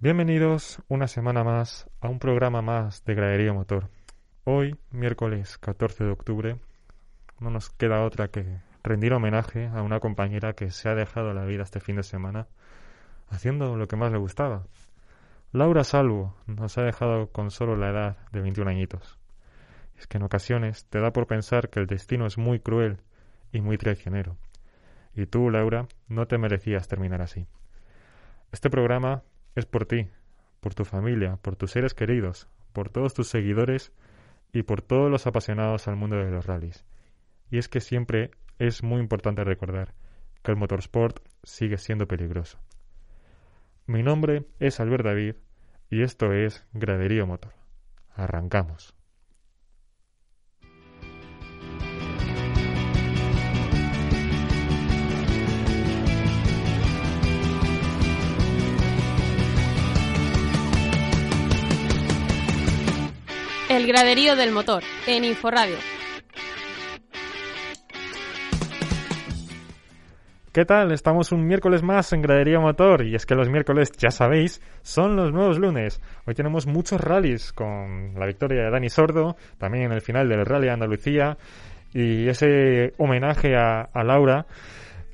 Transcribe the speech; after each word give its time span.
Bienvenidos 0.00 0.80
una 0.86 1.08
semana 1.08 1.42
más 1.42 1.90
a 2.00 2.08
un 2.08 2.20
programa 2.20 2.62
más 2.62 3.04
de 3.04 3.16
Gradería 3.16 3.52
Motor. 3.52 3.90
Hoy, 4.44 4.78
miércoles 4.92 5.58
14 5.58 6.04
de 6.04 6.12
octubre, 6.12 6.60
no 7.40 7.50
nos 7.50 7.70
queda 7.70 8.04
otra 8.04 8.28
que 8.28 8.60
rendir 8.84 9.12
homenaje 9.12 9.66
a 9.66 9.82
una 9.82 9.98
compañera 9.98 10.52
que 10.52 10.70
se 10.70 10.88
ha 10.88 10.94
dejado 10.94 11.34
la 11.34 11.44
vida 11.46 11.64
este 11.64 11.80
fin 11.80 11.96
de 11.96 12.04
semana 12.04 12.46
haciendo 13.28 13.76
lo 13.76 13.88
que 13.88 13.96
más 13.96 14.12
le 14.12 14.18
gustaba. 14.18 14.68
Laura 15.50 15.82
Salvo 15.82 16.36
nos 16.46 16.78
ha 16.78 16.82
dejado 16.82 17.32
con 17.32 17.50
solo 17.50 17.74
la 17.74 17.90
edad 17.90 18.16
de 18.30 18.40
21 18.40 18.70
añitos. 18.70 19.18
Es 19.98 20.06
que 20.06 20.18
en 20.18 20.22
ocasiones 20.22 20.84
te 20.84 21.00
da 21.00 21.12
por 21.12 21.26
pensar 21.26 21.70
que 21.70 21.80
el 21.80 21.88
destino 21.88 22.24
es 22.24 22.38
muy 22.38 22.60
cruel 22.60 22.98
y 23.50 23.62
muy 23.62 23.78
traicionero. 23.78 24.36
Y 25.16 25.26
tú, 25.26 25.50
Laura, 25.50 25.88
no 26.06 26.28
te 26.28 26.38
merecías 26.38 26.86
terminar 26.86 27.20
así. 27.20 27.48
Este 28.52 28.70
programa 28.70 29.24
es 29.58 29.66
por 29.66 29.86
ti, 29.86 30.08
por 30.60 30.74
tu 30.74 30.84
familia, 30.84 31.36
por 31.42 31.56
tus 31.56 31.72
seres 31.72 31.94
queridos, 31.94 32.48
por 32.72 32.90
todos 32.90 33.14
tus 33.14 33.28
seguidores 33.28 33.92
y 34.52 34.62
por 34.62 34.82
todos 34.82 35.10
los 35.10 35.26
apasionados 35.26 35.88
al 35.88 35.96
mundo 35.96 36.16
de 36.16 36.30
los 36.30 36.46
rallies. 36.46 36.84
Y 37.50 37.58
es 37.58 37.68
que 37.68 37.80
siempre 37.80 38.30
es 38.58 38.82
muy 38.82 39.00
importante 39.00 39.44
recordar 39.44 39.94
que 40.42 40.50
el 40.50 40.56
motorsport 40.56 41.20
sigue 41.42 41.78
siendo 41.78 42.06
peligroso. 42.06 42.58
Mi 43.86 44.02
nombre 44.02 44.46
es 44.58 44.80
Albert 44.80 45.04
David 45.04 45.36
y 45.90 46.02
esto 46.02 46.32
es 46.32 46.66
Graderío 46.72 47.26
Motor. 47.26 47.54
Arrancamos. 48.14 48.97
Graderío 63.88 64.36
del 64.36 64.52
motor, 64.52 64.82
en 65.06 65.24
Inforadio. 65.24 65.76
¿Qué 70.52 70.66
tal? 70.66 70.92
Estamos 70.92 71.32
un 71.32 71.46
miércoles 71.46 71.82
más 71.82 72.12
en 72.12 72.20
Graderío 72.20 72.60
Motor 72.60 73.06
y 73.06 73.14
es 73.14 73.24
que 73.24 73.34
los 73.34 73.48
miércoles, 73.48 73.90
ya 73.96 74.10
sabéis, 74.10 74.60
son 74.82 75.16
los 75.16 75.32
nuevos 75.32 75.58
lunes. 75.58 76.02
Hoy 76.26 76.34
tenemos 76.34 76.66
muchos 76.66 77.00
rallies 77.00 77.54
con 77.54 78.12
la 78.14 78.26
victoria 78.26 78.64
de 78.64 78.70
Dani 78.70 78.90
Sordo, 78.90 79.36
también 79.56 79.84
en 79.84 79.92
el 79.92 80.02
final 80.02 80.28
del 80.28 80.44
Rally 80.44 80.68
Andalucía 80.68 81.38
y 81.94 82.28
ese 82.28 82.92
homenaje 82.98 83.56
a 83.56 84.04
Laura 84.04 84.44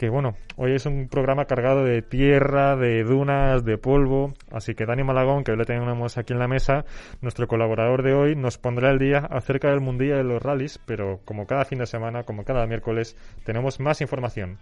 bueno, 0.08 0.36
hoy 0.56 0.72
es 0.72 0.86
un 0.86 1.08
programa 1.08 1.44
cargado 1.44 1.84
de 1.84 2.02
tierra, 2.02 2.76
de 2.76 3.04
dunas, 3.04 3.64
de 3.64 3.78
polvo, 3.78 4.34
así 4.50 4.74
que 4.74 4.86
Dani 4.86 5.02
Malagón, 5.04 5.44
que 5.44 5.52
hoy 5.52 5.58
le 5.58 5.64
tenemos 5.64 6.18
aquí 6.18 6.32
en 6.32 6.38
la 6.38 6.48
mesa, 6.48 6.84
nuestro 7.20 7.46
colaborador 7.46 8.02
de 8.02 8.14
hoy, 8.14 8.36
nos 8.36 8.58
pondrá 8.58 8.90
el 8.90 8.98
día 8.98 9.18
acerca 9.30 9.70
del 9.70 9.80
Mundial 9.80 10.18
de 10.18 10.24
los 10.24 10.42
Rallys, 10.42 10.78
pero 10.86 11.20
como 11.24 11.46
cada 11.46 11.64
fin 11.64 11.78
de 11.78 11.86
semana, 11.86 12.24
como 12.24 12.44
cada 12.44 12.66
miércoles, 12.66 13.16
tenemos 13.44 13.80
más 13.80 14.00
información. 14.00 14.58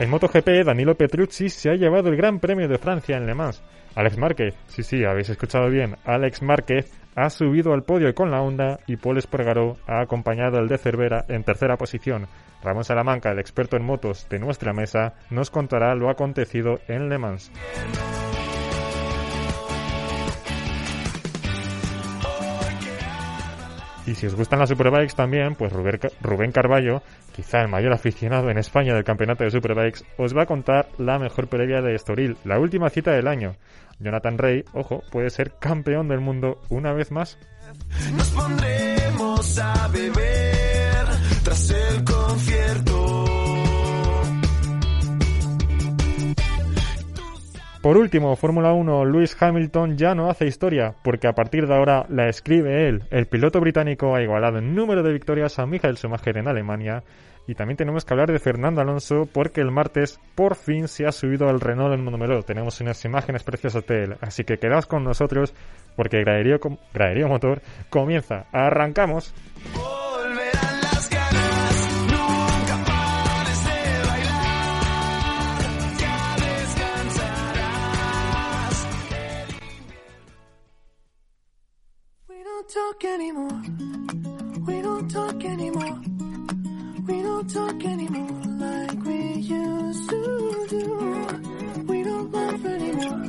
En 0.00 0.10
MotoGP, 0.10 0.64
Danilo 0.64 0.94
Petrucci 0.94 1.48
se 1.48 1.70
ha 1.70 1.74
llevado 1.74 2.08
el 2.08 2.16
Gran 2.16 2.38
Premio 2.38 2.68
de 2.68 2.78
Francia 2.78 3.16
en 3.16 3.26
Le 3.26 3.34
Mans. 3.34 3.62
Alex 3.96 4.16
Márquez, 4.16 4.54
sí, 4.68 4.84
sí, 4.84 5.04
habéis 5.04 5.28
escuchado 5.28 5.68
bien, 5.70 5.96
Alex 6.04 6.40
Márquez 6.42 6.92
ha 7.16 7.30
subido 7.30 7.72
al 7.72 7.82
podio 7.82 8.14
con 8.14 8.30
la 8.30 8.40
Honda 8.40 8.78
y 8.86 8.96
Paul 8.96 9.18
Espargaró 9.18 9.76
ha 9.88 10.00
acompañado 10.00 10.58
al 10.58 10.68
de 10.68 10.78
Cervera 10.78 11.24
en 11.28 11.42
tercera 11.42 11.76
posición. 11.76 12.28
Ramón 12.62 12.84
Salamanca, 12.84 13.32
el 13.32 13.40
experto 13.40 13.76
en 13.76 13.84
motos 13.84 14.28
de 14.28 14.38
nuestra 14.38 14.72
mesa, 14.72 15.14
nos 15.30 15.50
contará 15.50 15.96
lo 15.96 16.10
acontecido 16.10 16.78
en 16.86 17.08
Le 17.08 17.18
Mans. 17.18 17.50
Y 24.06 24.14
si 24.14 24.26
os 24.26 24.34
gustan 24.34 24.58
las 24.58 24.70
Superbikes 24.70 25.14
también, 25.14 25.54
pues 25.54 25.70
Rubén 25.72 25.98
Ca- 25.98 26.08
Rubén 26.22 26.50
Carballo, 26.50 27.02
quizá 27.38 27.60
el 27.60 27.68
mayor 27.68 27.92
aficionado 27.92 28.50
en 28.50 28.58
España 28.58 28.94
del 28.94 29.04
campeonato 29.04 29.44
de 29.44 29.52
Superbikes, 29.52 30.04
os 30.16 30.36
va 30.36 30.42
a 30.42 30.46
contar 30.46 30.88
la 30.98 31.20
mejor 31.20 31.46
previa 31.46 31.80
de 31.80 31.94
Estoril, 31.94 32.36
la 32.42 32.58
última 32.58 32.90
cita 32.90 33.12
del 33.12 33.28
año. 33.28 33.54
Jonathan 34.00 34.38
Rey, 34.38 34.64
ojo, 34.72 35.04
puede 35.12 35.30
ser 35.30 35.52
campeón 35.60 36.08
del 36.08 36.18
mundo 36.18 36.60
una 36.68 36.92
vez 36.92 37.12
más. 37.12 37.38
Nos 38.16 38.28
pondremos 38.30 39.58
a 39.60 39.86
beber 39.86 41.06
tras 41.44 41.70
el 41.70 42.02
concierto. 42.02 43.37
Por 47.88 47.96
último, 47.96 48.36
Fórmula 48.36 48.74
1, 48.74 49.06
Lewis 49.06 49.34
Hamilton 49.40 49.96
ya 49.96 50.14
no 50.14 50.28
hace 50.28 50.46
historia, 50.46 50.94
porque 51.02 51.26
a 51.26 51.32
partir 51.32 51.66
de 51.66 51.74
ahora 51.74 52.04
la 52.10 52.28
escribe 52.28 52.86
él. 52.86 53.04
El 53.10 53.24
piloto 53.24 53.60
británico 53.60 54.14
ha 54.14 54.22
igualado 54.22 54.58
en 54.58 54.74
número 54.74 55.02
de 55.02 55.10
victorias 55.10 55.58
a 55.58 55.64
Michael 55.64 55.96
Schumacher 55.96 56.36
en 56.36 56.48
Alemania. 56.48 57.02
Y 57.46 57.54
también 57.54 57.78
tenemos 57.78 58.04
que 58.04 58.12
hablar 58.12 58.30
de 58.30 58.40
Fernando 58.40 58.82
Alonso, 58.82 59.26
porque 59.32 59.62
el 59.62 59.70
martes 59.70 60.20
por 60.34 60.54
fin 60.54 60.86
se 60.86 61.06
ha 61.06 61.12
subido 61.12 61.48
al 61.48 61.60
Renault 61.60 61.94
en 61.94 62.04
Monumeló. 62.04 62.42
Tenemos 62.42 62.78
unas 62.82 63.02
imágenes 63.06 63.42
preciosas 63.42 63.86
de 63.86 64.04
él. 64.04 64.16
Así 64.20 64.44
que 64.44 64.58
quedaos 64.58 64.84
con 64.84 65.02
nosotros, 65.02 65.54
porque 65.96 66.20
Graderío, 66.20 66.60
Graderío 66.92 67.28
Motor 67.28 67.62
comienza. 67.88 68.44
¡Arrancamos! 68.52 69.32
Talk 82.68 83.02
anymore. 83.04 83.62
We 84.66 84.82
don't 84.82 85.08
talk 85.10 85.42
anymore. 85.42 86.00
We 87.06 87.22
don't 87.22 87.48
talk 87.50 87.84
anymore 87.84 88.42
like 88.60 89.04
we 89.04 89.20
used 89.40 90.10
to 90.10 90.66
do. 90.68 91.86
We 91.86 92.02
don't 92.02 92.30
laugh 92.30 92.64
anymore. 92.66 93.24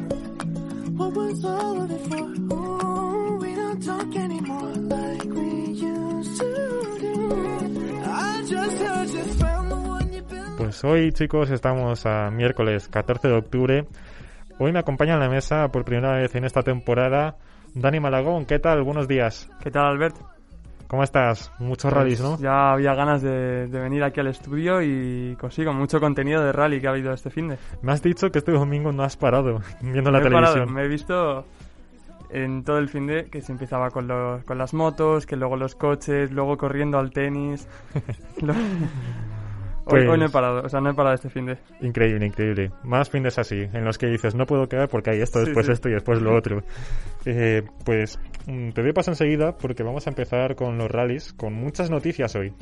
What 0.98 1.14
was 1.14 1.46
all 1.46 1.82
of 1.82 1.90
it 1.90 2.02
for? 2.10 2.28
Oh, 2.52 3.38
we 3.40 3.56
don't 3.56 3.82
talk 3.82 4.14
anymore 4.16 4.74
like 4.76 5.24
we 5.24 5.50
used 5.72 6.38
to 6.42 6.98
do. 7.00 8.02
I 8.04 8.44
just 8.46 8.78
heard 8.78 9.10
you 9.10 9.24
found 9.40 9.72
the 9.72 9.76
one 9.76 10.12
you've 10.12 10.28
been 10.28 10.58
Pues 10.58 10.84
hoy, 10.84 11.14
chicos, 11.14 11.50
estamos 11.50 12.06
a 12.06 12.30
miércoles 12.30 12.90
14 12.90 13.30
de 13.30 13.36
octubre. 13.36 13.88
Hoy 14.58 14.74
me 14.74 14.80
acompaña 14.80 15.14
en 15.14 15.22
la 15.22 15.30
mesa 15.30 15.70
por 15.72 15.86
primera 15.86 16.18
vez 16.18 16.36
en 16.36 16.44
esta 16.44 16.62
temporada 16.62 17.38
Dani 17.80 18.00
Malagón. 18.00 18.46
¿Qué 18.46 18.60
tal? 18.60 18.84
Buenos 18.84 19.08
días. 19.08 19.50
¿Qué 19.62 19.72
tal, 19.72 19.86
Albert? 19.86 20.16
¿Cómo 20.88 21.04
estás? 21.04 21.52
Muchos 21.60 21.94
rallies, 21.94 22.20
¿no? 22.20 22.30
Pues 22.32 22.42
Ya 22.42 22.72
había 22.74 22.96
ganas 22.96 23.22
de, 23.22 23.68
de 23.68 23.80
venir 23.80 24.04
aquí 24.04 24.20
al 24.20 24.28
estudio 24.28 24.82
y 24.82 25.36
consigo 25.40 25.72
mucho 25.72 26.00
contenido 26.00 26.44
de 26.44 26.52
rally 26.52 26.82
que 26.82 26.88
ha 26.88 26.92
habido 26.92 27.14
este 27.14 27.30
fin 27.30 27.50
de. 27.50 27.58
Me 27.84 27.92
has 27.92 28.02
dicho 28.02 28.32
que 28.32 28.40
este 28.40 28.52
domingo 28.52 28.92
no 28.92 29.04
has 29.04 29.16
parado 29.16 29.60
viendo 29.82 30.10
la 30.12 30.20
Me 30.20 30.28
he 30.28 30.32
parado, 30.32 30.54
televisión. 30.54 30.74
me 30.76 30.84
he 30.84 30.88
visto 30.88 31.46
en 32.32 32.64
todo 32.64 32.80
el 32.80 32.90
fin 32.90 33.06
de 33.08 33.26
que 33.26 33.42
se 33.42 33.52
empezaba 33.52 33.92
con, 33.92 34.08
los, 34.08 34.44
con 34.46 34.58
las 34.58 34.74
motos, 34.74 35.26
que 35.28 35.36
luego 35.36 35.56
los 35.58 35.76
coches, 35.76 36.32
luego 36.32 36.58
corriendo 36.58 36.98
al 36.98 37.12
tenis. 37.12 37.68
Lo- 39.90 39.96
Hoy, 39.96 40.02
Pues- 40.06 40.10
hoy 40.10 40.20
no 40.20 40.26
he 40.26 40.30
parado, 40.30 40.62
o 40.64 40.70
sea, 40.70 40.80
no 40.82 40.90
he 40.90 40.94
parado 40.94 41.16
este 41.16 41.30
fin 41.30 41.46
de. 41.48 41.58
Increíble, 41.82 42.26
increíble. 42.26 42.72
Más 42.84 43.10
fines 43.10 43.38
así, 43.40 43.68
en 43.74 43.84
los 43.86 43.98
que 43.98 44.08
dices, 44.08 44.36
no 44.36 44.46
puedo 44.46 44.68
quedar 44.70 44.88
porque 44.88 45.10
hay 45.12 45.22
esto, 45.22 45.40
Sí, 45.40 45.46
después 45.46 45.66
sí. 45.66 45.72
esto 45.72 45.90
y 45.90 45.94
después 45.94 46.22
lo 46.22 46.36
otro. 46.36 46.62
Eh, 47.26 47.64
pues 47.86 48.20
mm, 48.48 48.70
te 48.70 48.82
doy 48.82 48.94
paso 48.94 49.12
enseguida 49.12 49.58
porque 49.58 49.84
vamos 49.84 50.08
a 50.08 50.10
empezar 50.12 50.56
con 50.56 50.78
los 50.78 50.90
rallies, 50.90 51.34
con 51.34 51.54
muchas 51.54 51.90
noticias 51.90 52.36
hoy. 52.36 52.54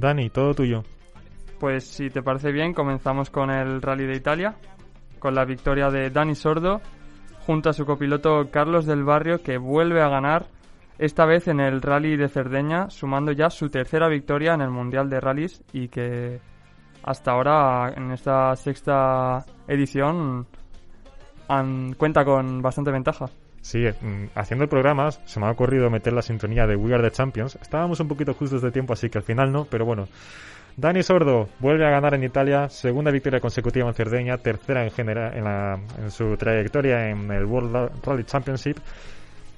Dani, 0.00 0.30
todo 0.30 0.54
tuyo. 0.54 0.82
Pues 1.58 1.84
si 1.84 2.08
te 2.08 2.22
parece 2.22 2.52
bien, 2.52 2.72
comenzamos 2.72 3.30
con 3.30 3.50
el 3.50 3.82
Rally 3.82 4.06
de 4.06 4.16
Italia, 4.16 4.56
con 5.18 5.34
la 5.34 5.44
victoria 5.44 5.90
de 5.90 6.10
Dani 6.10 6.34
Sordo, 6.34 6.80
junto 7.46 7.68
a 7.68 7.72
su 7.74 7.84
copiloto 7.84 8.50
Carlos 8.50 8.86
del 8.86 9.04
Barrio, 9.04 9.42
que 9.42 9.58
vuelve 9.58 10.02
a 10.02 10.08
ganar 10.08 10.46
esta 10.98 11.26
vez 11.26 11.48
en 11.48 11.60
el 11.60 11.82
Rally 11.82 12.16
de 12.16 12.28
Cerdeña, 12.28 12.88
sumando 12.90 13.32
ya 13.32 13.50
su 13.50 13.68
tercera 13.68 14.08
victoria 14.08 14.54
en 14.54 14.62
el 14.62 14.70
Mundial 14.70 15.08
de 15.10 15.20
Rallys 15.20 15.62
y 15.72 15.88
que 15.88 16.40
hasta 17.02 17.32
ahora, 17.32 17.92
en 17.96 18.10
esta 18.10 18.54
sexta 18.56 19.44
edición, 19.66 20.46
cuenta 21.96 22.24
con 22.24 22.62
bastante 22.62 22.90
ventaja. 22.90 23.26
Sí, 23.62 23.84
mm, 23.86 24.26
haciendo 24.34 24.64
el 24.64 24.70
programa 24.70 25.10
se 25.10 25.38
me 25.38 25.46
ha 25.46 25.50
ocurrido 25.50 25.90
meter 25.90 26.12
la 26.12 26.22
sintonía 26.22 26.66
de 26.66 26.76
We 26.76 26.94
Are 26.94 27.02
the 27.02 27.10
Champions. 27.10 27.58
Estábamos 27.60 28.00
un 28.00 28.08
poquito 28.08 28.32
justos 28.34 28.62
de 28.62 28.70
tiempo, 28.70 28.94
así 28.94 29.10
que 29.10 29.18
al 29.18 29.24
final 29.24 29.52
no, 29.52 29.64
pero 29.66 29.84
bueno. 29.84 30.08
Dani 30.76 31.02
Sordo 31.02 31.48
vuelve 31.58 31.84
a 31.86 31.90
ganar 31.90 32.14
en 32.14 32.24
Italia, 32.24 32.68
segunda 32.70 33.10
victoria 33.10 33.38
consecutiva 33.40 33.86
en 33.88 33.92
Cerdeña, 33.94 34.38
tercera 34.38 34.82
en 34.84 34.90
general 34.90 35.36
en, 35.36 35.44
la- 35.44 35.78
en 35.98 36.10
su 36.10 36.36
trayectoria 36.36 37.10
en 37.10 37.30
el 37.30 37.44
World 37.44 37.90
Rally 38.04 38.24
Championship. 38.24 38.78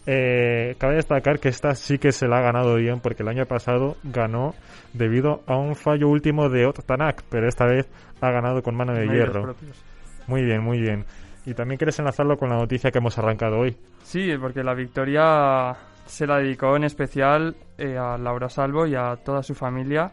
Eh, 0.05 0.75
cabe 0.79 0.97
destacar 0.97 1.39
que 1.39 1.49
esta 1.49 1.77
sí 1.77 1.99
que 1.99 2.11
se 2.11 2.27
la 2.27 2.39
ha 2.39 2.41
ganado 2.41 2.75
bien 2.75 2.99
porque 2.99 3.23
el 3.23 3.29
año 3.29 3.47
pasado 3.47 3.97
ganó 4.03 4.53
debido 4.95 5.43
a 5.47 5.57
un 5.57 5.77
fallo 5.77 6.09
último 6.09 6.49
de 6.49 6.67
Ott 6.67 6.85
Tanak, 6.85 7.23
pero 7.29 7.47
esta 7.47 7.67
vez 7.67 7.89
ha 8.21 8.31
ganado 8.33 8.63
con 8.65 8.75
mano 8.75 8.95
de 8.95 9.07
hierro. 9.15 9.43
propios. 9.43 9.81
Muy 10.27 10.43
bien, 10.45 10.61
muy 10.61 10.81
bien. 10.81 11.05
Y 11.45 11.55
también 11.55 11.79
quieres 11.79 11.99
enlazarlo 11.99 12.37
con 12.37 12.51
la 12.51 12.57
noticia 12.57 12.91
que 12.91 12.99
hemos 12.99 13.19
arrancado 13.19 13.59
hoy. 13.59 13.77
Sí, 14.03 14.31
porque 14.41 14.63
la 14.63 14.75
victoria 14.75 15.77
se 16.07 16.27
la 16.27 16.39
dedicó 16.39 16.77
en 16.77 16.85
especial 16.85 17.57
eh, 17.79 17.97
a 17.99 18.17
Laura 18.19 18.49
Salvo 18.49 18.87
y 18.87 18.95
a 18.95 19.17
toda 19.17 19.43
su 19.43 19.55
familia, 19.55 20.13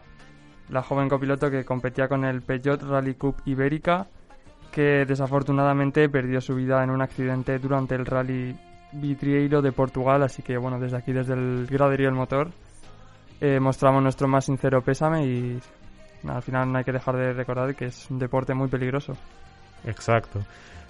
la 0.68 0.82
joven 0.82 1.08
copiloto 1.08 1.50
que 1.50 1.64
competía 1.64 2.08
con 2.08 2.24
el 2.24 2.42
Peugeot 2.42 2.82
Rally 2.82 3.14
Cup 3.14 3.36
Ibérica, 3.44 4.06
que 4.72 5.04
desafortunadamente 5.04 6.08
perdió 6.08 6.40
su 6.40 6.54
vida 6.54 6.82
en 6.82 6.90
un 6.90 7.02
accidente 7.02 7.58
durante 7.58 7.94
el 7.94 8.06
Rally 8.06 8.56
Vitrieiro 8.92 9.62
de 9.62 9.72
Portugal, 9.72 10.22
así 10.22 10.42
que 10.42 10.56
bueno, 10.56 10.78
desde 10.78 10.96
aquí, 10.96 11.12
desde 11.12 11.34
el 11.34 11.66
graderío 11.66 12.06
del 12.06 12.16
motor, 12.16 12.50
eh, 13.40 13.58
mostramos 13.60 14.02
nuestro 14.02 14.28
más 14.28 14.44
sincero 14.44 14.82
pésame 14.82 15.24
y 15.26 15.60
al 16.28 16.42
final 16.42 16.70
no 16.70 16.78
hay 16.78 16.84
que 16.84 16.92
dejar 16.92 17.16
de 17.16 17.32
recordar 17.32 17.74
que 17.74 17.86
es 17.86 18.10
un 18.10 18.18
deporte 18.18 18.54
muy 18.54 18.68
peligroso. 18.68 19.14
Exacto. 19.84 20.40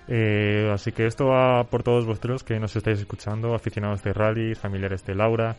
Eh, 0.08 0.70
así 0.72 0.92
que 0.92 1.06
esto 1.06 1.26
va 1.26 1.64
por 1.64 1.82
todos 1.82 2.04
vosotros 2.06 2.42
que 2.42 2.58
nos 2.58 2.74
estáis 2.74 2.98
escuchando, 2.98 3.54
aficionados 3.54 4.02
de 4.02 4.12
rally, 4.12 4.54
familiares 4.54 5.04
de 5.04 5.14
Laura, 5.14 5.56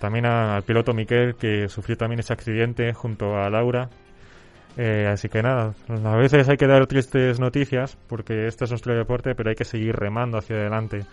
también 0.00 0.26
al 0.26 0.62
piloto 0.62 0.94
Miquel 0.94 1.34
que 1.34 1.68
sufrió 1.68 1.96
también 1.96 2.20
ese 2.20 2.32
accidente 2.32 2.92
junto 2.94 3.36
a 3.36 3.50
Laura. 3.50 3.88
Eh, 4.78 5.06
así 5.12 5.28
que 5.28 5.42
nada, 5.42 5.74
a 6.04 6.16
veces 6.16 6.48
hay 6.48 6.56
que 6.56 6.66
dar 6.66 6.86
tristes 6.86 7.38
noticias 7.38 7.98
porque 8.08 8.46
este 8.46 8.64
es 8.64 8.70
nuestro 8.70 8.94
deporte, 8.94 9.34
pero 9.34 9.50
hay 9.50 9.56
que 9.56 9.66
seguir 9.66 9.94
remando 9.94 10.38
hacia 10.38 10.56
adelante. 10.56 11.04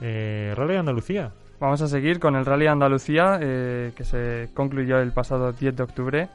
Eh, 0.00 0.54
rally 0.56 0.76
Andalucía. 0.76 1.32
Vamos 1.58 1.80
a 1.80 1.88
seguir 1.88 2.20
con 2.20 2.36
el 2.36 2.44
Rally 2.44 2.66
Andalucía, 2.66 3.38
eh, 3.40 3.92
que 3.96 4.04
se 4.04 4.50
concluyó 4.52 4.98
el 4.98 5.12
pasado 5.12 5.52
10 5.52 5.76
de 5.76 5.82
octubre 5.82 6.28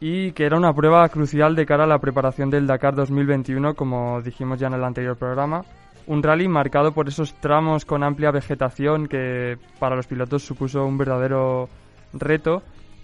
y 0.00 0.32
que 0.32 0.44
era 0.44 0.56
una 0.56 0.72
prueba 0.72 1.08
crucial 1.08 1.56
de 1.56 1.66
cara 1.66 1.84
a 1.84 1.88
la 1.88 1.98
preparación 1.98 2.50
del 2.50 2.66
Dakar 2.66 2.94
2021, 2.94 3.74
como 3.74 4.22
dijimos 4.22 4.58
ya 4.58 4.68
en 4.68 4.74
el 4.74 4.84
anterior 4.84 5.16
programa. 5.16 5.64
Un 6.06 6.22
rally 6.22 6.48
marcado 6.48 6.92
por 6.92 7.08
esos 7.08 7.34
tramos 7.34 7.84
con 7.84 8.02
amplia 8.02 8.30
vegetación 8.30 9.08
que 9.08 9.58
para 9.78 9.96
los 9.96 10.06
pilotos 10.06 10.42
supuso 10.42 10.86
un 10.86 10.96
verdadero 10.96 11.68
reto 12.12 12.62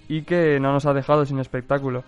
y 0.08 0.22
que 0.22 0.58
no 0.60 0.72
nos 0.72 0.86
ha 0.86 0.94
dejado 0.94 1.26
sin 1.26 1.38
espectáculo. 1.38 2.04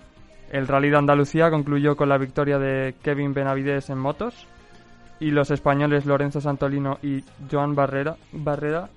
El 0.51 0.69
Rally 0.69 0.91
de 0.91 0.97
Andalucía 0.97 1.51
concluyó 1.51 1.97
con 1.97 2.09
la 2.09 2.19
victoria 2.19 2.59
de 2.59 2.95
Kevin 3.03 3.35
Benavides 3.35 3.91
en 3.91 3.99
motos 3.99 4.47
y 5.19 5.33
los 5.33 5.51
españoles 5.51 6.07
Lorenzo 6.07 6.41
Santolino 6.41 6.99
y 7.03 7.25
Joan 7.51 7.75
Barrera, 7.75 8.17
Barrera 8.33 8.89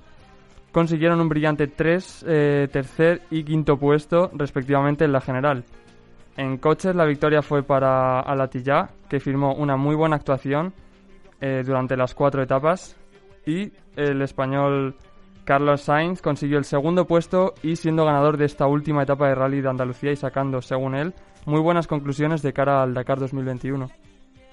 consiguieron 0.72 1.20
un 1.22 1.30
brillante 1.30 1.68
3, 1.68 2.26
tercer 2.72 3.22
y 3.32 3.44
quinto 3.44 3.78
puesto 3.78 4.30
respectivamente 4.34 5.06
en 5.06 5.12
la 5.12 5.22
general. 5.22 5.64
En 6.40 6.58
coches 6.58 6.96
la 6.96 7.04
victoria 7.04 7.42
fue 7.42 7.64
para 7.64 8.22
Alatilla, 8.22 8.92
que 9.10 9.20
firmó 9.20 9.56
una 9.56 9.76
muy 9.76 9.94
buena 9.94 10.16
actuación 10.16 10.74
eh, 11.42 11.64
durante 11.66 11.98
las 11.98 12.14
cuatro 12.14 12.42
etapas 12.42 12.96
y 13.46 13.74
el 13.98 14.22
español 14.22 14.96
Carlos 15.44 15.82
Sainz 15.82 16.22
consiguió 16.22 16.58
el 16.58 16.64
segundo 16.64 17.06
puesto 17.06 17.56
y 17.62 17.76
siendo 17.76 18.06
ganador 18.06 18.38
de 18.38 18.46
esta 18.46 18.68
última 18.68 19.04
etapa 19.04 19.28
de 19.28 19.36
rally 19.36 19.60
de 19.60 19.70
Andalucía 19.70 20.14
y 20.14 20.16
sacando, 20.16 20.62
según 20.62 20.96
él, 20.96 21.14
muy 21.46 21.60
buenas 21.60 21.88
conclusiones 21.88 22.42
de 22.42 22.54
cara 22.54 22.84
al 22.84 22.94
Dakar 22.94 23.20
2021. 23.20 23.90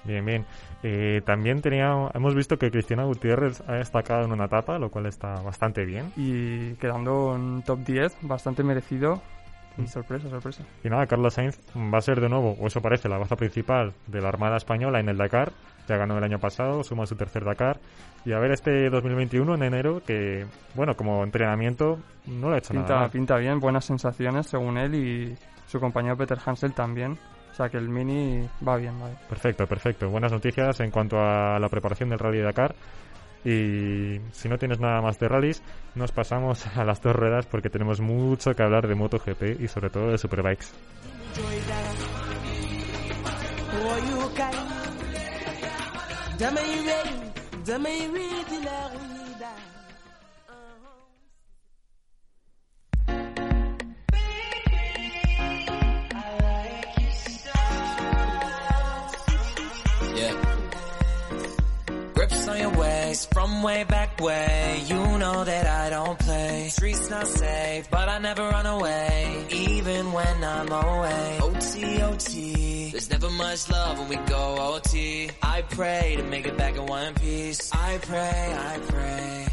Bien, 0.07 0.25
bien. 0.25 0.45
Eh, 0.83 1.21
también 1.25 1.61
tenía, 1.61 1.93
hemos 2.13 2.33
visto 2.33 2.57
que 2.57 2.71
Cristina 2.71 3.03
Gutiérrez 3.03 3.61
ha 3.67 3.73
destacado 3.73 4.23
en 4.25 4.31
una 4.31 4.45
etapa, 4.45 4.79
lo 4.79 4.89
cual 4.89 5.05
está 5.07 5.41
bastante 5.41 5.85
bien. 5.85 6.11
Y 6.15 6.73
quedando 6.75 7.35
en 7.35 7.61
top 7.63 7.79
10, 7.79 8.17
bastante 8.21 8.63
merecido. 8.63 9.21
Y 9.77 9.81
Mm. 9.83 9.87
sorpresa, 9.87 10.27
sorpresa. 10.29 10.63
Y 10.83 10.89
nada, 10.89 11.05
Carlos 11.05 11.35
Sainz 11.35 11.59
va 11.75 11.99
a 11.99 12.01
ser 12.01 12.19
de 12.19 12.29
nuevo, 12.29 12.53
o 12.59 12.65
eso 12.65 12.81
parece, 12.81 13.07
la 13.09 13.19
baza 13.19 13.35
principal 13.35 13.93
de 14.07 14.21
la 14.21 14.29
Armada 14.29 14.57
Española 14.57 14.99
en 14.99 15.09
el 15.09 15.17
Dakar. 15.17 15.51
Ya 15.87 15.97
ganó 15.97 16.17
el 16.17 16.23
año 16.23 16.39
pasado, 16.39 16.83
suma 16.83 17.05
su 17.05 17.15
tercer 17.15 17.45
Dakar. 17.45 17.79
Y 18.25 18.33
a 18.33 18.39
ver 18.39 18.51
este 18.51 18.89
2021 18.89 19.53
en 19.55 19.63
enero, 19.63 20.01
que, 20.05 20.45
bueno, 20.73 20.95
como 20.95 21.23
entrenamiento 21.23 21.99
no 22.25 22.49
lo 22.49 22.55
ha 22.55 22.57
hecho 22.57 22.73
nada 22.73 22.85
Pinta, 22.87 22.99
mal. 23.01 23.09
pinta 23.11 23.37
bien, 23.37 23.59
buenas 23.59 23.85
sensaciones 23.85 24.47
según 24.47 24.77
él 24.77 24.95
y 24.95 25.37
su 25.67 25.79
compañero 25.79 26.17
Peter 26.17 26.37
Hansel 26.43 26.73
también. 26.73 27.17
O 27.57 27.59
sea 27.59 27.69
que 27.69 27.77
el 27.77 27.89
mini 27.89 28.47
va 28.65 28.77
bien, 28.77 29.01
va 29.01 29.07
bien. 29.07 29.17
Perfecto, 29.27 29.65
perfecto. 29.65 30.07
Buenas 30.11 30.31
noticias 30.31 30.79
en 30.79 30.91
cuanto 30.91 31.17
a 31.19 31.57
la 31.57 31.67
preparación 31.69 32.07
del 32.09 32.19
Rally 32.19 32.37
de 32.37 32.43
Dakar. 32.43 32.75
Y 33.43 34.21
si 34.31 34.47
no 34.47 34.59
tienes 34.59 34.79
nada 34.79 35.01
más 35.01 35.17
de 35.17 35.27
rallies, 35.27 35.63
nos 35.95 36.11
pasamos 36.11 36.67
a 36.77 36.83
las 36.83 37.01
dos 37.01 37.15
ruedas 37.15 37.47
porque 37.47 37.71
tenemos 37.71 37.99
mucho 37.99 38.53
que 38.53 38.61
hablar 38.61 38.87
de 38.87 38.93
MotoGP 38.93 39.59
y 39.59 39.67
sobre 39.67 39.89
todo 39.89 40.11
de 40.11 40.19
Superbikes. 40.19 40.67
From 63.25 63.63
way 63.63 63.83
back 63.83 64.19
way. 64.19 64.81
You 64.85 65.17
know 65.17 65.43
that 65.43 65.65
I 65.67 65.89
don't 65.89 66.19
play. 66.19 66.69
Streets 66.69 67.09
not 67.09 67.27
safe, 67.27 67.89
but 67.89 68.09
I 68.09 68.19
never 68.19 68.43
run 68.43 68.65
away. 68.65 69.45
Even 69.49 70.11
when 70.13 70.43
I'm 70.43 70.71
away. 70.71 71.39
OT, 71.41 72.01
OT. 72.01 72.91
There's 72.91 73.09
never 73.09 73.29
much 73.29 73.69
love 73.69 73.99
when 73.99 74.09
we 74.09 74.17
go 74.27 74.55
OT. 74.73 75.29
I 75.41 75.61
pray 75.63 76.15
to 76.17 76.23
make 76.23 76.45
it 76.45 76.57
back 76.57 76.75
in 76.75 76.85
one 76.85 77.13
piece. 77.15 77.71
I 77.73 77.97
pray, 78.01 78.55
I 78.73 78.79
pray. 78.87 79.47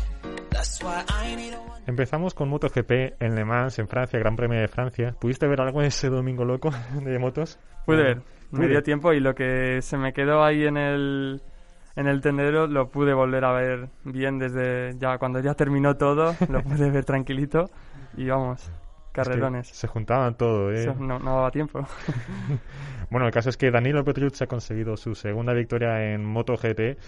That's 0.51 0.83
why 0.83 1.05
I 1.09 1.35
need 1.37 1.53
a 1.53 1.59
one. 1.59 1.75
Empezamos 1.87 2.35
con 2.35 2.49
MotoGP 2.49 3.21
en 3.21 3.35
Le 3.35 3.45
Mans, 3.45 3.79
en 3.79 3.89
Francia, 3.89 4.19
Gran 4.19 4.37
Premio 4.37 4.59
de 4.59 4.69
Francia. 4.69 5.15
¿Pudiste 5.19 5.47
ver 5.47 5.61
algo 5.61 5.83
ese 5.83 6.09
domingo 6.09 6.45
loco 6.45 6.71
de 7.05 7.19
motos? 7.19 7.59
Pude 7.85 8.03
ver, 8.03 8.23
me 8.51 8.69
dio 8.69 8.83
tiempo 8.83 9.13
y 9.13 9.21
lo 9.21 9.35
que 9.35 9.83
se 9.83 9.99
me 9.99 10.13
quedó 10.15 10.43
ahí 10.43 10.65
en 10.65 10.79
el, 10.79 11.43
en 11.97 12.07
el 12.09 12.21
tendedero 12.21 12.67
lo 12.67 12.89
pude 12.91 13.15
volver 13.15 13.45
a 13.45 13.53
ver 13.53 13.89
bien 14.05 14.39
desde 14.39 14.95
ya 14.99 15.19
cuando 15.19 15.41
ya 15.41 15.55
terminó 15.55 15.97
todo, 15.97 16.35
lo 16.49 16.63
pude 16.63 16.91
ver 16.91 17.05
tranquilito 17.05 17.71
y 18.17 18.27
vamos, 18.29 18.63
Es 18.63 18.69
que 18.69 19.13
carrerones. 19.13 19.69
se 19.69 19.87
juntaban 19.87 20.37
todo, 20.37 20.71
¿eh? 20.73 20.83
Eso 20.83 20.95
no, 20.95 21.19
no 21.19 21.37
daba 21.37 21.51
tiempo. 21.51 21.87
Bueno, 23.11 23.27
el 23.27 23.33
caso 23.33 23.49
es 23.51 23.57
que 23.57 23.71
Danilo 23.71 24.03
Petrucci 24.05 24.43
ha 24.45 24.47
conseguido 24.47 24.97
su 24.97 25.15
segunda 25.15 25.53
victoria 25.53 26.13
en 26.15 26.25
MotoGP. 26.25 26.99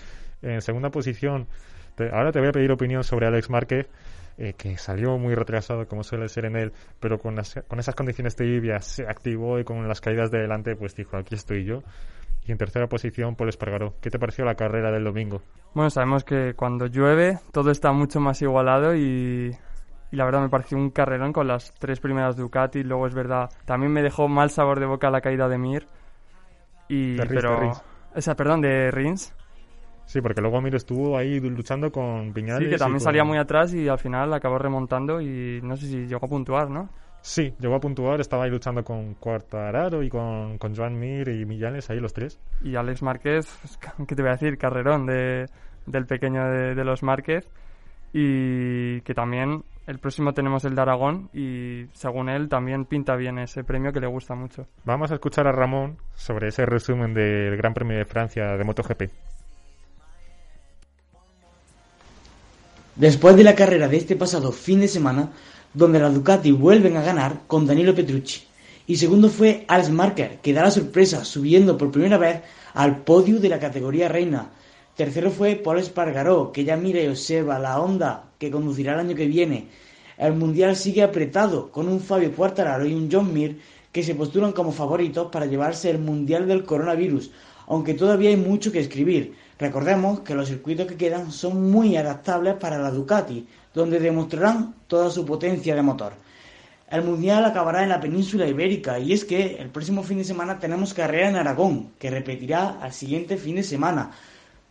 En 0.43 0.61
segunda 0.61 0.91
posición, 0.91 1.49
te- 1.97 2.11
ahora 2.11 2.31
te 2.31 2.39
voy 2.39 2.49
a 2.49 2.53
pedir 2.53 2.71
opinión 2.71 3.03
sobre 3.03 3.27
Alex 3.27 3.49
Márquez, 3.51 3.89
eh, 4.39 4.53
que 4.57 4.77
salió 4.77 5.17
muy 5.19 5.35
retrasado, 5.35 5.89
como 5.89 6.05
suele 6.05 6.29
ser 6.29 6.45
en 6.45 6.57
él, 6.57 6.73
pero 7.01 7.19
con, 7.19 7.35
las- 7.35 7.59
con 7.67 7.81
esas 7.81 7.95
condiciones 7.95 8.37
de 8.37 8.45
lluvia 8.55 8.81
se 8.81 9.07
activó 9.09 9.59
y 9.59 9.65
con 9.65 9.89
las 9.89 10.01
caídas 10.01 10.31
de 10.31 10.39
delante, 10.41 10.77
pues 10.77 10.95
dijo, 10.95 11.17
aquí 11.17 11.35
estoy 11.35 11.65
yo. 11.65 11.83
Y 12.47 12.53
en 12.53 12.59
tercera 12.59 12.89
posición, 12.89 13.35
Paul 13.35 13.49
Espargaró. 13.49 13.95
¿Qué 14.01 14.11
te 14.11 14.19
pareció 14.19 14.45
la 14.45 14.55
carrera 14.55 14.91
del 14.93 15.05
domingo? 15.05 15.43
Bueno, 15.75 15.91
sabemos 15.91 16.25
que 16.25 16.55
cuando 16.55 16.87
llueve 16.87 17.39
todo 17.53 17.71
está 17.71 17.93
mucho 17.93 18.21
más 18.21 18.41
igualado 18.41 18.95
y, 18.95 19.57
y 20.13 20.17
la 20.17 20.25
verdad 20.25 20.41
me 20.43 20.49
pareció 20.49 20.79
un 20.79 20.91
carrerón 20.91 21.33
con 21.33 21.49
las 21.49 21.73
tres 21.79 21.99
primeras 22.01 22.37
Ducati. 22.37 22.83
Luego 22.85 23.07
es 23.07 23.15
verdad, 23.15 23.51
también 23.65 23.93
me 23.93 24.03
dejó 24.03 24.29
mal 24.29 24.51
sabor 24.51 24.79
de 24.81 24.87
boca 24.87 25.11
la 25.11 25.21
caída 25.21 25.49
de 25.49 25.59
Mir. 25.59 25.87
Y, 26.89 27.17
De 27.17 27.25
Rins, 27.25 27.35
pero, 27.35 27.51
de 27.51 27.61
Rins. 27.63 27.83
O 28.15 28.21
sea, 28.21 28.35
perdón, 28.37 28.61
de 28.61 28.91
Rins. 28.93 29.35
Sí, 30.07 30.21
porque 30.21 30.41
luego 30.41 30.61
Mir 30.61 30.77
estuvo 30.77 31.19
ahí 31.19 31.41
luchando 31.41 31.91
con 31.91 32.33
Piñales. 32.33 32.63
Sí, 32.63 32.71
que 32.71 32.79
también 32.79 32.99
con- 33.01 33.05
salía 33.05 33.25
muy 33.25 33.39
atrás 33.39 33.75
y 33.75 33.89
al 33.89 33.99
final 33.99 34.33
acabó 34.33 34.57
remontando 34.59 35.21
y 35.21 35.61
no 35.63 35.77
sé 35.77 35.87
si 35.87 36.07
llegó 36.07 36.27
a 36.27 36.29
puntuar, 36.29 36.71
¿no? 36.71 36.89
Sí, 37.27 37.53
llegó 37.59 37.75
a 37.75 37.81
puntuar, 37.81 38.21
estaba 38.21 38.45
ahí 38.45 38.51
luchando 38.51 38.85
con 38.85 39.15
Cuartararo 39.15 40.01
y 40.05 40.09
con, 40.09 40.59
con 40.59 40.77
Joan 40.77 40.97
Mir 40.97 41.27
y 41.27 41.45
Millales, 41.45 41.91
ahí 41.91 41.99
los 41.99 42.13
tres. 42.13 42.39
Y 42.63 42.77
Alex 42.77 43.03
Márquez, 43.03 43.49
pues, 43.61 43.81
¿qué 44.07 44.15
te 44.15 44.23
voy 44.23 44.29
a 44.29 44.35
decir? 44.35 44.57
Carrerón 44.57 45.07
de, 45.07 45.47
del 45.87 46.07
pequeño 46.07 46.49
de, 46.49 46.77
de 46.77 46.85
los 46.85 47.03
Márquez. 47.03 47.51
Y 48.13 49.01
que 49.01 49.13
también 49.13 49.65
el 49.89 49.99
próximo 49.99 50.35
tenemos 50.35 50.65
el 50.67 50.77
de 50.77 50.83
Aragón 50.83 51.29
y 51.35 51.87
según 51.95 52.29
él 52.29 52.49
también 52.49 52.85
pinta 52.85 53.17
bien 53.17 53.41
ese 53.41 53.65
premio 53.65 53.93
que 53.93 53.99
le 53.99 54.07
gusta 54.07 54.37
mucho. 54.37 54.69
Vamos 54.85 55.11
a 55.11 55.15
escuchar 55.15 55.49
a 55.49 55.53
Ramón 55.53 55.99
sobre 56.15 56.47
ese 56.47 56.65
resumen 56.65 57.13
del 57.13 57.57
Gran 57.57 57.75
Premio 57.75 57.99
de 57.99 58.05
Francia 58.05 58.57
de 58.57 58.63
MotoGP. 58.63 59.03
Después 62.95 63.37
de 63.37 63.43
la 63.43 63.57
carrera 63.57 63.89
de 63.89 63.97
este 63.97 64.15
pasado 64.15 64.53
fin 64.53 64.81
de 64.81 64.89
semana, 64.89 65.33
donde 65.77 65.99
las 65.99 66.15
Ducati 66.15 66.53
vuelven 66.53 66.97
a 66.97 67.03
ganar 67.03 67.43
con 67.47 67.67
Danilo 67.67 67.95
Petrucci. 67.95 68.41
Y 68.87 68.97
segundo 68.97 69.29
fue 69.29 69.67
Alex 69.69 69.91
Marker, 69.91 70.39
que 70.41 70.55
da 70.55 70.63
la 70.63 70.71
sorpresa 70.71 71.23
subiendo 71.23 71.77
por 71.77 71.91
primera 71.91 72.17
vez 72.17 72.41
al 72.73 73.03
podio 73.05 73.39
de 73.39 73.51
la 73.51 73.59
categoría 73.59 74.09
reina. 74.09 74.53
Tercero 74.97 75.31
fue 75.31 75.57
Paul 75.57 75.79
Espargaró, 75.79 76.51
que 76.51 76.65
ya 76.65 76.79
mira 76.79 77.03
y 77.03 77.09
observa 77.09 77.59
la 77.59 77.79
Honda 77.79 78.25
que 78.39 78.51
conducirá 78.51 78.95
el 78.95 79.01
año 79.01 79.15
que 79.15 79.27
viene. 79.27 79.67
El 80.17 80.33
mundial 80.33 80.77
sigue 80.77 81.03
apretado, 81.03 81.71
con 81.71 81.89
un 81.89 82.01
Fabio 82.01 82.33
Quartararo 82.33 82.87
y 82.87 82.95
un 82.95 83.11
John 83.13 83.35
Mir 83.35 83.61
que 83.93 84.03
se 84.03 84.15
postulan 84.15 84.53
como 84.53 84.73
favoritos 84.73 85.31
para 85.31 85.45
llevarse 85.45 85.91
el 85.91 85.99
mundial 85.99 86.49
del 86.49 86.65
coronavirus, 86.65 87.31
aunque 87.67 87.93
todavía 87.93 88.31
hay 88.31 88.39
mucho 88.39 88.73
que 88.73 88.81
escribir. 88.81 89.35
Recordemos 89.59 90.21
que 90.21 90.35
los 90.35 90.49
circuitos 90.49 90.87
que 90.87 90.97
quedan 90.97 91.33
son 91.33 91.71
muy 91.71 91.97
adaptables 91.97 92.55
para 92.57 92.79
la 92.79 92.91
Ducati, 92.91 93.47
donde 93.73 93.99
demostrarán 93.99 94.75
toda 94.87 95.11
su 95.11 95.25
potencia 95.25 95.75
de 95.75 95.83
motor. 95.83 96.13
El 96.91 97.03
Mundial 97.03 97.45
acabará 97.45 97.83
en 97.83 97.89
la 97.89 98.01
península 98.01 98.47
ibérica 98.47 98.99
y 98.99 99.13
es 99.13 99.25
que 99.25 99.57
el 99.57 99.71
próximo 99.71 100.03
fin 100.03 100.19
de 100.19 100.25
semana 100.25 100.59
tenemos 100.59 100.95
carrera 100.95 101.31
en 101.31 101.37
Aragón, 101.37 101.91
que 101.99 102.11
repetirá 102.11 102.79
al 102.81 102.93
siguiente 102.93 103.39
fin 103.39 103.57
de 103.57 103.63
semana. 103.63 104.13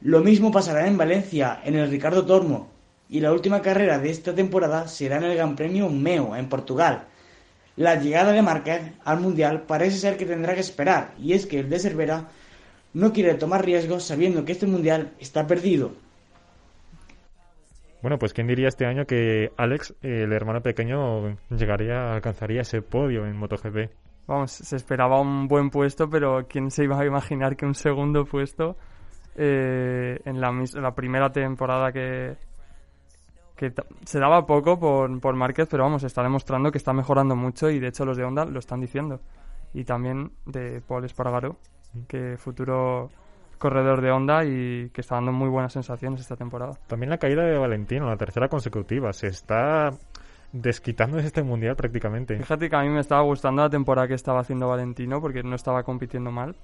Lo 0.01 0.21
mismo 0.21 0.51
pasará 0.51 0.87
en 0.87 0.97
Valencia, 0.97 1.59
en 1.65 1.75
el 1.75 1.89
Ricardo 1.89 2.25
Tormo, 2.25 2.69
y 3.09 3.19
la 3.19 3.33
última 3.33 3.61
carrera 3.61 3.97
de 3.97 4.11
esta 4.11 4.33
temporada 4.35 4.87
será 4.87 5.17
en 5.17 5.23
el 5.23 5.35
Gran 5.35 5.55
Premio 5.55 5.89
Meo, 5.89 6.35
en 6.35 6.47
Portugal. 6.47 7.05
La 7.75 7.95
llegada 7.95 8.31
de 8.31 8.41
Márquez 8.41 8.93
al 9.03 9.19
Mundial 9.19 9.63
parece 9.63 9.97
ser 9.97 10.15
que 10.15 10.25
tendrá 10.25 10.53
que 10.53 10.61
esperar, 10.61 11.15
y 11.19 11.33
es 11.33 11.45
que 11.45 11.59
el 11.59 11.69
de 11.69 11.79
Cervera 11.79 12.29
no 12.95 13.13
quiere 13.13 13.35
tomar 13.35 13.63
riesgos 13.63 14.03
sabiendo 14.03 14.43
que 14.43 14.53
este 14.53 14.65
Mundial 14.65 15.13
está 15.19 15.45
perdido. 15.45 15.91
Bueno, 18.01 18.17
pues 18.17 18.33
quién 18.33 18.47
diría 18.47 18.67
este 18.67 18.85
año 18.85 19.05
que 19.05 19.51
Alex, 19.57 19.93
el 20.01 20.31
hermano 20.31 20.61
pequeño, 20.61 21.37
llegaría, 21.49 22.13
alcanzaría 22.13 22.61
ese 22.61 22.81
podio 22.81 23.25
en 23.25 23.35
MotoGP. 23.35 23.91
Vamos, 24.27 24.51
se 24.51 24.75
esperaba 24.75 25.19
un 25.19 25.47
buen 25.47 25.69
puesto, 25.69 26.09
pero 26.09 26.47
quién 26.47 26.71
se 26.71 26.83
iba 26.83 26.99
a 26.99 27.05
imaginar 27.05 27.55
que 27.55 27.65
un 27.65 27.75
segundo 27.75 28.25
puesto 28.25 28.75
eh, 29.35 30.19
en, 30.23 30.39
la, 30.39 30.51
mis- 30.51 30.75
en 30.75 30.83
la 30.83 30.95
primera 30.95 31.31
temporada 31.31 31.91
que, 31.91 32.35
se 34.05 34.19
daba 34.19 34.45
poco 34.45 34.79
por, 34.79 35.19
por 35.19 35.35
Márquez, 35.35 35.67
pero 35.69 35.83
vamos, 35.83 36.03
está 36.03 36.23
demostrando 36.23 36.71
que 36.71 36.77
está 36.77 36.93
mejorando 36.93 37.35
mucho 37.35 37.69
y 37.69 37.79
de 37.79 37.87
hecho 37.87 38.05
los 38.05 38.17
de 38.17 38.23
Honda 38.23 38.45
lo 38.45 38.59
están 38.59 38.81
diciendo. 38.81 39.19
Y 39.73 39.83
también 39.83 40.31
de 40.45 40.81
Paul 40.87 41.05
Espargaro, 41.05 41.57
que 42.07 42.37
futuro 42.37 43.09
corredor 43.57 44.01
de 44.01 44.11
Honda 44.11 44.43
y 44.45 44.89
que 44.89 45.01
está 45.01 45.15
dando 45.15 45.31
muy 45.31 45.49
buenas 45.49 45.73
sensaciones 45.73 46.21
esta 46.21 46.35
temporada. 46.35 46.73
También 46.87 47.09
la 47.09 47.17
caída 47.17 47.43
de 47.43 47.57
Valentino, 47.57 48.07
la 48.07 48.17
tercera 48.17 48.47
consecutiva. 48.47 49.13
Se 49.13 49.27
está 49.27 49.91
desquitando 50.51 51.17
de 51.17 51.23
este 51.23 51.43
mundial 51.43 51.75
prácticamente. 51.75 52.37
Fíjate 52.37 52.69
que 52.69 52.75
a 52.75 52.81
mí 52.81 52.89
me 52.89 52.99
estaba 52.99 53.21
gustando 53.21 53.61
la 53.61 53.69
temporada 53.69 54.07
que 54.07 54.13
estaba 54.13 54.41
haciendo 54.41 54.67
Valentino 54.67 55.21
porque 55.21 55.43
no 55.43 55.55
estaba 55.55 55.83
compitiendo 55.83 56.31
mal, 56.31 56.55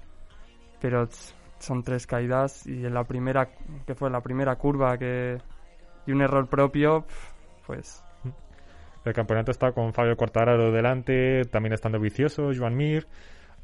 pero 0.80 1.08
son 1.58 1.82
tres 1.82 2.06
caídas 2.06 2.66
y 2.66 2.84
en 2.86 2.94
la 2.94 3.04
primera, 3.04 3.48
que 3.86 3.94
fue 3.94 4.10
la 4.10 4.20
primera 4.20 4.56
curva 4.56 4.96
que 4.98 5.38
y 6.06 6.12
un 6.12 6.20
error 6.20 6.48
propio, 6.48 7.04
pues 7.66 8.02
El 9.04 9.12
campeonato 9.12 9.50
está 9.50 9.72
con 9.72 9.92
Fabio 9.92 10.16
Quartararo 10.16 10.70
delante, 10.70 11.44
también 11.46 11.72
estando 11.72 11.98
vicioso, 11.98 12.50
Joan 12.56 12.76
Mir. 12.76 13.06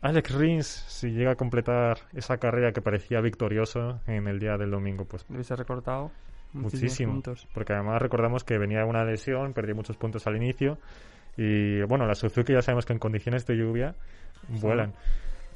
Alex 0.00 0.35
Rins, 0.35 0.67
si 0.67 1.11
llega 1.11 1.33
a 1.33 1.35
completar 1.35 1.99
esa 2.12 2.37
carrera 2.38 2.73
que 2.73 2.81
parecía 2.81 3.21
victorioso 3.21 4.00
en 4.07 4.28
el 4.28 4.38
día 4.38 4.57
del 4.57 4.71
domingo, 4.71 5.05
pues 5.05 5.25
le 5.28 5.37
hubiese 5.37 5.57
recortado 5.57 6.12
muchísimo. 6.52 7.14
puntos. 7.14 7.49
Porque 7.52 7.73
además 7.73 8.00
recordamos 8.00 8.45
que 8.45 8.59
venía 8.59 8.85
una 8.85 9.05
lesión, 9.05 9.52
perdió 9.52 9.75
muchos 9.75 9.97
puntos 9.97 10.26
al 10.26 10.37
inicio. 10.37 10.78
Y 11.37 11.83
bueno, 11.83 12.07
la 12.07 12.14
Suzuki 12.14 12.52
ya 12.52 12.62
sabemos 12.62 12.87
que 12.87 12.93
en 12.93 12.99
condiciones 12.99 13.47
de 13.47 13.57
lluvia 13.57 13.95
vuelan. 14.49 14.95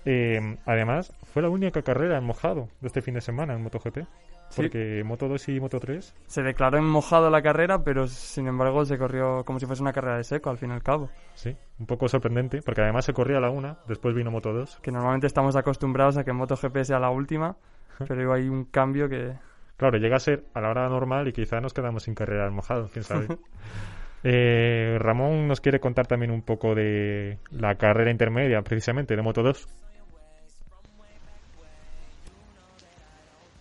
Eh, 0.05 0.57
además, 0.67 1.13
fue 1.33 1.43
la 1.43 1.49
única 1.49 1.83
carrera 1.83 2.19
en 2.19 2.25
mojado 2.25 2.69
de 2.81 2.89
este 2.89 3.01
fin 3.01 3.15
de 3.15 3.21
semana 3.21 3.55
en 3.55 3.63
MotoGP. 3.63 3.99
Sí. 4.53 4.63
Porque 4.63 5.03
Moto 5.05 5.29
2 5.29 5.49
y 5.49 5.61
Moto 5.61 5.81
3 5.81 6.15
Se 6.27 6.43
declaró 6.43 6.79
en 6.79 6.85
mojado 6.85 7.31
la 7.31 7.41
carrera, 7.41 7.83
pero 7.83 8.07
sin 8.07 8.47
embargo 8.47 8.85
se 8.85 8.99
corrió 8.99 9.45
como 9.45 9.59
si 9.59 9.67
fuese 9.67 9.83
una 9.83 9.93
carrera 9.93 10.19
de 10.19 10.25
seco 10.25 10.51
al 10.51 10.59
fin 10.59 10.71
y 10.71 10.73
al 10.75 10.83
cabo. 10.83 11.09
Sí, 11.35 11.57
un 11.79 11.87
poco 11.87 12.07
sorprendente, 12.09 12.61
porque 12.63 12.83
además 12.83 13.07
se 13.07 13.15
corría 13.15 13.39
a 13.39 13.41
la 13.41 13.51
una, 13.51 13.79
después 13.89 14.15
vino 14.15 14.31
Moto 14.31 14.53
2. 14.53 14.81
Que 14.83 14.93
normalmente 14.93 15.27
estamos 15.27 15.57
acostumbrados 15.57 16.17
a 16.19 16.25
que 16.25 16.33
MotoGP 16.33 16.83
sea 16.83 16.99
la 16.99 17.11
última, 17.11 17.57
pero 18.07 18.33
hay 18.35 18.49
un 18.49 18.67
cambio 18.67 19.09
que 19.09 19.33
Claro, 19.83 19.99
llega 19.99 20.15
a 20.15 20.21
ser 20.21 20.45
a 20.55 20.61
la 20.61 20.71
hora 20.71 20.89
normal 20.89 21.27
y 21.27 21.33
quizá 21.33 21.61
nos 21.61 21.73
quedamos 21.73 22.05
sin 22.05 22.15
carrera 22.15 22.47
en 22.47 22.55
mojado, 22.55 22.89
quién 22.93 23.05
sabe. 23.05 23.27
Eh, 24.25 24.99
Ramón 25.01 25.49
nos 25.49 25.61
quiere 25.61 25.81
contar 25.81 26.07
también 26.07 26.31
un 26.31 26.43
poco 26.43 26.77
de 26.77 27.39
la 27.51 27.75
carrera 27.75 28.09
intermedia, 28.09 28.63
precisamente, 28.63 29.17
de 29.17 29.23
Moto 29.23 29.43
2. 29.43 29.67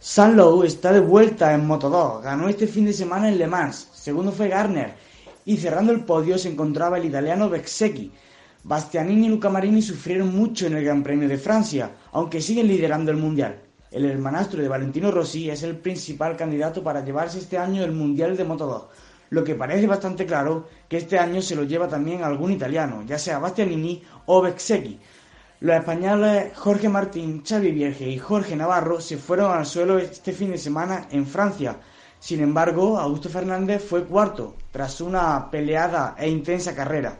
San 0.03 0.35
Lowe 0.35 0.65
está 0.65 0.91
de 0.91 0.99
vuelta 0.99 1.53
en 1.53 1.67
Moto2, 1.67 2.23
ganó 2.23 2.49
este 2.49 2.65
fin 2.65 2.85
de 2.85 2.91
semana 2.91 3.29
en 3.29 3.37
Le 3.37 3.45
Mans, 3.45 3.87
segundo 3.93 4.31
fue 4.31 4.47
Garner, 4.47 4.95
y 5.45 5.57
cerrando 5.57 5.91
el 5.91 6.05
podio 6.05 6.39
se 6.39 6.49
encontraba 6.49 6.97
el 6.97 7.05
italiano 7.05 7.51
Bezzecchi. 7.51 8.11
Bastianini 8.63 9.27
y 9.27 9.29
Luca 9.29 9.51
Marini 9.51 9.79
sufrieron 9.79 10.35
mucho 10.35 10.65
en 10.65 10.75
el 10.75 10.83
Gran 10.83 11.03
Premio 11.03 11.29
de 11.29 11.37
Francia, 11.37 11.91
aunque 12.13 12.41
siguen 12.41 12.67
liderando 12.67 13.11
el 13.11 13.17
Mundial. 13.17 13.61
El 13.91 14.05
hermanastro 14.05 14.59
de 14.63 14.69
Valentino 14.69 15.11
Rossi 15.11 15.51
es 15.51 15.61
el 15.61 15.77
principal 15.77 16.35
candidato 16.35 16.81
para 16.81 17.05
llevarse 17.05 17.37
este 17.37 17.59
año 17.59 17.83
el 17.83 17.91
Mundial 17.91 18.35
de 18.35 18.47
Moto2, 18.47 18.85
lo 19.29 19.43
que 19.43 19.53
parece 19.53 19.85
bastante 19.85 20.25
claro 20.25 20.67
que 20.89 20.97
este 20.97 21.19
año 21.19 21.43
se 21.43 21.55
lo 21.55 21.61
lleva 21.61 21.87
también 21.87 22.23
algún 22.23 22.51
italiano, 22.51 23.03
ya 23.05 23.19
sea 23.19 23.37
Bastianini 23.37 24.01
o 24.25 24.41
Bezzecchi. 24.41 24.99
Los 25.61 25.75
españoles 25.75 26.57
Jorge 26.57 26.89
Martín, 26.89 27.43
Xavi 27.47 27.71
Vierge 27.71 28.09
y 28.09 28.17
Jorge 28.17 28.55
Navarro 28.55 28.99
se 28.99 29.17
fueron 29.17 29.51
al 29.51 29.65
suelo 29.65 29.99
este 29.99 30.33
fin 30.33 30.51
de 30.51 30.57
semana 30.57 31.07
en 31.11 31.25
Francia. 31.27 31.77
Sin 32.19 32.41
embargo, 32.41 32.97
Augusto 32.99 33.29
Fernández 33.29 33.83
fue 33.87 34.03
cuarto, 34.05 34.55
tras 34.71 35.01
una 35.01 35.49
peleada 35.49 36.15
e 36.17 36.29
intensa 36.29 36.75
carrera. 36.75 37.19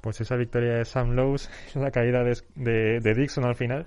Pues 0.00 0.20
esa 0.20 0.36
victoria 0.36 0.74
de 0.74 0.84
Sam 0.84 1.10
Lowe's, 1.14 1.50
la 1.74 1.90
caída 1.90 2.22
de, 2.24 2.38
de- 2.54 3.00
de 3.00 3.14
Dixon 3.14 3.44
al 3.44 3.54
final 3.56 3.86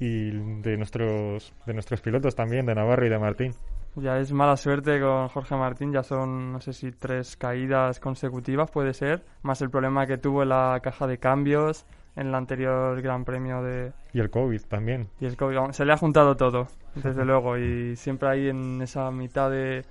y 0.00 0.30
de 0.60 0.76
nuestros, 0.76 1.52
de 1.66 1.74
nuestros 1.74 2.00
pilotos 2.00 2.34
también, 2.34 2.66
de 2.66 2.74
Navarro 2.74 3.06
y 3.06 3.10
de 3.10 3.18
Martín. 3.18 3.54
Ya 3.96 4.18
es 4.18 4.32
mala 4.32 4.56
suerte 4.56 5.00
con 5.00 5.28
Jorge 5.28 5.56
Martín, 5.56 5.92
ya 5.92 6.02
son, 6.02 6.52
no 6.52 6.60
sé 6.60 6.72
si 6.72 6.92
tres 6.92 7.36
caídas 7.36 7.98
consecutivas 7.98 8.70
puede 8.70 8.92
ser, 8.94 9.24
más 9.42 9.60
el 9.62 9.70
problema 9.70 10.06
que 10.06 10.18
tuvo 10.18 10.42
en 10.42 10.50
la 10.50 10.78
caja 10.82 11.06
de 11.06 11.18
cambios 11.18 11.84
en 12.18 12.26
el 12.28 12.34
anterior 12.34 13.00
Gran 13.00 13.24
Premio 13.24 13.62
de... 13.62 13.92
Y 14.12 14.20
el 14.20 14.28
COVID 14.30 14.62
también. 14.68 15.08
Y 15.20 15.28
que 15.34 15.44
vamos, 15.44 15.76
se 15.76 15.84
le 15.84 15.92
ha 15.92 15.96
juntado 15.96 16.36
todo, 16.36 16.66
desde 16.94 17.24
luego, 17.24 17.56
y 17.56 17.96
siempre 17.96 18.28
ahí 18.28 18.48
en 18.48 18.82
esa 18.82 19.10
mitad 19.10 19.50
de... 19.50 19.84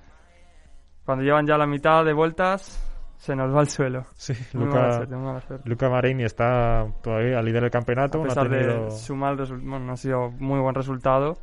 Cuando 1.04 1.24
llevan 1.24 1.46
ya 1.46 1.56
la 1.56 1.66
mitad 1.66 2.04
de 2.04 2.12
vueltas, 2.12 2.78
se 3.16 3.34
nos 3.34 3.54
va 3.54 3.60
al 3.60 3.68
suelo. 3.68 4.04
Sí, 4.14 4.34
Muy 4.52 4.66
Luca, 4.66 4.92
suerte. 4.92 5.68
Luca 5.68 5.88
Marini 5.88 6.24
está 6.24 6.86
todavía 7.02 7.38
al 7.38 7.44
líder 7.46 7.62
del 7.62 7.70
campeonato, 7.70 8.18
A 8.18 8.24
no 8.24 8.24
ha 8.26 8.28
pesar 8.28 8.48
tenido- 8.50 8.84
de 8.84 8.90
su 8.90 9.16
mal 9.16 9.36
bueno, 9.36 9.80
no 9.80 9.92
ha 9.92 9.96
sido 9.96 10.30
muy 10.32 10.60
buen 10.60 10.74
resultado, 10.74 11.38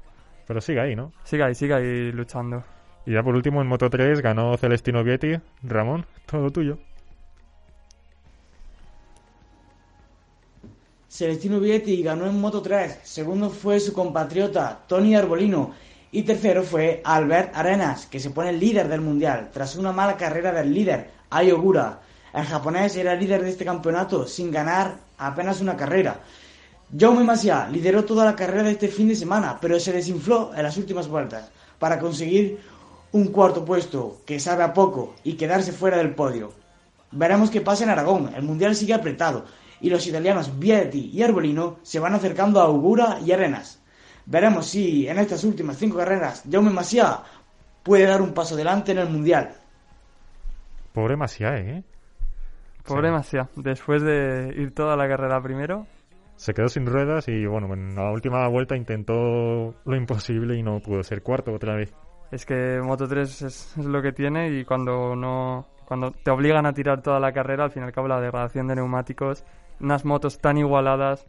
pero 0.48 0.62
sigue 0.62 0.82
ahí, 0.82 0.96
¿no? 0.96 1.12
sigue 1.24 1.44
ahí, 1.44 1.56
sigue 1.56 1.74
ahí 1.74 2.12
luchando. 2.12 2.64
Y 3.08 3.14
ya 3.14 3.24
por 3.24 3.36
último 3.36 3.62
en 3.62 3.68
Moto 3.68 3.90
3 3.90 4.22
ganó 4.22 4.56
Celestino 4.58 5.04
Vietti. 5.04 5.36
Ramón, 5.64 6.06
todo 6.28 6.50
tuyo. 6.52 6.78
Celestino 11.08 11.60
Vietti 11.60 12.02
ganó 12.02 12.26
en 12.26 12.42
Moto 12.42 12.62
3, 12.62 13.00
segundo 13.04 13.50
fue 13.50 13.80
su 13.80 13.94
compatriota 13.94 14.80
Tony 14.88 15.16
Arbolino 15.16 15.72
y 16.12 16.24
tercero 16.24 16.64
fue 16.64 17.02
Albert 17.06 17.56
Arenas, 17.56 18.08
que 18.08 18.20
se 18.20 18.32
pone 18.32 18.52
líder 18.52 18.88
del 18.88 19.02
mundial 19.02 19.50
tras 19.54 19.76
una 19.76 19.92
mala 19.92 20.18
carrera 20.18 20.52
del 20.52 20.74
líder, 20.74 21.12
Ai 21.30 21.52
Ogura. 21.52 22.02
El 22.34 22.44
japonés 22.44 22.96
era 22.96 23.16
líder 23.16 23.44
de 23.44 23.52
este 23.52 23.64
campeonato 23.64 24.28
sin 24.28 24.52
ganar 24.52 24.96
apenas 25.18 25.62
una 25.62 25.78
carrera. 25.78 26.22
Jaume 26.98 27.24
Masia 27.24 27.68
lideró 27.70 28.04
toda 28.04 28.26
la 28.26 28.36
carrera 28.36 28.64
de 28.64 28.72
este 28.72 28.88
fin 28.88 29.08
de 29.08 29.16
semana, 29.16 29.58
pero 29.62 29.80
se 29.80 29.94
desinfló 29.94 30.52
en 30.56 30.64
las 30.64 30.78
últimas 30.78 31.08
vueltas 31.08 31.50
para 31.80 32.00
conseguir 32.00 32.60
un 33.12 33.28
cuarto 33.28 33.64
puesto 33.64 34.22
que 34.26 34.40
sabe 34.40 34.64
a 34.64 34.74
poco 34.74 35.14
y 35.24 35.34
quedarse 35.34 35.72
fuera 35.72 35.98
del 35.98 36.16
podio. 36.16 36.52
Veremos 37.12 37.52
qué 37.52 37.62
pasa 37.62 37.84
en 37.84 37.92
Aragón. 37.92 38.34
El 38.36 38.44
mundial 38.44 38.76
sigue 38.76 38.94
apretado 38.94 39.46
y 39.82 39.90
los 39.90 40.06
italianos 40.08 40.58
Vietti 40.60 41.12
y 41.14 41.22
Arbolino 41.24 41.78
se 41.84 42.00
van 42.00 42.14
acercando 42.14 42.60
a 42.60 42.66
Augura 42.66 43.20
y 43.24 43.32
Arenas. 43.32 43.82
Veremos 44.26 44.68
si 44.68 45.08
en 45.08 45.20
estas 45.20 45.44
últimas 45.44 45.78
cinco 45.78 45.98
carreras 45.98 46.44
Jaume 46.50 46.72
Masia 46.72 47.20
puede 47.84 48.06
dar 48.06 48.22
un 48.22 48.34
paso 48.34 48.56
adelante 48.56 48.92
en 48.92 49.00
el 49.00 49.10
mundial. 49.10 49.54
Pobre 50.94 51.16
Masia, 51.18 51.58
¿eh? 51.58 51.84
Pobre 52.86 53.10
Sí. 53.10 53.14
Masia, 53.14 53.50
después 53.56 54.02
de 54.04 54.54
ir 54.56 54.74
toda 54.74 54.96
la 54.96 55.08
carrera 55.08 55.42
primero, 55.42 55.88
Se 56.38 56.54
quedó 56.54 56.68
sin 56.68 56.86
ruedas 56.86 57.28
y 57.30 57.46
bueno, 57.46 57.74
en 57.74 57.96
la 57.96 58.12
última 58.12 58.46
vuelta 58.50 58.76
intentó 58.76 59.74
lo 59.86 59.96
imposible 59.96 60.58
y 60.58 60.64
no 60.64 60.80
pudo 60.82 61.02
ser 61.02 61.22
cuarto 61.22 61.54
otra 61.54 61.76
vez. 61.76 61.94
es 62.32 62.46
que 62.46 62.82
Moto 62.84 63.08
3 63.08 63.42
es, 63.44 63.78
es 63.78 63.86
lo 63.86 64.02
que 64.02 64.12
tiene 64.12 64.50
y 64.50 64.66
cuando 64.66 65.16
no 65.16 65.66
cuando 65.86 66.12
te 66.12 66.32
obligan 66.32 66.66
a 66.66 66.74
tirar 66.74 67.02
toda 67.02 67.20
la 67.20 67.32
carrera, 67.32 67.66
al 67.66 67.72
fin 67.72 67.84
y 67.84 67.86
al 67.86 67.92
cabo 67.94 68.08
la 68.08 68.20
degradación 68.20 68.68
de 68.68 68.76
neumáticos, 68.76 69.46
unas 69.80 70.06
motos 70.06 70.40
tan 70.40 70.58
igualadas, 70.58 71.26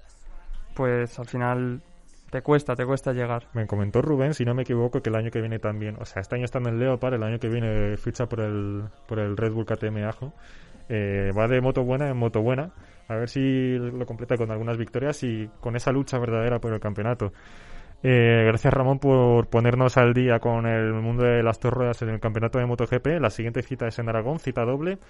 pues 0.75 1.19
al 1.19 1.26
final 1.26 1.83
te 2.31 2.43
cuesta, 2.43 2.75
te 2.75 2.85
cuesta 2.85 3.12
llegar. 3.12 3.49
Me 3.55 3.67
comentó 3.67 4.03
Rubén, 4.03 4.35
si 4.35 4.45
no 4.45 4.55
me 4.55 4.62
equivoco, 4.62 5.00
que 5.00 5.11
el 5.11 5.17
año 5.17 5.31
que 5.31 5.41
viene 5.41 5.59
también, 5.59 5.97
o 6.00 6.05
sea, 6.05 6.23
este 6.23 6.37
año 6.37 6.45
está 6.45 6.59
en 6.59 6.67
el 6.67 6.79
Leopard, 6.79 7.15
el 7.15 7.23
año 7.23 7.38
que 7.38 7.49
viene 7.49 7.97
ficha 7.97 8.26
por 8.26 8.41
el, 8.41 8.85
por 9.07 9.19
el 9.19 9.37
Red 9.37 9.53
Bull 9.53 9.67
KTM 9.67 10.05
Ajo. 10.05 10.33
Eh, 10.88 11.33
va 11.37 11.49
de 11.49 11.61
moto 11.61 11.83
buena 11.83 12.09
en 12.09 12.17
moto 12.17 12.43
buena, 12.43 12.71
a 13.09 13.17
ver 13.17 13.29
si 13.29 13.76
lo 13.76 14.07
completa 14.07 14.37
con 14.37 14.53
algunas 14.53 14.76
victorias 14.76 15.21
y 15.25 15.50
con 15.61 15.75
esa 15.75 15.91
lucha 15.91 16.19
verdadera 16.19 16.61
por 16.61 16.73
el 16.73 16.81
campeonato. 16.81 17.33
Eh, 18.08 18.44
gracias 18.46 18.72
Ramón 18.72 19.00
por 19.00 19.48
ponernos 19.48 19.96
al 19.96 20.14
día 20.14 20.38
con 20.38 20.64
el 20.64 20.92
mundo 20.92 21.25
de 21.25 21.42
las 21.42 21.58
dos 21.58 21.72
ruedas 21.72 22.00
en 22.02 22.10
el 22.10 22.20
campeonato 22.20 22.56
de 22.60 22.64
MotoGP. 22.64 23.20
La 23.20 23.30
siguiente 23.30 23.62
cita 23.62 23.88
es 23.88 23.98
en 23.98 24.08
Aragón, 24.08 24.38
cita 24.38 24.64
doble. 24.64 25.00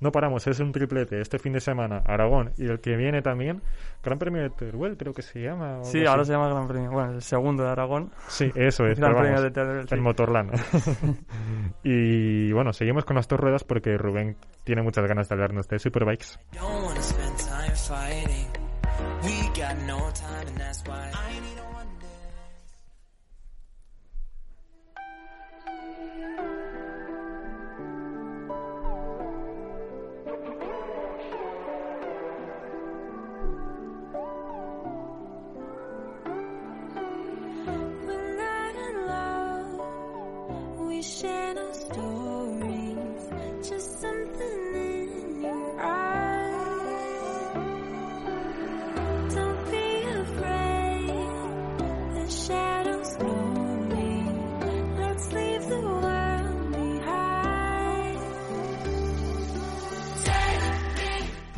No 0.00 0.10
paramos, 0.10 0.44
es 0.48 0.58
un 0.58 0.72
triplete 0.72 1.20
este 1.20 1.38
fin 1.38 1.52
de 1.52 1.60
semana, 1.60 2.02
Aragón 2.04 2.50
y 2.56 2.66
el 2.66 2.80
que 2.80 2.96
viene 2.96 3.22
también, 3.22 3.62
Gran 4.02 4.18
Premio 4.18 4.42
de 4.42 4.50
Teruel, 4.50 4.96
creo 4.96 5.14
que 5.14 5.22
se 5.22 5.40
llama. 5.40 5.84
Sí, 5.84 6.04
ahora 6.04 6.22
así. 6.22 6.30
se 6.30 6.32
llama 6.32 6.48
Gran 6.48 6.66
Premio, 6.66 6.90
bueno, 6.90 7.12
el 7.12 7.22
segundo 7.22 7.62
de 7.62 7.68
Aragón. 7.68 8.10
Sí, 8.26 8.50
eso 8.56 8.84
es. 8.84 8.98
Gran 8.98 9.12
Premio 9.12 9.30
vamos, 9.30 9.42
de 9.44 9.50
Teruel, 9.52 9.88
sí. 9.88 9.94
El 9.94 10.00
Motorland. 10.00 10.50
y 11.84 12.50
bueno, 12.50 12.72
seguimos 12.72 13.04
con 13.04 13.14
las 13.14 13.28
dos 13.28 13.38
ruedas 13.38 13.62
porque 13.62 13.96
Rubén 13.96 14.34
tiene 14.64 14.82
muchas 14.82 15.06
ganas 15.06 15.28
de 15.28 15.34
hablarnos 15.36 15.68
de 15.68 15.78
Superbikes. 15.78 16.40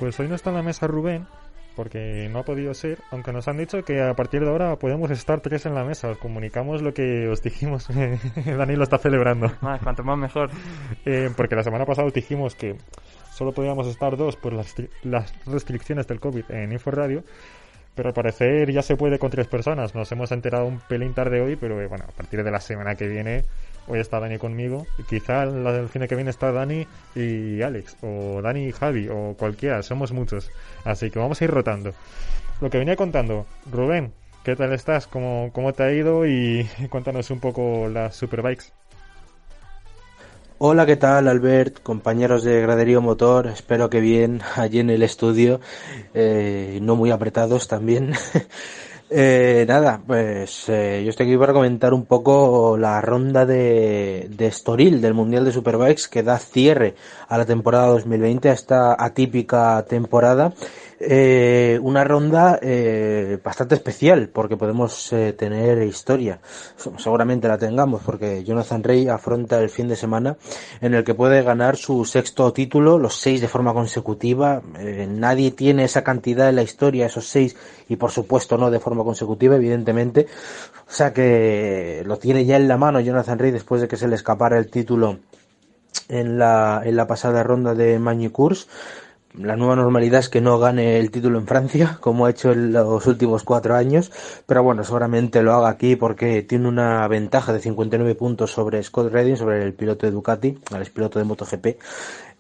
Pues 0.03 0.19
hoy 0.19 0.27
no 0.27 0.35
está 0.35 0.51
en 0.51 0.57
la 0.57 0.63
mesa 0.65 0.89
Rubén 0.89 1.29
porque 1.77 2.29
no 2.29 2.41
ha 2.41 2.43
podido 2.43 2.75
ser, 2.75 2.99
aunque 3.13 3.31
nos 3.33 3.47
han 3.47 3.57
dicho 3.57 3.85
que 3.85 4.03
a 4.03 4.15
partir 4.15 4.41
de 4.43 4.49
ahora 4.51 4.75
podemos 4.75 5.13
estar 5.13 5.41
tres 5.41 5.65
en 5.65 5.77
la 5.77 5.85
mesa. 5.85 6.09
Os 6.11 6.19
comunicamos 6.19 6.83
lo 6.83 6.93
que 6.93 7.29
os 7.29 7.41
dijimos. 7.41 7.87
Dani 8.45 8.75
lo 8.75 8.83
está 8.83 8.99
celebrando. 8.99 9.49
Más, 9.61 9.81
cuanto 9.81 10.03
más 10.03 10.19
mejor. 10.19 10.51
Eh, 11.07 11.31
porque 11.37 11.55
la 11.55 11.63
semana 11.63 11.87
pasada 11.87 12.09
os 12.09 12.13
dijimos 12.15 12.57
que 12.57 12.75
solo 13.33 13.53
podíamos 13.53 13.87
estar 13.87 14.17
dos 14.17 14.35
por 14.35 14.53
las, 14.55 14.77
tri- 14.77 14.91
las 15.05 15.33
restricciones 15.47 16.09
del 16.09 16.19
COVID 16.19 16.51
en 16.51 16.73
Inforadio. 16.73 17.23
Pero 17.95 18.09
al 18.09 18.15
parecer 18.15 18.73
ya 18.73 18.83
se 18.83 18.97
puede 18.97 19.21
con 19.21 19.31
tres 19.31 19.47
personas. 19.47 19.95
Nos 19.95 20.11
hemos 20.11 20.33
enterado 20.33 20.67
un 20.67 20.81
pelín 20.81 21.15
tarde 21.15 21.41
hoy, 21.41 21.55
pero 21.55 21.81
eh, 21.81 21.87
bueno, 21.87 22.07
a 22.09 22.13
partir 22.13 22.43
de 22.43 22.51
la 22.51 22.59
semana 22.59 22.97
que 22.97 23.07
viene, 23.07 23.45
hoy 23.87 24.01
está 24.01 24.21
Dani 24.21 24.39
conmigo. 24.39 24.87
Y 24.99 25.03
quizá 25.05 25.45
la 25.47 25.73
del 25.73 25.89
fin 25.89 26.07
que 26.07 26.15
viene 26.15 26.31
está 26.31 26.53
Dani 26.53 26.87
y 27.15 27.63
Alex, 27.63 27.97
o 28.03 28.41
Dani 28.43 28.67
y 28.67 28.73
Javi, 28.73 29.09
o 29.09 29.35
cualquiera. 29.39 29.83
Somos 29.83 30.13
muchos. 30.13 30.51
Así 30.85 31.11
que 31.11 31.19
vamos 31.19 31.41
a 31.41 31.45
ir 31.45 31.51
rotando. 31.51 31.93
Lo 32.61 32.71
que 32.71 32.79
venía 32.79 32.97
contando, 32.97 33.47
Rubén, 33.71 34.13
¿qué 34.45 34.55
tal 34.57 34.73
estás? 34.73 35.07
¿Cómo, 35.07 35.51
cómo 35.53 35.73
te 35.73 35.83
ha 35.83 35.93
ido? 35.93 36.27
Y 36.27 36.69
cuéntanos 36.91 37.31
un 37.31 37.41
poco 37.41 37.89
las 37.89 38.15
Superbikes. 38.17 38.73
Hola, 40.65 40.87
¿qué 40.87 40.95
tal, 40.95 41.27
Albert? 41.27 41.83
Compañeros 41.83 42.45
de 42.45 42.61
Graderío 42.61 43.03
Motor, 43.03 43.49
espero 43.49 43.91
que 43.91 43.99
bien 43.99 44.43
allí 44.55 44.79
en 44.79 44.91
el 44.91 45.03
estudio, 45.03 45.61
eh, 46.15 46.79
no 46.81 46.95
muy 46.95 47.11
apretados 47.11 47.67
también. 47.67 48.13
Eh, 49.15 49.67
nada, 49.69 50.01
pues 50.07 50.71
eh, 50.71 51.03
yo 51.05 51.11
estoy 51.11 51.27
aquí 51.27 51.37
para 51.37 51.53
comentar 51.53 51.93
un 51.93 52.07
poco 52.07 52.79
la 52.79 52.99
ronda 53.03 53.45
de, 53.45 54.27
de 54.31 54.47
Estoril 54.47 55.03
del 55.03 55.13
Mundial 55.13 55.45
de 55.45 55.53
Superbikes 55.53 56.09
que 56.11 56.23
da 56.23 56.39
cierre 56.39 56.95
a 57.29 57.37
la 57.37 57.45
temporada 57.45 57.89
2020, 57.89 58.49
a 58.49 58.53
esta 58.55 58.97
atípica 58.99 59.85
temporada. 59.87 60.55
Eh, 61.05 61.81
una 61.83 62.05
ronda 62.05 62.61
eh, 62.63 63.37
bastante 63.43 63.75
especial 63.75 64.29
porque 64.29 64.57
podemos 64.57 65.13
eh, 65.13 65.33
tener 65.33 65.83
historia. 65.83 66.39
Seguramente 66.97 67.49
la 67.49 67.59
tengamos 67.59 68.03
porque 68.03 68.45
Jonathan 68.45 68.85
Rey 68.85 69.09
afronta 69.09 69.61
el 69.61 69.69
fin 69.69 69.89
de 69.89 69.97
semana 69.97 70.37
en 70.81 70.95
el 70.95 71.03
que 71.03 71.15
puede 71.15 71.43
ganar 71.43 71.77
su 71.77 72.05
sexto 72.05 72.53
título, 72.53 72.99
los 72.99 73.17
seis 73.17 73.41
de 73.41 73.49
forma 73.49 73.73
consecutiva. 73.75 74.63
Eh, 74.79 75.09
nadie 75.11 75.51
tiene 75.51 75.85
esa 75.85 76.05
cantidad 76.05 76.49
en 76.49 76.57
la 76.57 76.63
historia, 76.63 77.07
esos 77.07 77.27
seis, 77.27 77.57
y 77.93 77.97
por 77.97 78.11
supuesto 78.11 78.57
no 78.57 78.71
de 78.71 78.81
forma 78.81 79.05
consecutiva, 79.05 79.57
evidentemente. 79.57 80.27
O 80.89 80.93
sea 80.93 81.13
que 81.13 82.03
lo 82.07 82.17
tiene 82.17 82.47
ya 82.47 82.57
en 82.57 82.67
la 82.67 82.79
mano 82.79 83.01
Jonathan 83.01 83.39
Rey 83.39 83.51
después 83.51 83.83
de 83.83 83.89
que 83.89 83.99
se 83.99 84.09
le 84.09 84.15
escapara 84.15 84.57
el 84.57 84.71
título 84.71 85.19
en 86.09 86.39
la, 86.39 86.81
en 86.85 86.97
la 86.97 87.07
pasada 87.07 87.43
ronda 87.43 87.75
de 87.75 87.99
Magny-Cours. 87.99 88.67
La 89.39 89.57
nueva 89.57 89.77
normalidad 89.77 90.21
es 90.21 90.31
que 90.31 90.41
no 90.41 90.59
gane 90.59 90.99
el 90.99 91.11
título 91.11 91.39
en 91.39 91.47
Francia, 91.47 91.99
como 92.01 92.25
ha 92.25 92.31
hecho 92.31 92.53
en 92.53 92.73
los 92.73 93.07
últimos 93.07 93.45
cuatro 93.45 93.75
años, 93.75 94.11
pero 94.47 94.63
bueno, 94.63 94.85
seguramente 94.85 95.43
lo 95.43 95.53
haga 95.55 95.69
aquí 95.69 95.97
porque 95.97 96.43
tiene 96.43 96.69
una 96.69 97.07
ventaja 97.09 97.53
de 97.53 97.61
59 97.61 98.15
puntos 98.15 98.53
sobre 98.53 98.83
Scott 98.83 99.11
Redding, 99.11 99.37
sobre 99.37 99.63
el 99.63 99.73
piloto 99.73 100.07
de 100.07 100.13
Ducati, 100.13 100.59
el 100.77 100.91
piloto 100.91 101.19
de 101.19 101.25
MotoGP, 101.25 101.67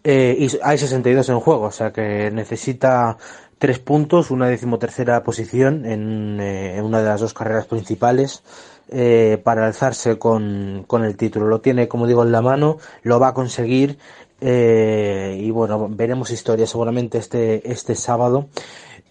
eh, 0.04 0.36
y 0.38 0.48
hay 0.62 0.76
62 0.76 1.28
en 1.30 1.40
juego, 1.40 1.62
o 1.64 1.70
sea 1.70 1.92
que 1.92 2.30
necesita 2.30 3.16
tres 3.62 3.78
puntos, 3.78 4.32
una 4.32 4.48
decimotercera 4.48 5.22
posición 5.22 5.86
en, 5.86 6.40
eh, 6.40 6.78
en 6.78 6.84
una 6.84 6.98
de 6.98 7.04
las 7.04 7.20
dos 7.20 7.32
carreras 7.32 7.66
principales 7.66 8.42
eh, 8.88 9.40
para 9.44 9.64
alzarse 9.66 10.18
con, 10.18 10.82
con 10.88 11.04
el 11.04 11.16
título. 11.16 11.46
Lo 11.46 11.60
tiene, 11.60 11.86
como 11.86 12.08
digo, 12.08 12.24
en 12.24 12.32
la 12.32 12.42
mano, 12.42 12.78
lo 13.04 13.20
va 13.20 13.28
a 13.28 13.34
conseguir 13.34 13.98
eh, 14.40 15.38
y 15.40 15.52
bueno, 15.52 15.88
veremos 15.88 16.32
historia 16.32 16.66
seguramente 16.66 17.18
este, 17.18 17.70
este 17.70 17.94
sábado 17.94 18.48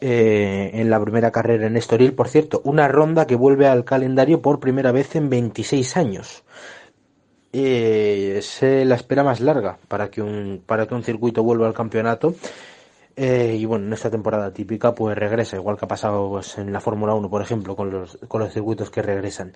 eh, 0.01 0.71
en 0.73 0.89
la 0.89 0.99
primera 0.99 1.31
carrera 1.31 1.67
en 1.67 1.77
Estoril. 1.77 2.11
Por 2.11 2.27
cierto, 2.27 2.59
una 2.65 2.89
ronda 2.89 3.27
que 3.27 3.37
vuelve 3.37 3.69
al 3.69 3.85
calendario 3.85 4.41
por 4.41 4.59
primera 4.59 4.91
vez 4.91 5.15
en 5.15 5.29
26 5.29 5.95
años. 5.95 6.43
Eh, 7.53 8.35
es 8.37 8.59
la 8.61 8.95
espera 8.95 9.23
más 9.23 9.39
larga 9.39 9.77
para 9.87 10.09
que 10.09 10.21
un, 10.21 10.61
para 10.65 10.87
que 10.87 10.93
un 10.93 11.03
circuito 11.03 11.41
vuelva 11.41 11.67
al 11.67 11.73
campeonato. 11.73 12.35
Eh, 13.15 13.57
y 13.59 13.65
bueno, 13.65 13.87
en 13.87 13.93
esta 13.93 14.09
temporada 14.09 14.53
típica 14.53 14.95
pues 14.95 15.17
regresa, 15.17 15.57
igual 15.57 15.77
que 15.77 15.85
ha 15.85 15.87
pasado 15.87 16.29
pues, 16.29 16.57
en 16.57 16.71
la 16.71 16.79
Fórmula 16.79 17.13
1, 17.13 17.29
por 17.29 17.41
ejemplo, 17.41 17.75
con 17.75 17.91
los, 17.91 18.17
con 18.27 18.41
los 18.41 18.53
circuitos 18.53 18.89
que 18.89 19.01
regresan. 19.01 19.53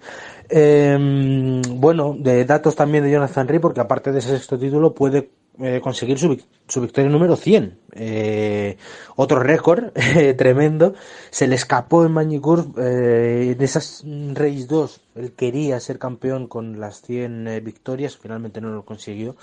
Eh, 0.50 1.62
bueno, 1.70 2.15
de 2.18 2.46
datos 2.46 2.76
también 2.76 3.04
de 3.04 3.12
Jonathan 3.12 3.48
Rey, 3.48 3.60
porque 3.60 3.82
aparte 3.82 4.12
de 4.12 4.20
ese 4.20 4.30
sexto 4.30 4.58
título 4.58 4.94
puede 4.94 5.30
eh, 5.60 5.80
conseguir 5.82 6.20
su, 6.20 6.38
su 6.68 6.82
victoria 6.82 7.10
número 7.10 7.36
100. 7.36 7.80
Eh, 7.94 8.78
otro 9.15 9.39
récord 9.39 9.91
eh, 9.96 10.34
tremendo. 10.34 10.96
Se 11.30 11.48
le 11.48 11.56
escapó 11.56 12.06
en 12.06 12.12
Magny-Cours 12.12 12.68
eh, 12.78 13.54
en 13.56 13.62
esas 13.62 14.04
Race 14.34 14.65
2. 14.68 15.02
Él 15.15 15.34
quería 15.34 15.80
ser 15.80 15.98
campeón 15.98 16.48
con 16.48 16.80
las 16.80 17.02
100 17.02 17.48
eh, 17.48 17.60
victorias, 17.62 18.18
finalmente 18.18 18.60
no 18.62 18.70
lo 18.70 18.84
consiguió. 18.84 19.36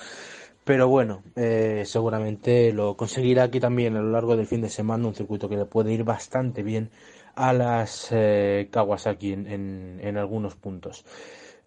Pero 0.65 0.89
bueno, 0.89 1.23
eh, 1.35 1.83
seguramente 1.87 2.73
lo 2.73 2.97
conseguirá 2.97 3.45
aquí 3.45 3.59
también 3.59 3.97
a 3.97 4.01
lo 4.01 4.11
largo 4.11 4.37
del 4.37 4.47
fin 4.47 4.61
de 4.61 4.69
semana, 4.69 5.09
un 5.09 5.15
circuito 5.15 5.49
que 5.49 5.57
le 5.57 5.65
puede 5.65 5.93
ir 5.93 6.05
bastante 6.05 6.63
bien 6.63 6.91
a 7.35 7.53
las 7.53 8.09
eh, 8.13 8.69
Kawasaki 8.71 9.33
en, 9.33 10.01
en, 10.01 10.17
algunos 10.17 10.55
puntos. 10.55 11.05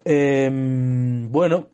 Eh, 0.04 0.48
bueno, 1.28 1.68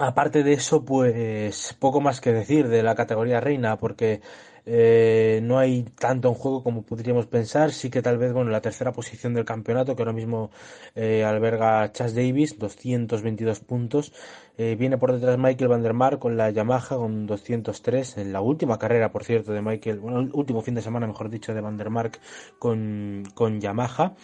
Aparte 0.00 0.42
de 0.42 0.54
eso, 0.54 0.84
pues 0.84 1.76
poco 1.78 2.00
más 2.00 2.22
que 2.22 2.32
decir 2.32 2.68
de 2.68 2.82
la 2.82 2.94
categoría 2.94 3.40
reina, 3.40 3.76
porque 3.76 4.22
eh, 4.64 5.40
no 5.42 5.58
hay 5.58 5.82
tanto 5.98 6.28
en 6.28 6.34
juego 6.34 6.62
como 6.62 6.82
podríamos 6.82 7.26
pensar. 7.26 7.72
Sí 7.72 7.90
que 7.90 8.02
tal 8.02 8.18
vez, 8.18 8.32
bueno, 8.32 8.50
la 8.50 8.60
tercera 8.60 8.92
posición 8.92 9.34
del 9.34 9.44
campeonato, 9.44 9.96
que 9.96 10.02
ahora 10.02 10.12
mismo 10.12 10.50
eh, 10.94 11.24
alberga 11.24 11.90
Chas 11.92 12.14
Davis, 12.14 12.58
222 12.58 13.60
puntos. 13.60 14.12
Eh, 14.58 14.76
viene 14.78 14.98
por 14.98 15.12
detrás 15.12 15.38
Michael 15.38 15.68
Van 15.68 15.82
der 15.82 16.18
con 16.18 16.36
la 16.36 16.50
Yamaha 16.50 16.96
con 16.96 17.26
203. 17.26 18.18
En 18.18 18.32
la 18.32 18.40
última 18.40 18.78
carrera, 18.78 19.10
por 19.10 19.24
cierto, 19.24 19.52
de 19.52 19.62
Michael, 19.62 20.00
bueno, 20.00 20.20
el 20.20 20.30
último 20.32 20.62
fin 20.62 20.74
de 20.74 20.82
semana, 20.82 21.06
mejor 21.06 21.30
dicho, 21.30 21.54
de 21.54 21.60
Van 21.60 21.76
der 21.76 21.90
Mark 21.90 22.18
con, 22.58 23.24
con 23.34 23.60
Yamaha. 23.60 24.14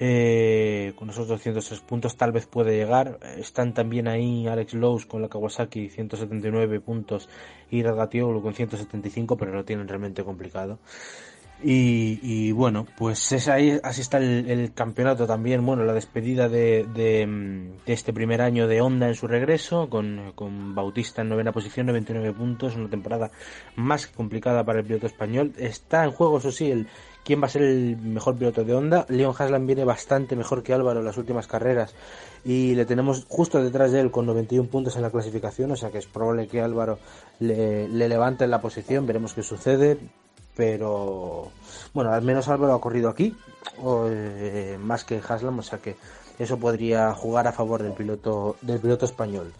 Eh, 0.00 0.92
con 0.94 1.10
esos 1.10 1.26
203 1.26 1.80
puntos 1.80 2.16
tal 2.16 2.30
vez 2.30 2.46
puede 2.46 2.76
llegar. 2.76 3.18
Están 3.36 3.74
también 3.74 4.06
ahí 4.06 4.46
Alex 4.46 4.74
Lowe's 4.74 5.06
con 5.06 5.22
la 5.22 5.28
Kawasaki 5.28 5.88
179 5.88 6.80
puntos 6.80 7.28
y 7.70 7.82
Radgatioglu 7.82 8.40
con 8.40 8.54
175, 8.54 9.36
pero 9.36 9.52
lo 9.52 9.64
tienen 9.64 9.88
realmente 9.88 10.22
complicado. 10.22 10.78
Y, 11.60 12.20
y 12.22 12.52
bueno, 12.52 12.86
pues 12.96 13.32
es 13.32 13.48
ahí, 13.48 13.80
así 13.82 14.02
está 14.02 14.18
el, 14.18 14.48
el 14.48 14.72
campeonato 14.72 15.26
también. 15.26 15.66
Bueno, 15.66 15.82
la 15.82 15.92
despedida 15.92 16.48
de, 16.48 16.86
de, 16.94 17.26
de 17.84 17.92
este 17.92 18.12
primer 18.12 18.40
año 18.42 18.68
de 18.68 18.80
Honda 18.80 19.08
en 19.08 19.16
su 19.16 19.26
regreso, 19.26 19.90
con, 19.90 20.32
con 20.36 20.76
Bautista 20.76 21.22
en 21.22 21.30
novena 21.30 21.50
posición, 21.50 21.86
99 21.86 22.32
puntos, 22.32 22.76
una 22.76 22.88
temporada 22.88 23.32
más 23.74 24.06
complicada 24.06 24.64
para 24.64 24.78
el 24.78 24.86
piloto 24.86 25.08
español. 25.08 25.52
Está 25.58 26.04
en 26.04 26.12
juego, 26.12 26.38
eso 26.38 26.52
sí, 26.52 26.70
el, 26.70 26.86
quién 27.28 27.42
va 27.42 27.44
a 27.44 27.50
ser 27.50 27.60
el 27.60 27.98
mejor 27.98 28.36
piloto 28.36 28.64
de 28.64 28.74
Honda. 28.74 29.04
Leon 29.10 29.34
Haslam 29.38 29.66
viene 29.66 29.84
bastante 29.84 30.34
mejor 30.34 30.62
que 30.62 30.72
Álvaro 30.72 31.00
en 31.00 31.04
las 31.04 31.18
últimas 31.18 31.46
carreras 31.46 31.94
y 32.42 32.74
le 32.74 32.86
tenemos 32.86 33.26
justo 33.28 33.62
detrás 33.62 33.92
de 33.92 34.00
él 34.00 34.10
con 34.10 34.24
91 34.24 34.70
puntos 34.70 34.96
en 34.96 35.02
la 35.02 35.10
clasificación, 35.10 35.70
o 35.70 35.76
sea 35.76 35.90
que 35.90 35.98
es 35.98 36.06
probable 36.06 36.48
que 36.48 36.62
Álvaro 36.62 36.98
le, 37.40 37.86
le 37.86 38.08
levante 38.08 38.44
en 38.44 38.50
la 38.50 38.62
posición, 38.62 39.06
veremos 39.06 39.34
qué 39.34 39.42
sucede. 39.42 39.98
Pero 40.56 41.50
bueno, 41.92 42.12
al 42.12 42.22
menos 42.22 42.48
Álvaro 42.48 42.72
ha 42.72 42.80
corrido 42.80 43.10
aquí, 43.10 43.36
eh, 43.84 44.78
más 44.80 45.04
que 45.04 45.20
Haslam, 45.20 45.58
o 45.58 45.62
sea 45.62 45.80
que 45.80 45.96
eso 46.38 46.58
podría 46.58 47.12
jugar 47.12 47.46
a 47.46 47.52
favor 47.52 47.82
del 47.82 47.92
piloto, 47.92 48.56
del 48.62 48.80
piloto 48.80 49.04
español. 49.04 49.52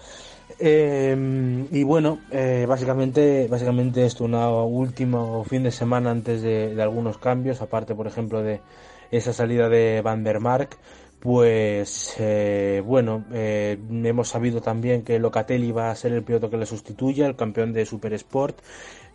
Eh, 0.59 1.67
y 1.71 1.83
bueno, 1.83 2.21
eh, 2.31 2.65
básicamente, 2.69 3.47
básicamente 3.49 4.05
esto, 4.05 4.25
un 4.25 4.35
último 4.35 5.45
fin 5.45 5.63
de 5.63 5.71
semana 5.71 6.11
antes 6.11 6.43
de, 6.43 6.81
algunos 6.81 7.19
cambios, 7.19 7.61
aparte 7.61 7.95
por 7.95 8.07
ejemplo 8.07 8.43
de 8.43 8.61
esa 9.11 9.33
salida 9.33 9.69
de 9.69 10.01
Van 10.03 10.25
der 10.25 10.41
Mark, 10.41 10.71
pues 11.21 12.15
eh, 12.19 12.83
bueno, 12.85 13.25
eh, 13.33 13.79
hemos 13.91 14.29
sabido 14.29 14.61
también 14.61 15.03
que 15.03 15.19
Locatelli 15.19 15.73
va 15.73 15.91
a 15.91 15.97
ser 15.97 16.13
el 16.13 16.23
piloto 16.23 16.51
que 16.51 16.57
le 16.57 16.67
sustituya, 16.67 17.27
el 17.27 17.37
campeón 17.37 17.73
de 17.73 17.85
Super 17.85 18.13
Sport. 18.15 18.61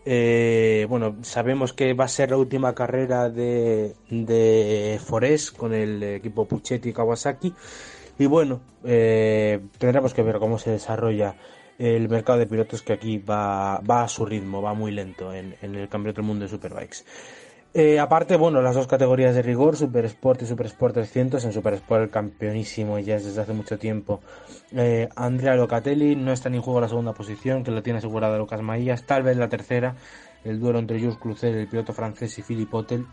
Bueno, 0.06 1.15
sabemos 1.22 1.72
que 1.72 1.93
va 1.93 2.06
a 2.06 2.10
ser 2.10 2.32
la 2.32 2.38
última 2.38 2.76
carrera 2.76 3.30
de, 3.30 3.96
de 4.10 5.00
Forest 5.04 5.56
con 5.56 5.74
el 5.74 6.04
equipo 6.04 6.46
Puchetti 6.46 6.89
y 6.89 6.93
Kawasaki. 6.93 7.54
Y 8.19 8.26
bueno, 8.26 8.62
eh, 8.84 9.60
tendremos 9.78 10.13
que 10.13 10.23
ver 10.23 10.38
cómo 10.39 10.60
se 10.60 10.71
desarrolla 10.71 11.36
el 11.80 12.08
mercado 12.10 12.39
de 12.39 12.45
pilotos 12.45 12.82
que 12.82 12.93
aquí 12.93 13.17
va, 13.17 13.80
va 13.80 14.04
a 14.04 14.08
su 14.08 14.26
ritmo, 14.26 14.62
va 14.62 14.73
muy 14.73 14.91
lento 14.91 15.34
en, 15.34 15.56
en 15.62 15.76
el 15.76 15.89
Campeonato 15.89 16.21
del 16.21 16.28
Mundo 16.28 16.45
de 16.45 16.49
Superbikes. 16.49 17.04
Eh, 17.76 17.99
aparte, 17.99 18.38
bueno, 18.38 18.62
las 18.62 18.76
dos 18.76 18.86
categorías 18.86 19.34
de 19.34 19.41
rigor, 19.41 19.76
Super 19.76 20.06
Sport 20.06 20.43
y 20.43 20.45
Super 20.45 20.67
Sport 20.67 20.93
300. 20.93 21.43
En 21.43 21.54
Super 21.54 21.73
Sport 21.73 22.04
el 22.04 22.10
campeonísimo 22.12 22.99
ya 22.99 23.15
es 23.15 23.26
desde 23.26 23.41
hace 23.41 23.54
mucho 23.54 23.80
tiempo. 23.80 24.21
Eh, 24.71 25.10
Andrea 25.15 25.56
Locatelli 25.56 26.15
no 26.15 26.32
está 26.32 26.49
ni 26.49 26.58
en 26.58 26.62
juego 26.62 26.82
la 26.82 26.88
segunda 26.88 27.13
posición, 27.13 27.63
que 27.63 27.71
lo 27.71 27.82
tiene 27.82 27.97
asegurada 27.97 28.38
Lucas 28.38 28.62
Maías. 28.62 29.08
Tal 29.08 29.23
vez 29.23 29.38
la 29.38 29.49
tercera, 29.49 29.95
el 30.43 30.60
duelo 30.60 30.78
entre 30.78 30.99
Jules 30.99 31.17
Cluzel, 31.17 31.56
el 31.56 31.67
piloto 31.67 31.93
francés, 31.93 32.38
y 32.38 32.43
Philippe 32.43 32.78
Otel. 32.78 33.08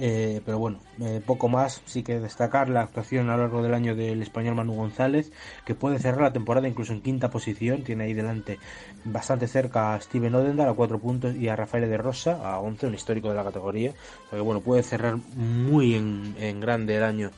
Eh, 0.00 0.40
pero 0.44 0.58
bueno, 0.58 0.78
eh, 1.00 1.20
poco 1.24 1.48
más. 1.48 1.82
Sí 1.86 2.02
que 2.02 2.20
destacar 2.20 2.68
la 2.68 2.82
actuación 2.82 3.30
a 3.30 3.36
lo 3.36 3.42
largo 3.42 3.62
del 3.62 3.74
año 3.74 3.96
del 3.96 4.22
español 4.22 4.54
Manu 4.54 4.74
González, 4.74 5.32
que 5.64 5.74
puede 5.74 5.98
cerrar 5.98 6.22
la 6.22 6.32
temporada 6.32 6.68
incluso 6.68 6.92
en 6.92 7.02
quinta 7.02 7.30
posición. 7.30 7.82
Tiene 7.82 8.04
ahí 8.04 8.14
delante 8.14 8.58
bastante 9.04 9.48
cerca 9.48 9.94
a 9.94 10.00
Steven 10.00 10.34
Odendar 10.34 10.68
a 10.68 10.74
cuatro 10.74 10.98
puntos 10.98 11.34
y 11.34 11.48
a 11.48 11.56
Rafael 11.56 11.88
de 11.88 11.98
Rosa 11.98 12.38
a 12.42 12.60
11, 12.60 12.86
un 12.86 12.94
histórico 12.94 13.28
de 13.28 13.34
la 13.34 13.44
categoría. 13.44 13.92
Bueno, 14.30 14.60
puede 14.60 14.82
cerrar 14.82 15.18
muy 15.36 15.94
en, 15.94 16.36
en 16.38 16.60
grande 16.60 16.96
el 16.96 17.02
año 17.02 17.30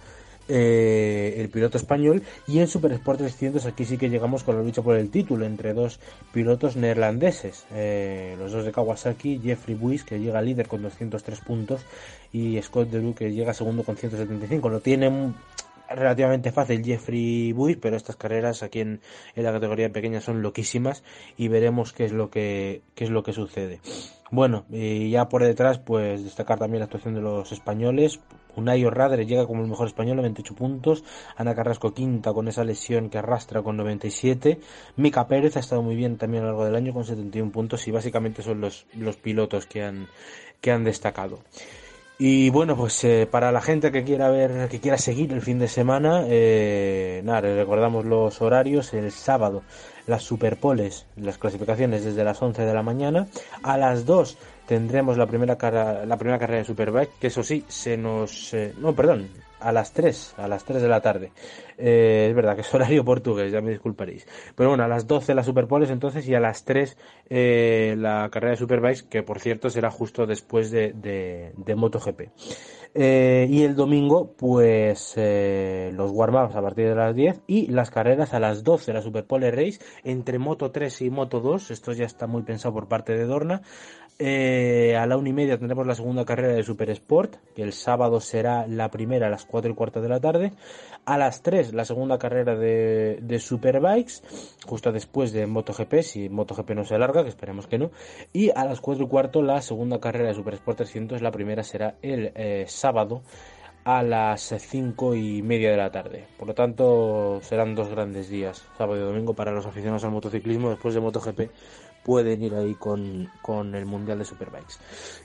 eh, 0.50 1.34
el 1.38 1.48
piloto 1.48 1.78
español 1.78 2.22
y 2.46 2.58
en 2.58 2.66
Super 2.66 2.92
Sport 2.92 3.20
300 3.20 3.64
aquí 3.66 3.84
sí 3.84 3.96
que 3.96 4.10
llegamos 4.10 4.42
con 4.42 4.56
la 4.56 4.62
lucha 4.62 4.82
por 4.82 4.96
el 4.96 5.10
título 5.10 5.46
entre 5.46 5.72
dos 5.74 6.00
pilotos 6.32 6.76
neerlandeses 6.76 7.66
eh, 7.72 8.34
los 8.38 8.52
dos 8.52 8.64
de 8.64 8.72
Kawasaki 8.72 9.38
Jeffrey 9.38 9.76
Buis 9.76 10.04
que 10.04 10.18
llega 10.18 10.42
líder 10.42 10.66
con 10.66 10.82
203 10.82 11.40
puntos 11.40 11.82
y 12.32 12.60
Scott 12.62 12.90
Deru 12.90 13.14
que 13.14 13.32
llega 13.32 13.54
segundo 13.54 13.84
con 13.84 13.96
175 13.96 14.68
lo 14.68 14.80
tiene 14.80 15.32
relativamente 15.88 16.52
fácil 16.52 16.84
Jeffrey 16.84 17.52
Buis 17.52 17.76
pero 17.80 17.96
estas 17.96 18.16
carreras 18.16 18.62
aquí 18.62 18.80
en, 18.80 19.00
en 19.36 19.44
la 19.44 19.52
categoría 19.52 19.92
pequeña 19.92 20.20
son 20.20 20.42
loquísimas 20.42 21.04
y 21.36 21.48
veremos 21.48 21.92
qué 21.92 22.04
es 22.04 22.12
lo 22.12 22.28
que 22.30 22.82
qué 22.94 23.04
es 23.04 23.10
lo 23.10 23.22
que 23.22 23.32
sucede 23.32 23.80
bueno, 24.30 24.64
y 24.70 25.10
ya 25.10 25.28
por 25.28 25.42
detrás, 25.42 25.78
pues 25.78 26.22
destacar 26.22 26.58
también 26.58 26.78
la 26.78 26.84
actuación 26.84 27.14
de 27.14 27.20
los 27.20 27.50
españoles. 27.50 28.20
Unai 28.56 28.84
Orradre 28.84 29.26
llega 29.26 29.46
como 29.46 29.62
el 29.62 29.68
mejor 29.68 29.86
español, 29.86 30.16
98 30.16 30.54
puntos. 30.54 31.04
Ana 31.36 31.54
Carrasco 31.54 31.94
quinta 31.94 32.32
con 32.32 32.48
esa 32.48 32.64
lesión 32.64 33.10
que 33.10 33.18
arrastra 33.18 33.62
con 33.62 33.76
97. 33.76 34.60
Mica 34.96 35.26
Pérez 35.26 35.56
ha 35.56 35.60
estado 35.60 35.82
muy 35.82 35.96
bien 35.96 36.16
también 36.16 36.42
a 36.42 36.46
lo 36.46 36.52
largo 36.52 36.64
del 36.64 36.76
año 36.76 36.92
con 36.92 37.04
71 37.04 37.52
puntos 37.52 37.86
y 37.88 37.90
básicamente 37.90 38.42
son 38.42 38.60
los, 38.60 38.86
los 38.94 39.16
pilotos 39.16 39.66
que 39.66 39.82
han, 39.82 40.08
que 40.60 40.72
han 40.72 40.84
destacado. 40.84 41.40
Y 42.22 42.50
bueno, 42.50 42.76
pues 42.76 43.02
eh, 43.04 43.26
para 43.30 43.50
la 43.50 43.62
gente 43.62 43.90
que 43.90 44.04
quiera 44.04 44.28
ver, 44.28 44.68
que 44.68 44.78
quiera 44.78 44.98
seguir 44.98 45.32
el 45.32 45.40
fin 45.40 45.58
de 45.58 45.68
semana, 45.68 46.24
eh, 46.26 47.22
recordamos 47.24 48.04
los 48.04 48.42
horarios. 48.42 48.92
El 48.92 49.10
sábado, 49.10 49.62
las 50.06 50.22
superpoles, 50.22 51.06
las 51.16 51.38
clasificaciones 51.38 52.04
desde 52.04 52.22
las 52.22 52.42
11 52.42 52.60
de 52.60 52.74
la 52.74 52.82
mañana. 52.82 53.26
A 53.62 53.78
las 53.78 54.04
2 54.04 54.36
tendremos 54.70 55.18
la 55.18 55.26
primera, 55.26 55.58
cara, 55.58 56.06
la 56.06 56.16
primera 56.16 56.38
carrera 56.38 56.60
de 56.60 56.64
Superbike, 56.64 57.18
que 57.18 57.26
eso 57.26 57.42
sí, 57.42 57.64
se 57.66 57.96
nos... 57.96 58.54
eh, 58.54 58.72
no, 58.78 58.94
perdón, 58.94 59.26
a 59.58 59.72
las 59.72 59.92
3, 59.92 60.34
a 60.36 60.46
las 60.46 60.64
3 60.64 60.80
de 60.80 60.86
la 60.86 61.00
tarde. 61.00 61.32
Eh, 61.76 62.28
es 62.30 62.36
verdad 62.36 62.54
que 62.54 62.60
es 62.60 62.72
horario 62.72 63.04
portugués, 63.12 63.50
ya 63.50 63.60
me 63.62 63.70
disculparéis. 63.70 64.28
Pero 64.54 64.68
bueno, 64.68 64.84
a 64.84 64.86
las 64.86 65.08
12 65.08 65.34
las 65.34 65.46
Superpoles 65.46 65.90
entonces 65.90 66.28
y 66.28 66.36
a 66.36 66.40
las 66.40 66.64
3 66.64 66.96
eh, 67.30 67.96
la 67.98 68.28
carrera 68.30 68.52
de 68.52 68.58
Superbikes, 68.58 69.02
que 69.10 69.24
por 69.24 69.40
cierto 69.40 69.70
será 69.70 69.90
justo 69.90 70.24
después 70.24 70.70
de, 70.70 70.92
de, 70.92 71.50
de 71.56 71.74
MotoGP. 71.74 72.20
Y 72.92 73.62
el 73.62 73.76
domingo, 73.76 74.34
pues 74.36 75.14
los 75.16 76.10
warm-ups 76.10 76.56
a 76.56 76.62
partir 76.62 76.88
de 76.88 76.94
las 76.96 77.14
10 77.14 77.42
y 77.46 77.68
las 77.68 77.90
carreras 77.90 78.34
a 78.34 78.40
las 78.40 78.64
12, 78.64 78.92
la 78.92 79.00
Superpole 79.02 79.52
Race 79.52 79.78
entre 80.02 80.40
Moto 80.40 80.72
3 80.72 81.02
y 81.02 81.10
Moto 81.10 81.38
2. 81.38 81.70
Esto 81.70 81.92
ya 81.92 82.04
está 82.04 82.26
muy 82.26 82.42
pensado 82.42 82.74
por 82.74 82.88
parte 82.88 83.16
de 83.16 83.26
Dorna. 83.26 83.62
Eh, 84.22 84.98
a 84.98 85.06
la 85.06 85.16
una 85.16 85.30
y 85.30 85.32
media 85.32 85.56
tendremos 85.56 85.86
la 85.86 85.94
segunda 85.94 86.26
carrera 86.26 86.52
de 86.52 86.62
Super 86.62 86.90
Sport, 86.90 87.36
que 87.56 87.62
el 87.62 87.72
sábado 87.72 88.20
será 88.20 88.66
la 88.66 88.90
primera 88.90 89.28
a 89.28 89.30
las 89.30 89.46
4 89.46 89.70
y 89.70 89.74
cuarto 89.74 90.02
de 90.02 90.10
la 90.10 90.20
tarde. 90.20 90.52
A 91.06 91.16
las 91.16 91.42
3 91.42 91.72
la 91.72 91.86
segunda 91.86 92.18
carrera 92.18 92.54
de, 92.54 93.18
de 93.22 93.38
Superbikes, 93.38 94.22
justo 94.66 94.92
después 94.92 95.32
de 95.32 95.46
MotoGP, 95.46 96.02
si 96.02 96.28
MotoGP 96.28 96.72
no 96.72 96.84
se 96.84 96.96
alarga, 96.96 97.22
que 97.22 97.30
esperemos 97.30 97.66
que 97.66 97.78
no. 97.78 97.92
Y 98.34 98.50
a 98.50 98.66
las 98.66 98.82
4 98.82 99.04
y 99.04 99.08
cuarto 99.08 99.40
la 99.40 99.62
segunda 99.62 100.00
carrera 100.00 100.28
de 100.28 100.34
Super 100.34 100.52
Sport 100.52 100.76
300, 100.76 101.22
la 101.22 101.30
primera 101.30 101.62
será 101.62 101.94
el 102.02 102.32
eh, 102.34 102.66
sábado 102.68 103.22
a 103.84 104.02
las 104.02 104.54
5 104.54 105.14
y 105.14 105.40
media 105.40 105.70
de 105.70 105.78
la 105.78 105.90
tarde. 105.90 106.26
Por 106.38 106.46
lo 106.46 106.54
tanto, 106.54 107.40
serán 107.40 107.74
dos 107.74 107.88
grandes 107.88 108.28
días, 108.28 108.68
sábado 108.76 109.00
y 109.00 109.02
domingo, 109.02 109.32
para 109.32 109.50
los 109.50 109.64
aficionados 109.64 110.04
al 110.04 110.10
motociclismo 110.10 110.68
después 110.68 110.92
de 110.92 111.00
MotoGP 111.00 111.40
pueden 112.04 112.42
ir 112.42 112.54
ahí 112.54 112.74
con, 112.74 113.30
con 113.42 113.74
el 113.74 113.86
Mundial 113.86 114.18
de 114.18 114.24
Superbikes. 114.24 114.78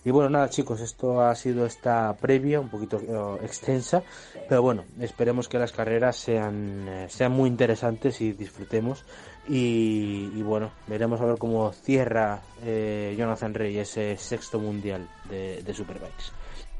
Y 0.03 0.11
bueno, 0.11 0.29
nada 0.29 0.49
chicos, 0.49 0.81
esto 0.81 1.21
ha 1.21 1.33
sido 1.35 1.65
esta 1.65 2.13
previa, 2.15 2.59
un 2.59 2.69
poquito 2.69 2.99
eh, 2.99 3.45
extensa, 3.45 4.03
pero 4.49 4.61
bueno, 4.61 4.83
esperemos 4.99 5.47
que 5.47 5.57
las 5.57 5.71
carreras 5.71 6.17
sean, 6.17 6.87
eh, 6.87 7.05
sean 7.09 7.31
muy 7.31 7.49
interesantes 7.49 8.21
y 8.21 8.33
disfrutemos. 8.33 9.05
Y, 9.47 10.31
y 10.35 10.41
bueno, 10.41 10.71
veremos 10.87 11.21
a 11.21 11.25
ver 11.25 11.37
cómo 11.37 11.71
cierra 11.71 12.41
eh, 12.63 13.15
Jonathan 13.15 13.53
Rey 13.53 13.77
ese 13.77 14.17
sexto 14.17 14.59
Mundial 14.59 15.07
de, 15.29 15.61
de 15.61 15.73
Superbikes. 15.73 16.31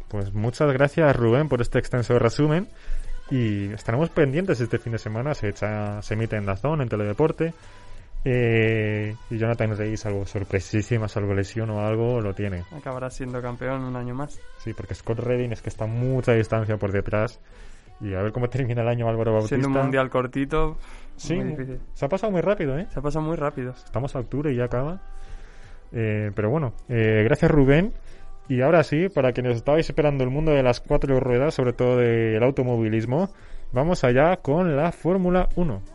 Pues 0.08 0.34
muchas 0.34 0.72
gracias 0.72 1.16
Rubén 1.16 1.48
por 1.48 1.62
este 1.62 1.78
extenso 1.78 2.18
resumen 2.18 2.68
y 3.30 3.72
estaremos 3.74 4.10
pendientes 4.10 4.62
este 4.62 4.80
fin 4.80 4.94
de 4.94 5.00
semana, 5.00 5.34
se 5.34 5.50
echa, 5.50 6.02
se 6.02 6.14
emite 6.14 6.38
en 6.38 6.46
Dazón, 6.46 6.82
en 6.82 6.90
Teledeporte. 6.90 7.54
Eh, 8.28 9.16
y 9.30 9.38
Jonathan 9.38 9.78
Rey, 9.78 9.94
algo 10.04 10.26
sorpresísima, 10.26 11.08
salvo 11.08 11.36
lesión 11.36 11.70
o 11.70 11.80
algo, 11.86 12.20
lo 12.22 12.34
tiene. 12.34 12.64
Acabará 12.76 13.12
siendo 13.12 13.40
campeón 13.40 13.84
un 13.84 13.96
año 13.96 14.16
más. 14.16 14.42
Sí, 14.58 14.74
porque 14.74 14.96
Scott 14.96 15.20
Redding 15.20 15.52
es 15.52 15.62
que 15.62 15.70
está 15.70 15.86
mucha 15.86 16.34
distancia 16.34 16.76
por 16.78 16.92
detrás 16.92 17.40
Y 18.02 18.16
a 18.16 18.24
ver 18.24 18.32
cómo 18.32 18.50
termina 18.50 18.82
el 18.82 18.88
año 18.88 19.08
Álvaro 19.08 19.32
Bautista. 19.34 19.56
Siendo 19.58 19.68
un 19.68 19.84
mundial 19.84 20.10
cortito, 20.10 20.78
Sí, 21.18 21.36
muy 21.36 21.52
difícil. 21.52 21.80
se 21.94 22.06
ha 22.06 22.10
pasado 22.10 22.32
muy 22.32 22.42
rápido, 22.42 22.78
¿eh? 22.80 22.88
Se 22.92 23.00
ha 23.00 23.02
pasado 23.02 23.24
muy 23.24 23.36
rápido. 23.36 23.72
Estamos 23.72 24.16
a 24.16 24.20
octubre 24.20 24.52
y 24.52 24.56
ya 24.56 24.66
acaba. 24.66 25.02
Eh, 25.92 26.32
pero 26.36 26.50
bueno, 26.50 26.74
eh, 26.90 27.22
gracias 27.24 27.52
Rubén. 27.52 27.94
Y 28.50 28.62
ahora 28.62 28.84
sí, 28.84 29.08
para 29.10 29.32
quienes 29.34 29.56
estabais 29.56 29.88
esperando 29.88 30.24
el 30.24 30.30
mundo 30.30 30.52
de 30.52 30.62
las 30.64 30.82
cuatro 30.82 31.20
ruedas, 31.20 31.54
sobre 31.54 31.74
todo 31.74 31.98
del 31.98 32.44
automovilismo, 32.44 33.30
vamos 33.72 34.04
allá 34.04 34.38
con 34.38 34.76
la 34.76 34.92
Fórmula 34.92 35.48
1. 35.56 35.95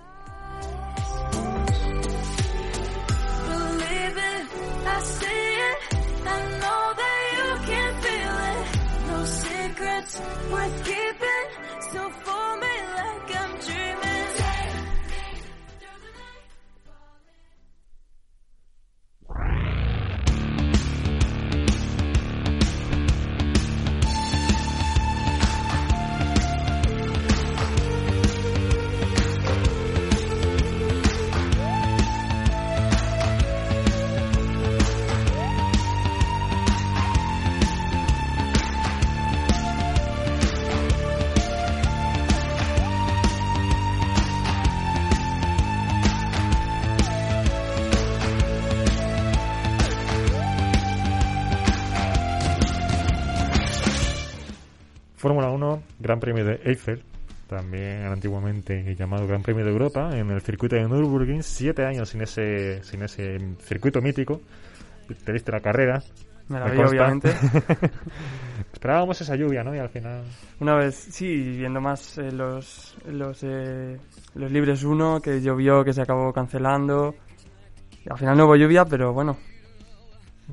Gran 56.20 56.34
Premio 56.34 56.44
de 56.44 56.60
Eiffel, 56.64 57.02
también 57.48 58.04
antiguamente 58.04 58.94
llamado 58.94 59.26
Gran 59.26 59.42
Premio 59.42 59.64
de 59.64 59.70
Europa, 59.70 60.10
en 60.12 60.30
el 60.30 60.42
circuito 60.42 60.76
de 60.76 60.86
Nürburgring, 60.86 61.42
siete 61.42 61.86
años 61.86 62.10
sin 62.10 62.20
ese, 62.20 62.82
sin 62.84 63.02
ese 63.02 63.38
circuito 63.62 64.02
mítico. 64.02 64.42
Te 65.24 65.32
diste 65.32 65.50
la 65.50 65.60
carrera. 65.60 66.02
Me 66.48 66.60
la 66.60 66.66
me 66.66 66.72
vi, 66.72 66.76
consta. 66.76 66.90
obviamente. 66.90 67.30
Esperábamos 68.72 69.18
esa 69.20 69.34
lluvia, 69.34 69.64
¿no? 69.64 69.74
Y 69.74 69.78
al 69.78 69.88
final... 69.88 70.24
Una 70.60 70.74
vez, 70.74 70.94
sí, 70.94 71.56
viendo 71.56 71.80
más 71.80 72.18
eh, 72.18 72.30
los, 72.30 72.96
los, 73.06 73.42
eh, 73.42 73.98
los 74.34 74.52
libres 74.52 74.84
1, 74.84 75.20
que 75.22 75.40
llovió, 75.40 75.82
que 75.84 75.94
se 75.94 76.02
acabó 76.02 76.32
cancelando. 76.34 77.14
Al 78.10 78.18
final 78.18 78.36
no 78.36 78.44
hubo 78.44 78.56
lluvia, 78.56 78.84
pero 78.84 79.14
bueno. 79.14 79.38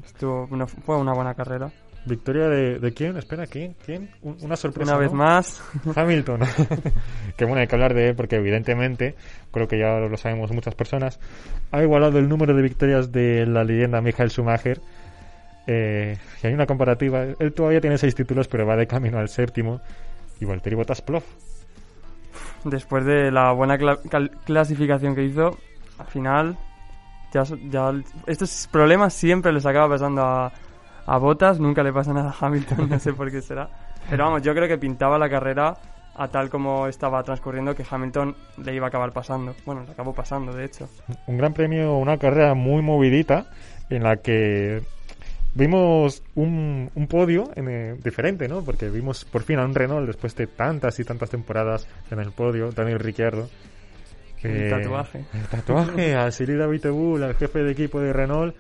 Estuvo, 0.04 0.48
fue 0.86 0.96
una 0.96 1.14
buena 1.14 1.34
carrera. 1.34 1.70
¿Victoria 2.08 2.48
de, 2.48 2.80
de 2.80 2.94
quién? 2.94 3.18
Espera, 3.18 3.46
¿quién? 3.48 3.76
¿Quién? 3.86 4.10
Un- 4.22 4.38
Una 4.42 4.56
sorpresa, 4.56 4.92
Una 4.92 5.00
vez 5.00 5.12
¿no? 5.12 5.18
más. 5.18 5.62
Hamilton. 5.96 6.40
que 7.38 7.46
bueno, 7.46 7.62
hay 7.62 7.68
que 7.68 7.76
hablar 7.76 7.94
de 7.94 8.10
él 8.10 8.16
porque 8.16 8.38
evidentemente, 8.38 9.16
creo 9.52 9.68
que 9.68 9.78
ya 9.78 10.00
lo 10.00 10.18
sabemos 10.18 10.52
muchas 10.52 10.76
personas, 10.76 11.20
ha 11.72 11.82
igualado 11.84 12.18
el 12.20 12.30
número 12.30 12.54
de 12.54 12.62
victorias 12.62 13.12
de 13.12 13.46
la 13.46 13.64
leyenda 13.64 14.02
Michael 14.02 14.30
Schumacher. 14.32 14.80
Eh, 15.68 16.16
y 16.42 16.48
hay 16.48 16.54
una 16.54 16.66
comparativa. 16.66 17.24
Él 17.40 17.54
todavía 17.54 17.82
tiene 17.82 17.98
seis 17.98 18.16
títulos, 18.16 18.48
pero 18.48 18.66
va 18.66 18.76
de 18.78 18.88
camino 18.88 19.20
al 19.20 19.28
séptimo. 19.30 19.82
Y 20.40 20.46
Valtteri 20.46 20.76
Bottas 20.76 21.02
plof. 21.02 21.26
Después 22.64 23.06
de 23.06 23.32
la 23.32 23.52
buena 23.52 23.78
clasificación 24.46 25.16
que 25.16 25.24
hizo, 25.24 25.58
al 25.98 26.08
final, 26.08 26.58
ya 27.34 27.44
estos 28.26 28.68
problemas 28.72 29.14
siempre 29.14 29.52
les 29.52 29.66
acaba 29.66 29.90
pasando 29.90 30.22
a, 30.22 30.52
a 31.08 31.18
Bottas, 31.18 31.60
nunca 31.60 31.84
le 31.84 31.94
pasa 31.94 32.14
nada 32.14 32.36
a 32.38 32.46
Hamilton, 32.46 32.90
no 32.90 33.00
sé 33.00 33.14
por 33.14 33.32
qué 33.32 33.42
será. 33.42 33.70
Pero 34.10 34.26
vamos, 34.26 34.42
yo 34.42 34.54
creo 34.54 34.68
que 34.68 34.78
pintaba 34.78 35.18
la 35.18 35.30
carrera 35.30 35.74
a 36.16 36.28
tal 36.28 36.50
como 36.50 36.88
estaba 36.88 37.24
transcurriendo 37.24 37.74
que 37.76 37.86
Hamilton 37.90 38.36
le 38.64 38.76
iba 38.76 38.88
a 38.88 38.90
acabar 38.90 39.14
pasando. 39.14 39.56
Bueno, 39.66 39.84
le 39.86 39.92
acabó 39.92 40.14
pasando, 40.14 40.52
de 40.52 40.66
hecho. 40.66 40.90
Un 41.28 41.38
gran 41.38 41.54
premio, 41.54 41.96
una 41.98 42.18
carrera 42.18 42.54
muy 42.56 42.82
movidita 42.82 43.46
en 43.90 44.04
la 44.04 44.18
que 44.18 44.82
vimos 45.54 46.24
un, 46.36 46.92
un 46.94 47.08
podio 47.08 47.52
en, 47.56 47.70
eh, 47.70 47.96
diferente, 48.04 48.50
¿no? 48.50 48.62
Porque 48.64 48.90
vimos 48.90 49.24
por 49.26 49.44
fin 49.44 49.60
a 49.60 49.66
un 49.66 49.74
Renault 49.74 50.08
después 50.08 50.36
de 50.36 50.48
tantas 50.48 51.00
y 51.00 51.06
tantas 51.06 51.30
temporadas 51.30 51.88
en 52.12 52.20
el 52.20 52.32
podio, 52.32 52.72
Daniel 52.72 53.00
Ricciardo. 53.00 53.48
El 54.44 54.70
tatuaje. 54.70 55.26
El 55.34 55.48
tatuaje, 55.48 56.16
a 56.16 56.32
Cyril 56.32 56.62
Abiteboul, 56.62 57.24
al 57.24 57.36
jefe 57.36 57.64
de 57.64 57.72
equipo 57.72 58.02
de 58.02 58.12
Renault. 58.12 58.56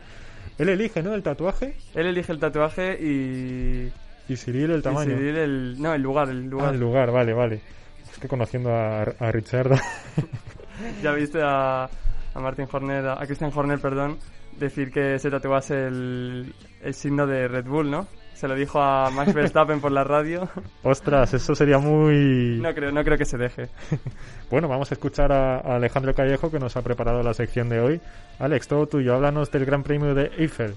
Él 0.57 0.69
elige, 0.69 1.03
¿no? 1.03 1.13
El 1.13 1.23
tatuaje 1.23 1.75
Él 1.93 2.07
elige 2.07 2.31
el 2.31 2.39
tatuaje 2.39 2.97
y... 2.99 3.91
y 4.31 4.35
Cyril 4.37 4.71
el 4.71 4.79
y 4.79 4.81
tamaño. 4.81 5.15
Cyril 5.15 5.37
el... 5.37 5.75
No, 5.81 5.93
el 5.93 6.01
lugar, 6.01 6.29
el 6.29 6.37
Ah, 6.45 6.49
lugar. 6.49 6.73
el 6.73 6.79
lugar, 6.79 7.11
vale, 7.11 7.33
vale. 7.33 7.61
Es 8.11 8.17
que 8.19 8.27
conociendo 8.27 8.73
a, 8.73 9.01
a 9.03 9.31
Ricciardo. 9.31 9.75
Ya 11.01 11.11
viste 11.11 11.41
a, 11.41 11.85
a 11.85 12.39
Martin 12.39 12.67
Horner, 12.71 13.07
a 13.07 13.25
Christian 13.25 13.51
Horner, 13.53 13.79
perdón, 13.79 14.19
decir 14.59 14.91
que 14.91 15.17
se 15.17 15.31
tatuase 15.31 15.87
el, 15.87 16.53
el 16.83 16.93
signo 16.93 17.25
de 17.25 17.47
Red 17.47 17.65
Bull, 17.65 17.89
¿no? 17.89 18.07
Se 18.37 18.47
lo 18.47 18.53
dijo 18.53 18.79
a 18.79 19.09
Max 19.09 19.33
Verstappen 19.33 19.81
por 19.81 19.91
la 19.91 20.03
radio. 20.03 20.47
Ostras, 20.83 21.33
eso 21.33 21.55
sería 21.55 21.79
muy... 21.79 22.59
No 22.61 22.71
creo, 22.71 22.91
no 22.91 23.03
creo 23.03 23.17
que 23.17 23.25
se 23.25 23.37
deje. 23.37 23.69
Bueno, 24.51 24.69
vamos 24.69 24.91
a 24.91 24.93
escuchar 24.93 25.31
a, 25.33 25.57
a 25.57 25.75
Alejandro 25.75 26.13
Callejo 26.13 26.49
que 26.49 26.59
nos 26.59 26.77
ha 26.77 26.81
preparado 26.81 27.21
la 27.21 27.33
sección 27.33 27.67
de 27.67 27.81
hoy. 27.81 27.99
Alex, 28.39 28.67
todo 28.67 28.85
tuyo, 28.85 29.15
háblanos 29.15 29.51
del 29.51 29.65
Gran 29.65 29.83
Premio 29.83 30.13
de 30.13 30.31
Eiffel. 30.37 30.75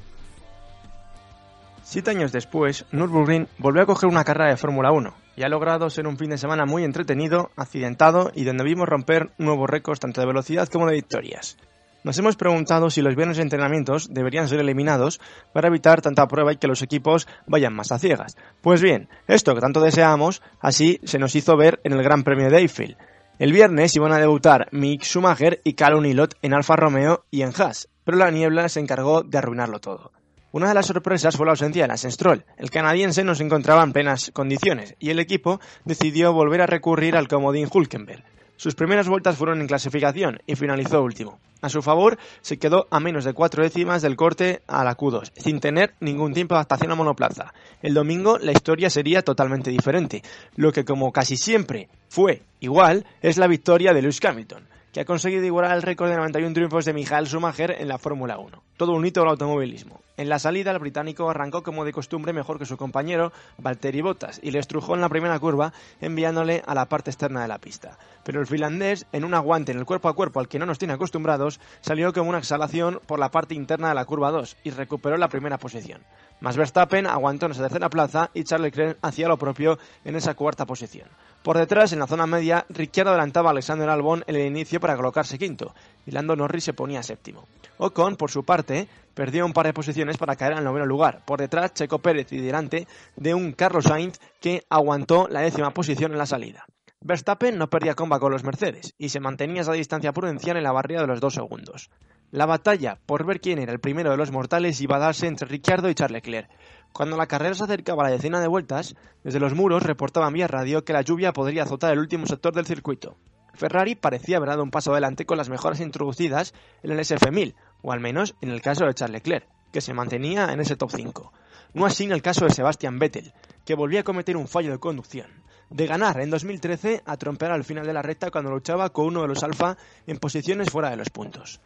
Siete 1.83 2.11
años 2.11 2.33
después, 2.33 2.87
Nürburgring 2.93 3.47
volvió 3.59 3.83
a 3.83 3.87
coger 3.87 4.09
una 4.09 4.25
carrera 4.25 4.51
de 4.51 4.57
Fórmula 4.57 4.91
1 4.91 5.15
y 5.37 5.43
ha 5.43 5.49
logrado 5.49 5.89
ser 5.91 6.09
un 6.09 6.17
fin 6.17 6.31
de 6.31 6.39
semana 6.39 6.65
muy 6.65 6.83
entretenido, 6.83 7.51
accidentado 7.57 8.33
y 8.35 8.45
donde 8.45 8.65
vimos 8.65 8.89
romper 8.89 9.31
nuevos 9.39 9.69
récords 9.69 10.01
tanto 10.01 10.21
de 10.21 10.27
velocidad 10.27 10.67
como 10.69 10.87
de 10.87 10.95
victorias. 10.95 11.59
Nos 12.03 12.19
hemos 12.19 12.37
preguntado 12.37 12.89
si 12.89 13.03
los 13.03 13.15
viernes 13.15 13.37
de 13.37 13.43
entrenamientos 13.43 14.09
deberían 14.13 14.49
ser 14.49 14.61
eliminados 14.61 15.21
para 15.53 15.69
evitar 15.69 16.01
tanta 16.01 16.27
prueba 16.27 16.53
y 16.53 16.57
que 16.57 16.67
los 16.67 16.81
equipos 16.81 17.29
vayan 17.47 17.75
más 17.75 17.93
a 17.93 17.99
ciegas. 17.99 18.39
Pues 18.63 18.81
bien, 18.81 19.09
esto 19.29 19.55
que 19.55 19.61
tanto 19.61 19.83
deseamos, 19.83 20.43
así 20.61 20.99
se 21.05 21.19
nos 21.19 21.37
hizo 21.37 21.59
ver 21.59 21.79
en 21.85 21.93
el 21.93 22.03
Gran 22.03 22.23
Premio 22.23 22.49
de 22.49 22.59
Eiffel. 22.59 22.97
El 23.39 23.53
viernes 23.53 23.95
iban 23.97 24.13
a 24.13 24.19
debutar 24.19 24.69
Mick 24.71 25.03
Schumacher 25.03 25.61
y 25.63 25.75
Calum 25.75 26.05
Nilot 26.05 26.37
en 26.41 26.55
Alfa 26.55 26.77
Romeo 26.77 27.25
y 27.31 27.43
en 27.43 27.53
Haas, 27.59 27.89
pero 28.05 28.17
la 28.17 28.31
niebla 28.31 28.69
se 28.71 28.81
encargó 28.81 29.23
de 29.23 29.37
arruinarlo 29.37 29.79
todo. 29.79 30.13
Una 30.53 30.69
de 30.69 30.75
las 30.75 30.87
sorpresas 30.87 31.37
fue 31.37 31.47
la 31.47 31.53
ausencia 31.53 31.83
de 31.83 31.89
Lance 31.89 32.11
Stroll. 32.11 32.45
El 32.57 32.71
canadiense 32.71 33.25
no 33.25 33.35
se 33.35 33.45
encontraba 33.45 33.83
en 33.83 33.93
plenas 33.93 34.31
condiciones 34.33 34.97
y 34.99 35.11
el 35.11 35.21
equipo 35.21 35.61
decidió 35.85 36.33
volver 36.33 36.63
a 36.63 36.67
recurrir 36.67 37.17
al 37.17 37.29
comodín 37.29 37.69
Hulkenberg. 37.73 38.25
Sus 38.61 38.75
primeras 38.75 39.09
vueltas 39.09 39.39
fueron 39.39 39.63
en 39.63 39.67
clasificación 39.67 40.43
y 40.47 40.55
finalizó 40.55 41.03
último. 41.03 41.39
A 41.63 41.71
su 41.71 41.81
favor, 41.81 42.19
se 42.43 42.59
quedó 42.59 42.89
a 42.91 43.01
menos 43.01 43.25
de 43.25 43.33
cuatro 43.33 43.63
décimas 43.63 44.03
del 44.03 44.17
corte 44.17 44.61
a 44.67 44.85
la 44.85 44.99
Q2, 44.99 45.33
sin 45.35 45.61
tener 45.61 45.95
ningún 45.99 46.35
tiempo 46.35 46.55
de 46.55 46.59
adaptación 46.59 46.93
a 46.93 46.95
monoplaza. 46.95 47.55
El 47.81 47.95
domingo 47.95 48.37
la 48.37 48.53
historia 48.53 48.91
sería 48.91 49.23
totalmente 49.23 49.71
diferente. 49.71 50.23
Lo 50.57 50.73
que 50.73 50.85
como 50.85 51.11
casi 51.11 51.39
siempre 51.39 51.89
fue 52.11 52.43
igual 52.61 53.07
es 53.23 53.39
la 53.39 53.47
victoria 53.47 53.95
de 53.95 54.03
Lewis 54.03 54.23
Hamilton 54.23 54.69
que 54.93 55.01
ha 55.01 55.05
conseguido 55.05 55.45
igualar 55.45 55.77
el 55.77 55.83
récord 55.83 56.11
de 56.11 56.17
91 56.17 56.53
triunfos 56.53 56.85
de 56.85 56.93
Michael 56.93 57.27
Schumacher 57.27 57.77
en 57.79 57.89
la 57.89 57.99
Fórmula 57.99 58.39
1. 58.39 58.63
Todo 58.77 58.93
un 58.93 59.07
hito 59.07 59.21
del 59.21 59.31
automovilismo. 59.31 60.01
En 60.17 60.29
la 60.29 60.39
salida, 60.39 60.73
el 60.73 60.79
británico 60.79 61.31
arrancó 61.31 61.63
como 61.63 61.85
de 61.85 61.93
costumbre 61.93 62.33
mejor 62.33 62.59
que 62.59 62.67
su 62.67 62.77
compañero 62.77 63.33
Valtteri 63.59 64.01
Bottas 64.01 64.41
y 64.43 64.51
le 64.51 64.59
estrujó 64.59 64.95
en 64.95 65.01
la 65.01 65.09
primera 65.09 65.39
curva, 65.39 65.73
enviándole 66.01 66.63
a 66.67 66.75
la 66.75 66.87
parte 66.87 67.11
externa 67.11 67.43
de 67.43 67.49
la 67.49 67.59
pista. 67.59 67.99
Pero 68.25 68.41
el 68.41 68.47
finlandés, 68.47 69.07
en 69.13 69.25
un 69.25 69.35
aguante 69.35 69.73
en 69.73 69.79
el 69.79 69.87
cuerpo 69.87 70.09
a 70.09 70.15
cuerpo 70.15 70.41
al 70.41 70.49
que 70.49 70.59
no 70.59 70.67
nos 70.67 70.79
tiene 70.79 70.95
acostumbrados, 70.95 71.61
salió 71.81 72.13
como 72.13 72.29
una 72.29 72.39
exhalación 72.39 73.01
por 73.07 73.19
la 73.19 73.31
parte 73.31 73.55
interna 73.55 73.89
de 73.89 73.95
la 73.95 74.05
curva 74.05 74.31
2 74.31 74.57
y 74.65 74.71
recuperó 74.71 75.17
la 75.17 75.29
primera 75.29 75.59
posición. 75.59 76.03
Max 76.41 76.57
Verstappen 76.57 77.07
aguantó 77.07 77.47
en 77.47 77.53
esa 77.53 77.63
tercera 77.63 77.91
plaza 77.91 78.31
y 78.35 78.45
Charles 78.45 78.73
Leclerc 78.73 78.99
hacía 79.03 79.29
lo 79.29 79.37
propio 79.37 79.79
en 80.05 80.17
esa 80.17 80.35
cuarta 80.35 80.67
posición. 80.67 81.09
Por 81.43 81.57
detrás, 81.57 81.93
en 81.93 81.99
la 81.99 82.07
zona 82.07 82.27
media, 82.27 82.67
Ricciardo 82.69 83.13
adelantaba 83.13 83.49
a 83.49 83.53
Alexander 83.53 83.89
Albon 83.89 84.23
en 84.27 84.37
el 84.37 84.47
inicio 84.47 84.79
para 84.79 84.97
colocarse 84.97 85.39
quinto, 85.39 85.75
y 86.05 86.11
Lando 86.11 86.37
Norris 86.37 86.65
se 86.65 86.75
ponía 86.75 87.03
séptimo. 87.03 87.47
Ocon, 87.79 88.17
por 88.17 88.31
su 88.31 88.45
parte, 88.45 88.89
perdió 89.15 89.47
un 89.47 89.55
par 89.55 89.65
de 89.65 89.73
posiciones 89.73 90.19
para 90.19 90.37
caer 90.37 90.53
al 90.53 90.65
noveno 90.65 90.85
lugar. 90.85 91.23
Por 91.25 91.41
detrás, 91.41 91.73
Checo 91.73 91.99
Pérez 91.99 92.31
y 92.33 92.39
delante 92.39 92.87
de 93.17 93.33
un 93.33 93.53
Carlos 93.53 93.85
Sainz 93.85 94.21
que 94.39 94.65
aguantó 94.69 95.29
la 95.29 95.41
décima 95.41 95.71
posición 95.71 96.13
en 96.13 96.19
la 96.19 96.27
salida. 96.27 96.67
Verstappen 97.03 97.57
no 97.57 97.71
perdía 97.71 97.95
comba 97.95 98.21
con 98.21 98.33
los 98.33 98.45
Mercedes 98.45 98.95
y 98.99 99.09
se 99.09 99.21
mantenía 99.21 99.63
esa 99.63 99.73
distancia 99.73 100.13
prudencial 100.13 100.59
en 100.59 100.65
la 100.65 100.73
barrera 100.73 101.01
de 101.01 101.07
los 101.07 101.21
dos 101.21 101.33
segundos. 101.33 101.89
La 102.31 102.45
batalla 102.45 102.99
por 103.07 103.25
ver 103.25 103.41
quién 103.41 103.59
era 103.59 103.73
el 103.73 103.81
primero 103.81 104.11
de 104.11 104.19
los 104.19 104.31
mortales 104.31 104.81
iba 104.83 104.97
a 104.97 105.01
darse 105.01 105.27
entre 105.27 105.49
Ricciardo 105.49 105.89
y 105.89 105.95
Charles 105.95 106.23
Leclerc. 106.23 106.51
Cuando 106.93 107.17
la 107.17 107.27
carrera 107.27 107.55
se 107.55 107.65
acercaba 107.65 108.03
a 108.03 108.07
la 108.07 108.13
decena 108.13 108.41
de 108.41 108.49
vueltas, 108.49 108.97
desde 109.23 109.41
los 109.41 109.55
muros 109.55 109.83
reportaban 109.83 110.33
vía 110.33 110.49
radio 110.49 110.85
que 110.85 110.93
la 110.93 111.03
lluvia 111.03 111.33
podría 111.33 111.63
azotar 111.63 111.93
el 111.93 112.01
último 112.01 112.27
sector 112.27 112.55
del 112.55 112.67
circuito. 112.67 113.17
Ferrari 113.55 113.95
parecía 113.95 114.37
haber 114.37 114.51
dado 114.51 114.63
un 114.63 114.71
paso 114.71 114.93
adelante 114.93 115.27
con 115.27 115.39
las 115.39 115.49
mejoras 115.49 115.81
introducidas 115.81 116.55
en 116.83 116.93
el 116.93 116.99
SF1000, 116.99 117.55
o 117.83 117.93
al 117.93 118.01
menos 118.01 118.35
en 118.41 118.51
el 118.51 118.63
caso 118.63 118.85
de 118.85 118.95
Charles 118.95 119.23
Leclerc, 119.23 119.47
que 119.73 119.81
se 119.81 119.95
mantenía 119.95 120.53
en 120.53 120.61
ese 120.61 120.77
top 120.77 120.91
5. 120.95 121.33
No 121.75 121.87
así 121.87 122.05
en 122.05 122.13
el 122.13 122.23
caso 122.23 122.45
de 122.45 122.53
Sebastian 122.53 122.99
Vettel, 122.99 123.33
que 123.65 123.75
volvía 123.75 124.01
a 124.01 124.05
cometer 124.05 124.37
un 124.37 124.49
fallo 124.49 124.73
de 124.73 124.79
conducción. 124.79 125.29
De 125.69 125.87
ganar 125.87 126.21
en 126.21 126.31
2013 126.31 127.03
a 127.07 127.17
trompear 127.17 127.53
al 127.53 127.65
final 127.65 127.87
de 127.87 127.93
la 127.93 128.03
recta 128.03 128.31
cuando 128.33 128.51
luchaba 128.51 128.91
con 128.91 129.07
uno 129.07 129.23
de 129.23 129.29
los 129.29 129.45
Alfa 129.45 129.77
en 130.07 130.19
posiciones 130.19 130.71
fuera 130.71 130.91
de 130.91 130.97
los 130.97 131.11
puntos. 131.11 131.61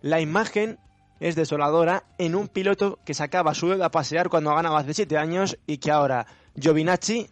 La 0.00 0.20
imagen 0.20 0.78
es 1.20 1.36
desoladora 1.36 2.04
en 2.18 2.34
un 2.34 2.48
piloto 2.48 2.98
que 3.04 3.14
sacaba 3.14 3.54
su 3.54 3.68
dedo 3.68 3.84
a 3.84 3.90
pasear 3.90 4.28
cuando 4.30 4.54
ganaba 4.54 4.80
hace 4.80 4.94
7 4.94 5.16
años 5.18 5.58
y 5.66 5.78
que 5.78 5.90
ahora 5.90 6.26
Giovinacci 6.58 7.30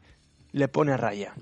le 0.52 0.68
pone 0.68 0.92
a 0.92 0.96
raya. 0.96 1.34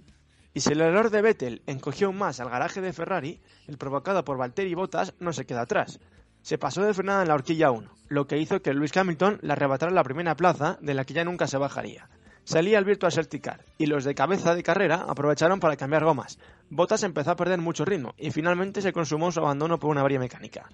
Y 0.54 0.60
si 0.60 0.72
el 0.72 0.80
error 0.80 1.10
de 1.10 1.20
Vettel 1.20 1.62
encogió 1.66 2.12
más 2.12 2.40
al 2.40 2.48
garaje 2.48 2.80
de 2.80 2.94
Ferrari, 2.94 3.42
el 3.66 3.76
provocado 3.76 4.24
por 4.24 4.38
Valtteri 4.38 4.74
Bottas 4.74 5.12
no 5.20 5.34
se 5.34 5.44
queda 5.44 5.62
atrás. 5.62 6.00
Se 6.40 6.56
pasó 6.56 6.82
de 6.82 6.94
frenada 6.94 7.22
en 7.22 7.28
la 7.28 7.34
horquilla 7.34 7.72
1, 7.72 7.90
lo 8.08 8.26
que 8.26 8.38
hizo 8.38 8.62
que 8.62 8.72
Lewis 8.72 8.96
Hamilton 8.96 9.40
le 9.42 9.52
arrebatara 9.52 9.92
la 9.92 10.04
primera 10.04 10.36
plaza 10.36 10.78
de 10.80 10.94
la 10.94 11.04
que 11.04 11.12
ya 11.12 11.24
nunca 11.24 11.46
se 11.46 11.58
bajaría. 11.58 12.08
Salía 12.44 12.78
el 12.78 12.84
Virtual 12.84 13.10
Safety 13.10 13.42
y 13.76 13.86
los 13.86 14.04
de 14.04 14.14
cabeza 14.14 14.54
de 14.54 14.62
carrera 14.62 15.04
aprovecharon 15.08 15.58
para 15.58 15.76
cambiar 15.76 16.04
gomas. 16.04 16.38
Bottas 16.70 17.02
empezó 17.02 17.32
a 17.32 17.36
perder 17.36 17.60
mucho 17.60 17.84
ritmo 17.84 18.14
y 18.16 18.30
finalmente 18.30 18.80
se 18.80 18.92
consumó 18.92 19.32
su 19.32 19.40
abandono 19.40 19.80
por 19.80 19.90
una 19.90 20.00
avería 20.00 20.20
mecánica. 20.20 20.70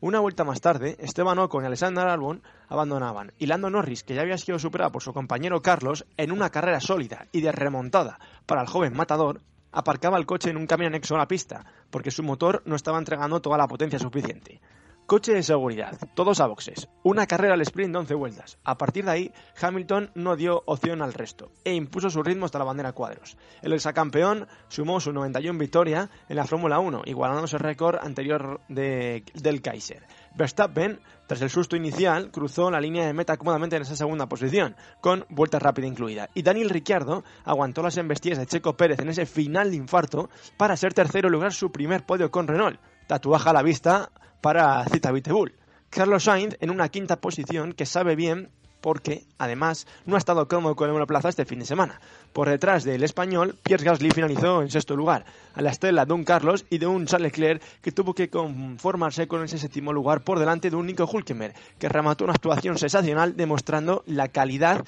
Una 0.00 0.20
vuelta 0.20 0.44
más 0.44 0.60
tarde, 0.60 0.96
Esteban 1.00 1.40
Ocon 1.40 1.64
y 1.64 1.66
Alexander 1.66 2.06
Albon 2.06 2.40
abandonaban, 2.68 3.32
y 3.36 3.46
Lando 3.46 3.68
Norris, 3.68 4.04
que 4.04 4.14
ya 4.14 4.20
había 4.22 4.38
sido 4.38 4.60
superado 4.60 4.92
por 4.92 5.02
su 5.02 5.12
compañero 5.12 5.60
Carlos 5.60 6.06
en 6.16 6.30
una 6.30 6.50
carrera 6.50 6.78
sólida 6.78 7.26
y 7.32 7.40
de 7.40 7.50
remontada 7.50 8.20
para 8.46 8.60
el 8.60 8.68
joven 8.68 8.96
matador, 8.96 9.40
aparcaba 9.72 10.16
el 10.16 10.24
coche 10.24 10.50
en 10.50 10.56
un 10.56 10.68
camión 10.68 10.92
anexo 10.92 11.16
a 11.16 11.18
la 11.18 11.26
pista, 11.26 11.66
porque 11.90 12.12
su 12.12 12.22
motor 12.22 12.62
no 12.64 12.76
estaba 12.76 12.98
entregando 12.98 13.40
toda 13.40 13.58
la 13.58 13.66
potencia 13.66 13.98
suficiente. 13.98 14.60
Coche 15.08 15.32
de 15.32 15.42
seguridad, 15.42 15.96
todos 16.12 16.38
a 16.38 16.46
boxes. 16.46 16.86
Una 17.02 17.26
carrera 17.26 17.54
al 17.54 17.62
sprint 17.62 17.92
de 17.92 17.98
11 18.00 18.14
vueltas. 18.14 18.58
A 18.62 18.76
partir 18.76 19.06
de 19.06 19.10
ahí, 19.10 19.32
Hamilton 19.58 20.10
no 20.14 20.36
dio 20.36 20.62
opción 20.66 21.00
al 21.00 21.14
resto 21.14 21.50
e 21.64 21.72
impuso 21.72 22.10
su 22.10 22.22
ritmo 22.22 22.44
hasta 22.44 22.58
la 22.58 22.66
bandera 22.66 22.92
cuadros. 22.92 23.38
El 23.62 23.72
exacampeón 23.72 24.46
sumó 24.68 25.00
su 25.00 25.10
91 25.14 25.58
victoria 25.58 26.10
en 26.28 26.36
la 26.36 26.44
Fórmula 26.44 26.78
1, 26.78 27.04
igualándose 27.06 27.56
el 27.56 27.62
récord 27.62 27.96
anterior 28.02 28.60
de- 28.68 29.24
del 29.32 29.62
Kaiser. 29.62 30.02
Verstappen, 30.36 31.00
tras 31.26 31.40
el 31.40 31.48
susto 31.48 31.74
inicial, 31.74 32.30
cruzó 32.30 32.70
la 32.70 32.78
línea 32.78 33.06
de 33.06 33.14
meta 33.14 33.38
cómodamente 33.38 33.76
en 33.76 33.82
esa 33.82 33.96
segunda 33.96 34.28
posición, 34.28 34.76
con 35.00 35.24
vuelta 35.30 35.58
rápida 35.58 35.86
incluida. 35.86 36.28
Y 36.34 36.42
Daniel 36.42 36.68
Ricciardo 36.68 37.24
aguantó 37.46 37.82
las 37.82 37.96
embestidas 37.96 38.38
de 38.40 38.46
Checo 38.46 38.76
Pérez 38.76 39.00
en 39.00 39.08
ese 39.08 39.24
final 39.24 39.70
de 39.70 39.76
infarto 39.78 40.28
para 40.58 40.76
ser 40.76 40.92
tercero 40.92 41.28
y 41.28 41.32
lograr 41.32 41.54
su 41.54 41.72
primer 41.72 42.04
podio 42.04 42.30
con 42.30 42.46
Renault. 42.46 42.78
Tatuaje 43.06 43.48
a 43.48 43.54
la 43.54 43.62
vista 43.62 44.10
para 44.40 44.84
Cita 44.86 45.12
Bull. 45.12 45.54
Carlos 45.90 46.24
Sainz 46.24 46.56
en 46.60 46.70
una 46.70 46.88
quinta 46.88 47.20
posición 47.20 47.72
que 47.72 47.86
sabe 47.86 48.14
bien 48.14 48.50
porque, 48.80 49.24
además, 49.38 49.86
no 50.06 50.14
ha 50.14 50.18
estado 50.18 50.46
cómodo 50.48 50.76
con 50.76 50.88
el 50.88 50.92
monoplaza 50.92 51.28
este 51.28 51.44
fin 51.44 51.58
de 51.58 51.66
semana. 51.66 52.00
Por 52.32 52.48
detrás 52.48 52.84
del 52.84 53.02
español, 53.02 53.56
Pierre 53.62 53.84
Gasly 53.84 54.10
finalizó 54.10 54.62
en 54.62 54.70
sexto 54.70 54.94
lugar, 54.94 55.24
a 55.54 55.62
la 55.62 55.70
estela 55.70 56.06
de 56.06 56.12
un 56.12 56.24
Carlos 56.24 56.64
y 56.70 56.78
de 56.78 56.86
un 56.86 57.06
Charles 57.06 57.32
Leclerc 57.32 57.62
que 57.80 57.92
tuvo 57.92 58.14
que 58.14 58.30
conformarse 58.30 59.26
con 59.26 59.42
ese 59.42 59.58
séptimo 59.58 59.92
lugar 59.92 60.22
por 60.22 60.38
delante 60.38 60.70
de 60.70 60.76
un 60.76 60.86
Nico 60.86 61.08
Hulkenberg, 61.10 61.54
que 61.78 61.88
remató 61.88 62.24
una 62.24 62.34
actuación 62.34 62.78
sensacional 62.78 63.36
demostrando 63.36 64.04
la 64.06 64.28
calidad 64.28 64.84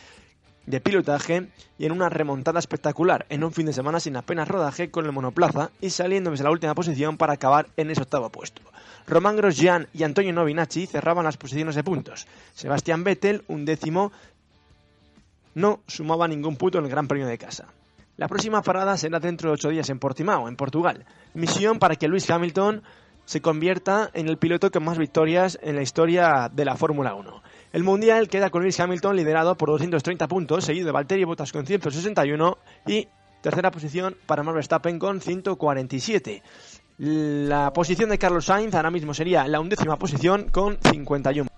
de 0.67 0.81
pilotaje 0.81 1.49
y 1.79 1.87
en 1.87 1.93
una 1.93 2.09
remontada 2.09 2.59
espectacular 2.59 3.27
en 3.29 3.45
un 3.45 3.53
fin 3.53 3.67
de 3.67 3.73
semana 3.73 4.01
sin 4.01 4.17
apenas 4.17 4.49
rodaje 4.49 4.91
con 4.91 5.07
el 5.07 5.13
monoplaza 5.13 5.71
y 5.81 5.91
saliendo 5.91 6.31
desde 6.31 6.45
la 6.45 6.51
última 6.51 6.75
posición 6.75 7.17
para 7.17 7.35
acabar 7.35 7.69
en 7.77 7.91
ese 7.91 8.03
octavo 8.03 8.31
puesto. 8.31 8.63
Román 9.07 9.37
Grosjean 9.37 9.89
y 9.93 10.05
Antonio 10.05 10.33
Novinacci 10.33 10.87
cerraban 10.87 11.25
las 11.25 11.37
posiciones 11.37 11.75
de 11.75 11.83
puntos. 11.83 12.27
Sebastián 12.55 13.03
Vettel, 13.03 13.43
un 13.49 13.65
décimo, 13.65 14.13
no 15.55 15.81
sumaba 15.87 16.29
ningún 16.29 16.57
punto 16.57 16.79
en 16.79 16.85
el 16.85 16.91
Gran 16.91 17.09
Premio 17.09 17.27
de 17.27 17.39
casa. 17.39 17.67
La 18.17 18.29
próxima 18.29 18.63
parada 18.63 18.97
será 18.97 19.19
dentro 19.19 19.49
de 19.49 19.55
ocho 19.55 19.71
días 19.71 19.89
en 19.89 19.99
Portimao, 19.99 20.47
en 20.47 20.57
Portugal. 20.57 21.07
Misión 21.35 21.79
para 21.79 21.97
que 21.97 22.07
Lewis 22.07 22.31
Hamilton 22.31 22.83
se 23.25 23.41
convierta 23.41 24.11
en 24.13 24.29
el 24.29 24.37
piloto 24.37 24.71
con 24.71 24.85
más 24.85 24.99
victorias 24.99 25.59
en 25.63 25.77
la 25.77 25.83
historia 25.83 26.51
de 26.53 26.65
la 26.65 26.77
Fórmula 26.77 27.15
1. 27.15 27.43
El 27.73 27.85
Mundial 27.85 28.29
queda 28.29 28.51
con 28.51 28.63
Lewis 28.63 28.81
Hamilton 28.81 29.17
liderado 29.17 29.57
por 29.57 29.69
230 29.71 30.27
puntos, 30.27 30.65
seguido 30.65 30.87
de 30.87 30.93
Valtteri 30.93 31.25
Bottas 31.25 31.53
con 31.53 31.67
161 31.67 32.59
y 32.87 33.07
tercera 33.43 33.71
posición 33.71 34.17
para 34.27 34.43
Max 34.43 34.55
Verstappen 34.57 34.99
con 34.99 35.21
147. 35.21 36.43
La 36.99 37.73
posición 37.73 38.11
de 38.11 38.19
Carlos 38.19 38.47
Sainz 38.47 38.75
ahora 38.75 38.91
mismo 38.91 39.15
sería 39.15 39.47
la 39.47 39.61
undécima 39.61 39.97
posición 39.97 40.49
con 40.51 40.79
51. 40.83 41.49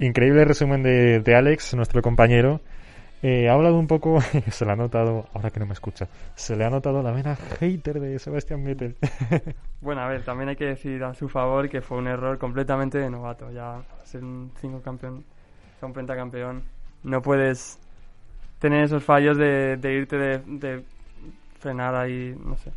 Increíble 0.00 0.44
resumen 0.44 0.82
de, 0.82 1.20
de 1.20 1.34
Alex, 1.36 1.74
nuestro 1.74 2.02
compañero. 2.02 2.60
Eh, 3.22 3.48
ha 3.48 3.52
hablado 3.52 3.78
un 3.78 3.86
poco, 3.86 4.18
se 4.50 4.64
le 4.64 4.72
ha 4.72 4.76
notado, 4.76 5.26
ahora 5.34 5.50
que 5.50 5.60
no 5.60 5.66
me 5.66 5.74
escucha, 5.74 6.08
se 6.34 6.56
le 6.56 6.64
ha 6.64 6.70
notado 6.70 7.02
la 7.02 7.12
vena 7.12 7.36
hater 7.36 8.00
de 8.00 8.18
Sebastián 8.18 8.64
Vettel. 8.64 8.96
Bueno, 9.80 10.02
a 10.02 10.08
ver, 10.08 10.22
también 10.24 10.50
hay 10.50 10.56
que 10.56 10.66
decir 10.66 11.02
a 11.04 11.14
su 11.14 11.28
favor 11.28 11.68
que 11.70 11.80
fue 11.80 11.96
un 11.98 12.06
error 12.06 12.38
completamente 12.38 12.98
de 12.98 13.08
novato. 13.08 13.50
Ya 13.50 13.80
ser 14.04 14.22
un 14.22 14.52
cinco 14.60 14.82
campeón, 14.82 15.24
o 15.76 15.78
sea, 15.78 15.86
un 15.86 15.94
pentacampeón, 15.94 16.62
no 17.02 17.22
puedes 17.22 17.78
tener 18.58 18.84
esos 18.84 19.02
fallos 19.02 19.38
de, 19.38 19.76
de 19.78 19.92
irte 19.94 20.16
de, 20.18 20.38
de 20.38 20.84
frenar 21.58 21.94
ahí, 21.94 22.34
no 22.44 22.56
sé. 22.58 22.72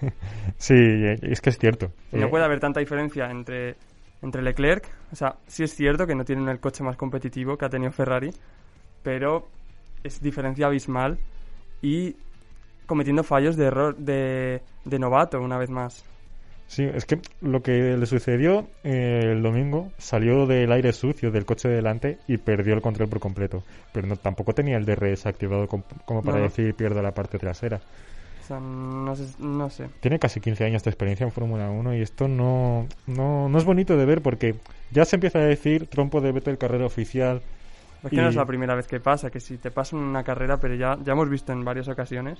sí, 0.58 0.74
es 1.22 1.40
que 1.40 1.50
es 1.50 1.58
cierto. 1.58 1.90
Y 2.12 2.16
no 2.18 2.26
Eh, 2.26 2.28
puede 2.28 2.44
haber 2.44 2.60
tanta 2.60 2.80
diferencia 2.80 3.30
entre, 3.30 3.76
entre 4.20 4.42
Leclerc. 4.42 4.86
O 5.10 5.16
sea, 5.16 5.36
sí 5.46 5.64
es 5.64 5.74
cierto 5.74 6.06
que 6.06 6.14
no 6.14 6.24
tienen 6.24 6.48
el 6.48 6.60
coche 6.60 6.84
más 6.84 6.96
competitivo 6.98 7.56
que 7.56 7.64
ha 7.64 7.70
tenido 7.70 7.92
Ferrari, 7.92 8.30
pero 9.02 9.48
es 10.04 10.20
diferencia 10.20 10.66
abismal 10.66 11.18
y 11.80 12.16
cometiendo 12.86 13.22
fallos 13.24 13.56
de 13.56 13.66
error 13.66 13.96
de, 13.96 14.60
de 14.84 14.98
novato 14.98 15.40
una 15.40 15.58
vez 15.58 15.70
más. 15.70 16.04
Sí, 16.66 16.84
es 16.84 17.04
que 17.04 17.18
lo 17.42 17.62
que 17.62 17.96
le 17.98 18.06
sucedió 18.06 18.66
eh, 18.82 19.20
el 19.32 19.42
domingo 19.42 19.90
salió 19.98 20.46
del 20.46 20.72
aire 20.72 20.92
sucio 20.94 21.30
del 21.30 21.44
coche 21.44 21.68
de 21.68 21.76
delante 21.76 22.18
y 22.28 22.38
perdió 22.38 22.72
el 22.72 22.80
control 22.80 23.08
por 23.10 23.20
completo. 23.20 23.62
Pero 23.92 24.06
no, 24.06 24.16
tampoco 24.16 24.54
tenía 24.54 24.78
el 24.78 24.86
DRS 24.86 25.26
activado 25.28 25.68
com- 25.68 25.82
como 26.06 26.22
para 26.22 26.38
No. 26.38 26.44
decir 26.44 26.74
pierdo 26.74 27.02
la 27.02 27.12
parte 27.12 27.38
trasera. 27.38 27.80
O 28.42 28.46
sea, 28.46 28.58
no 28.58 29.14
sé, 29.14 29.24
no 29.38 29.68
sé. 29.68 29.88
Tiene 30.00 30.18
casi 30.18 30.40
15 30.40 30.64
años 30.64 30.82
de 30.82 30.90
experiencia 30.90 31.24
en 31.24 31.32
Fórmula 31.32 31.68
1 31.70 31.94
y 31.94 32.00
esto 32.00 32.26
no, 32.26 32.86
no, 33.06 33.48
no 33.50 33.58
es 33.58 33.64
bonito 33.64 33.96
de 33.96 34.06
ver 34.06 34.22
porque 34.22 34.54
ya 34.90 35.04
se 35.04 35.16
empieza 35.16 35.40
a 35.40 35.44
decir 35.44 35.86
trompo 35.88 36.20
de 36.22 36.32
Vettel 36.32 36.56
carrera 36.58 36.86
oficial. 36.86 37.42
Es 38.04 38.10
que 38.10 38.16
no 38.16 38.28
es 38.28 38.34
la 38.34 38.44
primera 38.46 38.74
vez 38.74 38.86
que 38.88 39.00
pasa, 39.00 39.30
que 39.30 39.38
si 39.40 39.58
te 39.58 39.70
pasa 39.70 39.96
en 39.96 40.02
una 40.02 40.24
carrera, 40.24 40.58
pero 40.58 40.74
ya, 40.74 40.98
ya 41.04 41.12
hemos 41.12 41.28
visto 41.30 41.52
en 41.52 41.64
varias 41.64 41.88
ocasiones 41.88 42.38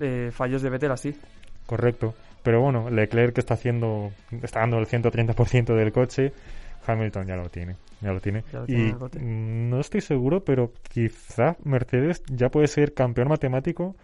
eh, 0.00 0.30
fallos 0.32 0.62
de 0.62 0.70
Vettel 0.70 0.92
así. 0.92 1.14
Correcto. 1.66 2.14
Pero 2.42 2.60
bueno, 2.60 2.90
Leclerc 2.90 3.34
que 3.34 3.40
está 3.40 3.54
haciendo, 3.54 4.12
está 4.42 4.60
dando 4.60 4.78
el 4.78 4.86
130% 4.86 5.74
del 5.74 5.92
coche, 5.92 6.32
Hamilton 6.86 7.26
ya 7.26 7.36
lo 7.36 7.48
tiene. 7.48 7.76
Ya 8.00 8.12
lo 8.12 8.20
tiene. 8.20 8.44
Ya 8.52 8.60
lo 8.60 8.66
tiene 8.66 8.90
en 8.90 9.66
y 9.68 9.70
no 9.70 9.80
estoy 9.80 10.02
seguro, 10.02 10.44
pero 10.44 10.72
quizá 10.92 11.56
Mercedes 11.64 12.22
ya 12.28 12.50
puede 12.50 12.66
ser 12.68 12.92
campeón 12.92 13.28
matemático 13.28 13.96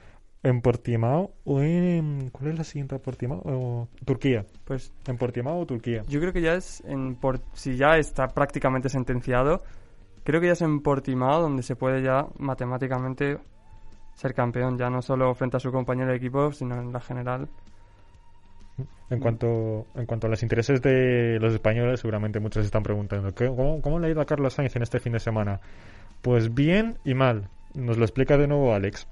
en 0.42 0.62
Portimao 0.62 1.32
o 1.44 1.60
en... 1.60 2.30
¿Cuál 2.30 2.52
es 2.52 2.58
la 2.58 2.64
siguiente 2.64 2.98
Portimao? 2.98 3.42
O 3.44 3.88
Turquía. 4.06 4.46
Pues 4.64 4.90
En 5.06 5.18
Portimao 5.18 5.60
o 5.60 5.66
Turquía. 5.66 6.02
yo 6.08 6.18
creo 6.18 6.32
que 6.32 6.40
ya 6.40 6.54
es 6.54 6.82
en 6.86 7.16
Por- 7.16 7.40
si 7.52 7.76
ya 7.76 7.98
está 7.98 8.28
prácticamente 8.28 8.88
sentenciado, 8.88 9.62
creo 10.30 10.40
que 10.40 10.46
ya 10.48 10.52
es 10.54 10.62
en 10.62 10.80
Portimao 10.80 11.42
donde 11.42 11.62
se 11.62 11.76
puede 11.76 12.02
ya 12.02 12.26
matemáticamente 12.38 13.38
ser 14.14 14.34
campeón, 14.34 14.76
ya 14.78 14.90
no 14.90 15.02
solo 15.02 15.34
frente 15.34 15.56
a 15.56 15.60
su 15.60 15.70
compañero 15.72 16.10
de 16.10 16.16
equipo, 16.16 16.52
sino 16.52 16.80
en 16.80 16.92
la 16.92 17.00
general. 17.00 17.48
En 19.10 19.18
cuanto, 19.18 19.86
en 19.94 20.06
cuanto 20.06 20.26
a 20.26 20.30
los 20.30 20.42
intereses 20.42 20.80
de 20.80 21.38
los 21.40 21.52
españoles, 21.52 22.00
seguramente 22.00 22.38
muchos 22.40 22.62
se 22.62 22.66
están 22.66 22.82
preguntando 22.82 23.34
¿qué- 23.34 23.48
cómo, 23.48 23.82
¿cómo 23.82 23.98
le 23.98 24.06
ha 24.06 24.10
ido 24.10 24.20
a 24.20 24.24
Carlos 24.24 24.54
Sainz 24.54 24.76
en 24.76 24.82
este 24.82 25.00
fin 25.00 25.12
de 25.12 25.20
semana? 25.20 25.60
Pues 26.22 26.54
bien 26.54 26.98
y 27.04 27.14
mal. 27.14 27.48
Nos 27.74 27.98
lo 27.98 28.04
explica 28.04 28.36
de 28.38 28.46
nuevo 28.46 28.72
Alex. 28.72 29.06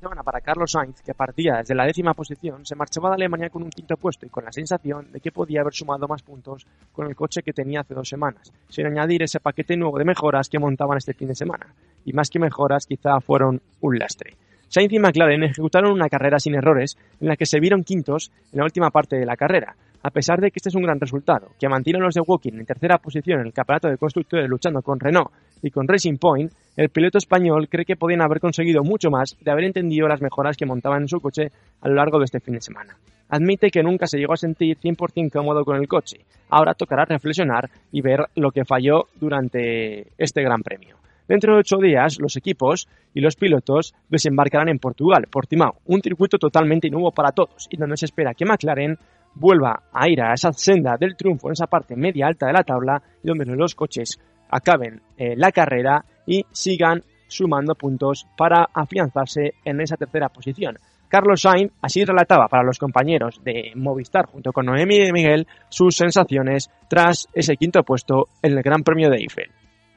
Semana 0.00 0.22
para 0.22 0.40
Carlos 0.40 0.72
Sainz, 0.72 1.00
que 1.02 1.14
partía 1.14 1.56
desde 1.56 1.74
la 1.74 1.86
décima 1.86 2.14
posición, 2.14 2.66
se 2.66 2.74
marchaba 2.74 3.10
de 3.10 3.14
Alemania 3.14 3.50
con 3.50 3.62
un 3.62 3.70
quinto 3.70 3.96
puesto 3.96 4.26
y 4.26 4.28
con 4.28 4.44
la 4.44 4.52
sensación 4.52 5.10
de 5.10 5.20
que 5.20 5.32
podía 5.32 5.62
haber 5.62 5.72
sumado 5.72 6.06
más 6.06 6.22
puntos 6.22 6.66
con 6.92 7.06
el 7.06 7.16
coche 7.16 7.42
que 7.42 7.52
tenía 7.52 7.80
hace 7.80 7.94
dos 7.94 8.08
semanas, 8.08 8.52
sin 8.68 8.86
añadir 8.86 9.22
ese 9.22 9.40
paquete 9.40 9.76
nuevo 9.76 9.98
de 9.98 10.04
mejoras 10.04 10.48
que 10.48 10.58
montaban 10.58 10.98
este 10.98 11.14
fin 11.14 11.28
de 11.28 11.34
semana. 11.34 11.74
Y 12.04 12.12
más 12.12 12.30
que 12.30 12.38
mejoras, 12.38 12.86
quizá 12.86 13.20
fueron 13.20 13.60
un 13.80 13.98
lastre. 13.98 14.36
Sainz 14.68 14.92
y 14.92 14.98
McLaren 14.98 15.44
ejecutaron 15.44 15.92
una 15.92 16.08
carrera 16.08 16.40
sin 16.40 16.54
errores 16.54 16.98
en 17.20 17.28
la 17.28 17.36
que 17.36 17.46
se 17.46 17.60
vieron 17.60 17.84
quintos 17.84 18.32
en 18.52 18.58
la 18.58 18.64
última 18.64 18.90
parte 18.90 19.16
de 19.16 19.24
la 19.24 19.36
carrera. 19.36 19.76
A 20.06 20.10
pesar 20.10 20.40
de 20.40 20.52
que 20.52 20.60
este 20.60 20.68
es 20.68 20.74
un 20.76 20.84
gran 20.84 21.00
resultado, 21.00 21.48
que 21.58 21.68
mantiene 21.68 21.98
a 21.98 22.02
los 22.02 22.14
de 22.14 22.20
Walking 22.24 22.52
en 22.52 22.64
tercera 22.64 22.98
posición 22.98 23.40
en 23.40 23.46
el 23.48 23.52
campeonato 23.52 23.88
de 23.88 23.98
constructores 23.98 24.48
luchando 24.48 24.80
con 24.80 25.00
Renault 25.00 25.32
y 25.60 25.72
con 25.72 25.88
Racing 25.88 26.16
Point, 26.16 26.52
el 26.76 26.90
piloto 26.90 27.18
español 27.18 27.66
cree 27.68 27.84
que 27.84 27.96
podían 27.96 28.22
haber 28.22 28.38
conseguido 28.38 28.84
mucho 28.84 29.10
más 29.10 29.36
de 29.40 29.50
haber 29.50 29.64
entendido 29.64 30.06
las 30.06 30.22
mejoras 30.22 30.56
que 30.56 30.64
montaban 30.64 31.02
en 31.02 31.08
su 31.08 31.18
coche 31.18 31.50
a 31.80 31.88
lo 31.88 31.96
largo 31.96 32.20
de 32.20 32.26
este 32.26 32.38
fin 32.38 32.54
de 32.54 32.60
semana. 32.60 32.96
Admite 33.30 33.68
que 33.72 33.82
nunca 33.82 34.06
se 34.06 34.18
llegó 34.18 34.34
a 34.34 34.36
sentir 34.36 34.78
100% 34.78 35.32
cómodo 35.32 35.64
con 35.64 35.74
el 35.74 35.88
coche. 35.88 36.18
Ahora 36.50 36.74
tocará 36.74 37.04
reflexionar 37.04 37.68
y 37.90 38.00
ver 38.00 38.26
lo 38.36 38.52
que 38.52 38.64
falló 38.64 39.08
durante 39.16 40.06
este 40.18 40.40
Gran 40.40 40.62
Premio. 40.62 40.98
Dentro 41.26 41.54
de 41.54 41.58
ocho 41.58 41.78
días, 41.78 42.20
los 42.20 42.36
equipos 42.36 42.86
y 43.12 43.20
los 43.20 43.34
pilotos 43.34 43.92
desembarcarán 44.08 44.68
en 44.68 44.78
Portugal, 44.78 45.26
Portimao, 45.28 45.74
un 45.86 46.00
circuito 46.00 46.38
totalmente 46.38 46.88
nuevo 46.90 47.10
para 47.10 47.32
todos 47.32 47.66
y 47.70 47.76
donde 47.76 47.96
se 47.96 48.04
espera 48.04 48.34
que 48.34 48.44
McLaren 48.44 48.96
vuelva 49.36 49.82
a 49.92 50.08
ir 50.08 50.20
a 50.22 50.32
esa 50.32 50.52
senda 50.52 50.96
del 50.98 51.16
triunfo 51.16 51.48
en 51.48 51.52
esa 51.52 51.66
parte 51.66 51.94
media 51.94 52.26
alta 52.26 52.46
de 52.46 52.52
la 52.52 52.64
tabla 52.64 53.02
donde 53.22 53.44
los 53.44 53.74
coches 53.74 54.18
acaben 54.50 55.00
eh, 55.16 55.34
la 55.36 55.52
carrera 55.52 56.04
y 56.26 56.44
sigan 56.52 57.02
sumando 57.28 57.74
puntos 57.74 58.26
para 58.36 58.68
afianzarse 58.72 59.54
en 59.64 59.80
esa 59.80 59.96
tercera 59.96 60.28
posición. 60.28 60.78
Carlos 61.08 61.42
Sainz 61.42 61.72
así 61.82 62.04
relataba 62.04 62.48
para 62.48 62.64
los 62.64 62.78
compañeros 62.78 63.40
de 63.44 63.72
Movistar 63.76 64.26
junto 64.26 64.52
con 64.52 64.66
Noemi 64.66 65.06
y 65.06 65.12
Miguel 65.12 65.46
sus 65.68 65.96
sensaciones 65.96 66.70
tras 66.88 67.28
ese 67.32 67.56
quinto 67.56 67.82
puesto 67.82 68.28
en 68.42 68.56
el 68.56 68.62
Gran 68.62 68.82
Premio 68.82 69.08
de 69.10 69.18
Eiffel. 69.18 69.50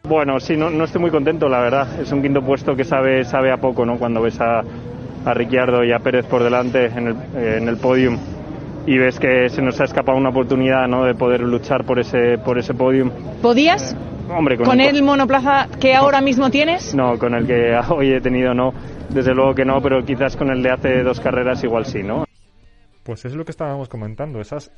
Bueno, 0.03 0.39
sí, 0.39 0.55
no, 0.55 0.69
no 0.69 0.85
estoy 0.85 1.01
muy 1.01 1.11
contento, 1.11 1.49
la 1.49 1.59
verdad. 1.61 1.99
Es 1.99 2.11
un 2.11 2.21
quinto 2.21 2.41
puesto 2.41 2.75
que 2.75 2.83
sabe, 2.83 3.23
sabe 3.25 3.51
a 3.51 3.57
poco, 3.57 3.85
¿no? 3.85 3.97
Cuando 3.97 4.21
ves 4.21 4.39
a, 4.39 4.61
a 5.25 5.33
Ricciardo 5.33 5.83
y 5.83 5.91
a 5.91 5.99
Pérez 5.99 6.25
por 6.25 6.43
delante 6.43 6.85
en 6.85 7.07
el, 7.07 7.15
en 7.35 7.67
el 7.67 7.77
podium 7.77 8.17
y 8.91 8.97
ves 8.97 9.19
que 9.19 9.49
se 9.49 9.61
nos 9.61 9.79
ha 9.79 9.83
escapado 9.83 10.17
una 10.17 10.29
oportunidad, 10.29 10.87
¿no? 10.87 11.05
De 11.05 11.13
poder 11.13 11.41
luchar 11.41 11.85
por 11.85 11.99
ese, 11.99 12.37
por 12.37 12.57
ese 12.57 12.73
podium. 12.73 13.11
¿Podías? 13.41 13.95
Hombre, 14.29 14.57
con, 14.57 14.65
¿Con 14.65 14.79
el, 14.81 14.95
el 14.95 15.03
monoplaza 15.03 15.67
que 15.79 15.93
ahora 15.93 16.21
mismo 16.21 16.49
tienes? 16.49 16.93
No, 16.95 17.17
con 17.19 17.33
el 17.35 17.45
que 17.45 17.75
hoy 17.89 18.13
he 18.13 18.21
tenido 18.21 18.53
no. 18.53 18.73
Desde 19.09 19.33
luego 19.33 19.53
que 19.55 19.65
no, 19.65 19.81
pero 19.81 20.03
quizás 20.05 20.35
con 20.35 20.49
el 20.51 20.61
de 20.63 20.71
hace 20.71 21.03
dos 21.03 21.19
carreras 21.19 21.63
igual 21.63 21.85
sí, 21.85 22.03
¿no? 22.03 22.25
Pues 23.03 23.25
es 23.25 23.33
lo 23.33 23.43
que 23.43 23.51
estábamos 23.51 23.89
comentando. 23.89 24.39
Esas 24.39 24.71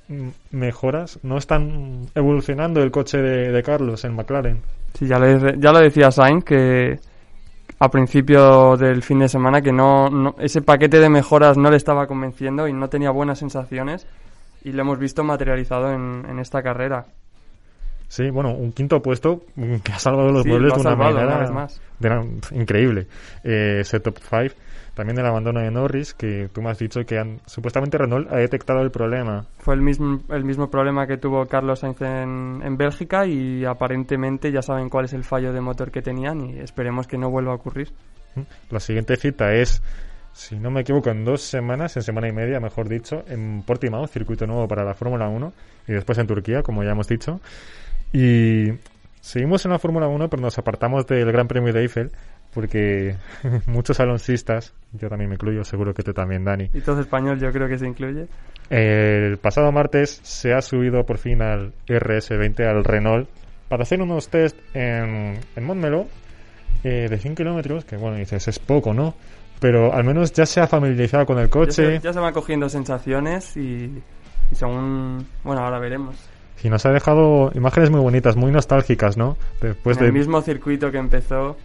mejoras 0.52 1.20
no 1.24 1.38
están 1.38 2.06
evolucionando 2.16 2.82
el 2.82 2.92
coche 2.92 3.18
de, 3.18 3.52
de 3.52 3.64
Carlos 3.64 4.06
en 4.06 4.16
McLaren. 4.16 4.62
Sí, 4.94 5.08
ya, 5.08 5.20
le- 5.20 5.58
ya 5.60 5.72
lo 5.72 5.80
decía 5.80 6.12
Sainz 6.12 6.44
que 6.46 7.00
a 7.84 7.90
principio 7.90 8.78
del 8.78 9.02
fin 9.02 9.18
de 9.20 9.28
semana 9.28 9.60
que 9.62 9.72
no, 9.72 10.08
no- 10.08 10.36
ese 10.38 10.62
paquete 10.62 11.00
de 11.00 11.10
mejoras 11.10 11.58
no 11.58 11.72
le 11.72 11.78
estaba 11.78 12.06
convenciendo 12.06 12.68
y 12.68 12.74
no 12.74 12.90
tenía 12.90 13.10
buenas 13.10 13.40
sensaciones 13.40 14.06
y 14.64 14.72
lo 14.72 14.82
hemos 14.84 15.00
visto 15.00 15.24
materializado 15.24 15.92
en, 15.92 16.24
en 16.30 16.38
esta 16.38 16.62
carrera. 16.62 17.06
Sí, 18.08 18.30
bueno, 18.30 18.52
un 18.52 18.72
quinto 18.72 19.02
puesto 19.02 19.42
que 19.84 19.92
ha 19.94 19.98
salvado 19.98 20.32
los 20.32 20.44
Sí, 20.44 20.50
muebles 20.50 20.70
lo 20.70 20.76
ha 20.76 20.78
de 20.78 20.82
una 20.82 20.90
salvado 20.92 21.14
manera 21.16 21.28
una 21.34 21.42
vez 21.42 21.52
más. 21.52 21.82
de 21.98 22.08
una- 22.10 22.26
increíble. 22.62 23.08
Eh, 23.44 23.78
ese 23.82 24.00
top 24.00 24.18
5, 24.30 24.54
también 25.02 25.18
el 25.18 25.26
abandono 25.26 25.62
de 25.62 25.72
Norris, 25.72 26.14
que 26.14 26.48
tú 26.54 26.62
me 26.62 26.70
has 26.70 26.78
dicho 26.78 27.04
que 27.08 27.18
han, 27.18 27.40
supuestamente 27.48 27.98
Renault 27.98 28.32
ha 28.32 28.36
detectado 28.36 28.82
el 28.82 28.92
problema. 28.92 29.48
Fue 29.58 29.74
el 29.74 29.82
mismo, 29.82 30.22
el 30.30 30.46
mismo 30.46 30.70
problema 30.70 31.08
que 31.08 31.18
tuvo 31.18 31.48
Carlos 31.48 31.80
Sainz 31.80 32.00
en, 32.04 32.62
en 32.64 32.78
Bélgica 32.78 33.26
y 33.26 33.66
aparentemente 33.66 34.52
ya 34.52 34.62
saben 34.62 34.90
cuál 34.90 35.06
es 35.06 35.14
el 35.14 35.24
fallo 35.24 35.54
de 35.54 35.60
motor 35.60 35.90
que 35.90 36.04
tenían 36.04 36.42
y 36.42 36.60
esperemos 36.60 37.08
que 37.08 37.18
no 37.18 37.32
vuelva 37.32 37.54
a 37.54 37.56
ocurrir. 37.56 37.92
La 38.70 38.80
siguiente 38.80 39.16
cita 39.16 39.56
es, 39.56 39.82
si 40.34 40.60
no 40.60 40.70
me 40.70 40.82
equivoco, 40.82 41.10
en 41.10 41.26
dos 41.26 41.42
semanas, 41.42 41.98
en 41.98 42.04
semana 42.04 42.28
y 42.28 42.32
media, 42.32 42.60
mejor 42.60 42.88
dicho, 42.88 43.24
en 43.28 43.64
Portimao, 43.64 44.06
circuito 44.06 44.46
nuevo 44.46 44.68
para 44.68 44.84
la 44.84 44.94
Fórmula 44.94 45.28
1, 45.28 45.52
y 45.88 45.94
después 45.94 46.20
en 46.20 46.28
Turquía, 46.28 46.62
como 46.62 46.84
ya 46.84 46.92
hemos 46.92 47.08
dicho. 47.08 47.42
Y 48.14 48.68
seguimos 49.20 49.66
en 49.66 49.72
la 49.72 49.80
Fórmula 49.80 50.08
1, 50.08 50.30
pero 50.30 50.44
nos 50.44 50.60
apartamos 50.60 51.08
del 51.08 51.32
Gran 51.32 51.48
Premio 51.48 51.74
de 51.74 51.82
Eiffel, 51.82 52.12
porque 52.54 53.16
muchos 53.66 54.00
alonsistas, 54.00 54.74
yo 54.94 55.10
también 55.10 55.30
me 55.30 55.36
incluyo, 55.36 55.64
seguro 55.64 55.94
que 55.94 56.04
tú 56.04 56.14
también, 56.14 56.44
Dani, 56.44 56.70
Y 56.74 56.82
todo 56.82 57.00
español 57.02 57.40
yo 57.40 57.52
creo 57.52 57.68
que 57.68 57.78
se 57.78 57.88
incluye. 57.88 58.28
el 58.70 59.38
pasado 59.38 59.72
martes 59.72 60.20
se 60.24 60.54
ha 60.54 60.62
subido 60.62 61.06
por 61.06 61.18
fin 61.18 61.42
al 61.42 61.74
RS20, 61.88 62.66
al 62.68 62.84
Renault, 62.84 63.30
para 63.70 63.84
hacer 63.84 64.02
unos 64.02 64.28
test 64.28 64.58
en, 64.74 65.40
en 65.56 65.64
Montmeló 65.64 66.08
eh, 66.84 67.08
de 67.10 67.18
100 67.18 67.36
kilómetros, 67.36 67.86
que 67.86 67.96
bueno, 67.96 68.18
dices, 68.18 68.48
es 68.48 68.60
poco, 68.60 68.94
¿no? 68.94 69.14
Pero 69.60 69.94
al 69.94 70.04
menos 70.04 70.34
ya 70.34 70.46
se 70.46 70.60
ha 70.60 70.68
familiarizado 70.68 71.26
con 71.26 71.38
el 71.38 71.46
Ya 71.46 71.52
coche 71.52 71.72
se, 71.72 72.00
ya 72.00 72.12
se 72.12 72.20
van 72.20 72.34
cogiendo 72.34 72.68
sensaciones 72.68 73.56
y, 73.56 74.02
y 74.52 74.56
son... 74.56 75.26
Bueno, 75.44 75.62
ahora 75.62 75.78
veremos. 75.80 76.16
y 76.64 76.70
nos 76.70 76.86
ha 76.86 76.92
dejado 76.92 77.52
imágenes 77.54 77.92
muy 77.92 78.00
bonitas, 78.02 78.36
muy 78.36 78.52
nostálgicas, 78.52 79.18
¿no? 79.18 79.38
Después 79.62 79.98
en 79.98 80.04
de, 80.04 80.08
el 80.08 80.14
mismo 80.14 80.42
circuito 80.42 80.92
que 80.92 80.98
empezó, 80.98 81.56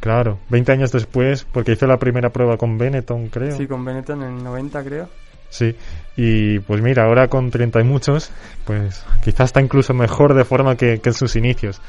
claro, 0.00 0.38
20 0.50 0.72
años 0.72 0.92
después, 0.92 1.46
porque 1.52 1.72
hizo 1.72 1.86
la 1.86 1.98
primera 1.98 2.30
prueba 2.30 2.56
con 2.56 2.78
Benetton, 2.78 3.28
creo. 3.28 3.56
sí, 3.56 3.66
con 3.66 3.84
Benetton 3.84 4.22
en 4.22 4.36
el 4.38 4.44
90 4.44 4.84
creo. 4.84 5.08
Sí, 5.48 5.76
y 6.16 6.58
pues 6.60 6.82
mira, 6.82 7.04
ahora 7.04 7.28
con 7.28 7.50
30 7.50 7.80
y 7.80 7.84
muchos, 7.84 8.30
pues 8.64 9.04
quizás 9.22 9.46
está 9.50 9.60
incluso 9.60 9.94
mejor 9.94 10.34
de 10.34 10.44
forma 10.44 10.76
que, 10.76 10.98
que 10.98 11.10
en 11.10 11.14
sus 11.14 11.36
inicios. 11.36 11.80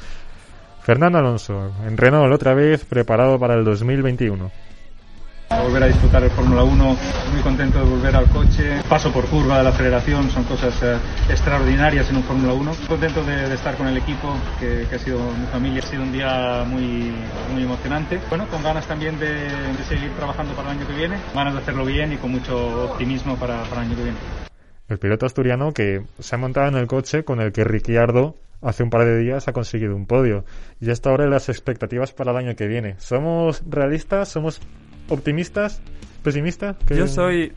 Fernando 0.82 1.18
Alonso, 1.18 1.72
en 1.86 1.96
Renault 1.96 2.32
otra 2.32 2.54
vez, 2.54 2.84
preparado 2.84 3.38
para 3.38 3.54
el 3.54 3.64
2021. 3.64 4.50
Volver 5.50 5.82
a 5.82 5.86
disfrutar 5.86 6.22
el 6.22 6.30
Fórmula 6.30 6.62
1, 6.62 6.96
muy 7.32 7.40
contento 7.42 7.78
de 7.78 7.84
volver 7.84 8.14
al 8.14 8.28
coche, 8.28 8.82
paso 8.88 9.10
por 9.10 9.24
curva 9.26 9.58
de 9.58 9.64
la 9.64 9.70
aceleración, 9.70 10.30
son 10.30 10.44
cosas 10.44 10.74
eh, 10.82 10.96
extraordinarias 11.30 12.10
en 12.10 12.16
un 12.16 12.22
Fórmula 12.22 12.52
1. 12.52 12.72
Contento 12.86 13.24
de, 13.24 13.54
estar 13.54 13.74
con 13.76 13.86
el 13.86 13.96
equipo, 13.96 14.36
que, 14.60 14.86
que 14.88 14.96
ha 14.96 14.98
sido 14.98 15.18
mi 15.18 15.46
familia, 15.46 15.82
ha 15.82 15.86
sido 15.86 16.02
un 16.02 16.12
día 16.12 16.64
muy, 16.66 17.12
muy 17.52 17.62
emocionante. 17.62 18.20
Bueno, 18.28 18.46
con 18.48 18.62
ganas 18.62 18.86
también 18.86 19.18
de, 19.18 19.32
de 19.32 19.84
seguir 19.88 20.10
trabajando 20.16 20.52
para 20.54 20.70
el 20.70 20.78
año 20.78 20.86
que 20.86 20.94
viene, 20.94 21.16
ganas 21.34 21.54
de 21.54 21.60
hacerlo 21.60 21.86
bien 21.86 22.12
y 22.12 22.16
con 22.18 22.30
mucho 22.30 22.84
optimismo 22.84 23.36
para, 23.36 23.62
para 23.64 23.82
el 23.82 23.88
año 23.88 23.96
que 23.96 24.02
viene. 24.04 24.18
El 24.88 24.98
piloto 24.98 25.24
asturiano 25.26 25.72
que 25.72 26.04
se 26.18 26.34
ha 26.34 26.38
montado 26.38 26.68
en 26.68 26.76
el 26.76 26.86
coche 26.86 27.24
con 27.24 27.40
el 27.40 27.52
que 27.52 27.64
Ricciardo 27.64 28.36
hace 28.60 28.82
un 28.82 28.90
par 28.90 29.04
de 29.04 29.18
días 29.18 29.48
ha 29.48 29.52
conseguido 29.52 29.96
un 29.96 30.06
podio. 30.06 30.44
Y 30.80 30.90
hasta 30.90 31.10
ahora 31.10 31.26
las 31.26 31.48
expectativas 31.48 32.12
para 32.12 32.32
el 32.32 32.36
año 32.36 32.56
que 32.56 32.66
viene. 32.66 32.96
¿Somos 32.98 33.62
realistas? 33.68 34.28
¿Somos 34.28 34.60
optimistas? 35.08 35.80
¿Pesimistas? 36.22 36.76
¿Qué- 36.86 36.96
Yo 36.96 37.06
soy 37.06 37.52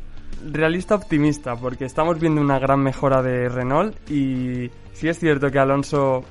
realista 0.51 0.95
optimista 0.95 1.55
porque 1.55 1.85
estamos 1.85 2.19
viendo 2.19 2.41
una 2.41 2.57
gran 2.59 2.79
mejora 2.79 3.21
de 3.21 3.47
Renault 3.49 3.95
y 4.09 4.71
sí 4.93 5.07
es 5.07 5.19
cierto 5.19 5.51
que 5.51 5.59
Alonso 5.59 6.23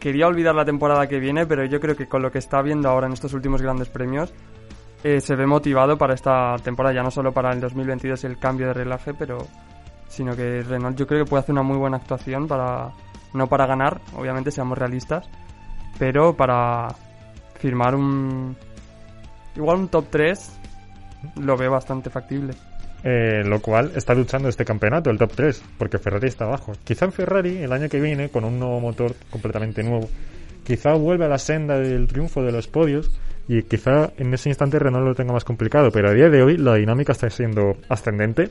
quería 0.00 0.26
olvidar 0.26 0.54
la 0.54 0.64
temporada 0.64 1.06
que 1.06 1.18
viene, 1.20 1.46
pero 1.46 1.64
yo 1.64 1.80
creo 1.80 1.96
que 1.96 2.06
con 2.08 2.22
lo 2.22 2.30
que 2.30 2.38
está 2.38 2.60
viendo 2.62 2.88
ahora 2.88 3.06
en 3.06 3.12
estos 3.12 3.32
últimos 3.32 3.62
grandes 3.62 3.88
premios 3.88 4.32
eh, 5.02 5.20
se 5.20 5.34
ve 5.36 5.46
motivado 5.46 5.96
para 5.98 6.14
esta 6.14 6.56
temporada, 6.62 6.94
ya 6.94 7.02
no 7.02 7.10
solo 7.10 7.32
para 7.32 7.52
el 7.52 7.60
2022 7.60 8.24
el 8.24 8.38
cambio 8.38 8.66
de 8.68 8.72
relaje, 8.74 9.14
pero 9.14 9.38
sino 10.08 10.34
que 10.36 10.62
Renault 10.62 10.96
yo 10.98 11.06
creo 11.06 11.24
que 11.24 11.28
puede 11.30 11.42
hacer 11.42 11.52
una 11.52 11.62
muy 11.62 11.76
buena 11.76 11.96
actuación 11.98 12.46
para 12.48 12.90
no 13.34 13.46
para 13.48 13.66
ganar, 13.66 14.00
obviamente 14.16 14.50
seamos 14.50 14.78
realistas, 14.78 15.28
pero 15.98 16.34
para 16.36 16.88
firmar 17.58 17.94
un 17.94 18.56
igual 19.56 19.78
un 19.78 19.88
top 19.88 20.06
3 20.10 20.52
lo 21.40 21.56
veo 21.56 21.70
bastante 21.70 22.10
factible. 22.10 22.54
Eh, 23.06 23.42
lo 23.44 23.60
cual 23.60 23.92
está 23.94 24.14
luchando 24.14 24.48
este 24.48 24.64
campeonato, 24.64 25.10
el 25.10 25.18
top 25.18 25.32
3, 25.34 25.62
porque 25.76 25.98
Ferrari 25.98 26.28
está 26.28 26.46
abajo. 26.46 26.72
Quizá 26.84 27.04
en 27.04 27.12
Ferrari, 27.12 27.58
el 27.58 27.70
año 27.72 27.88
que 27.88 28.00
viene, 28.00 28.30
con 28.30 28.44
un 28.44 28.58
nuevo 28.58 28.80
motor 28.80 29.14
completamente 29.30 29.82
nuevo, 29.82 30.08
quizá 30.64 30.94
vuelve 30.94 31.26
a 31.26 31.28
la 31.28 31.36
senda 31.38 31.78
del 31.78 32.06
triunfo 32.06 32.42
de 32.42 32.50
los 32.52 32.66
podios 32.66 33.10
y 33.46 33.62
quizá 33.64 34.10
en 34.16 34.32
ese 34.32 34.48
instante 34.48 34.78
Renault 34.78 35.06
lo 35.06 35.14
tenga 35.14 35.34
más 35.34 35.44
complicado, 35.44 35.90
pero 35.90 36.08
a 36.08 36.14
día 36.14 36.30
de 36.30 36.42
hoy 36.42 36.56
la 36.56 36.76
dinámica 36.76 37.12
está 37.12 37.28
siendo 37.28 37.76
ascendente 37.90 38.48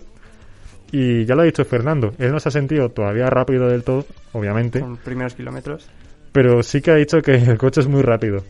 y 0.91 1.25
ya 1.25 1.33
lo 1.33 1.41
ha 1.41 1.45
dicho 1.45 1.65
Fernando, 1.65 2.13
él 2.19 2.31
no 2.31 2.39
se 2.39 2.49
ha 2.49 2.51
sentido 2.51 2.89
todavía 2.89 3.25
rápido 3.31 3.67
del 3.67 3.83
todo, 3.83 4.05
obviamente, 4.33 4.79
Son 4.79 4.97
primeros 4.97 5.33
kilómetros. 5.33 5.89
pero 6.31 6.61
sí 6.61 6.81
que 6.81 6.91
ha 6.91 6.95
dicho 6.95 7.19
que 7.23 7.33
el 7.33 7.57
coche 7.57 7.81
es 7.81 7.87
muy 7.87 8.03
rápido. 8.03 8.43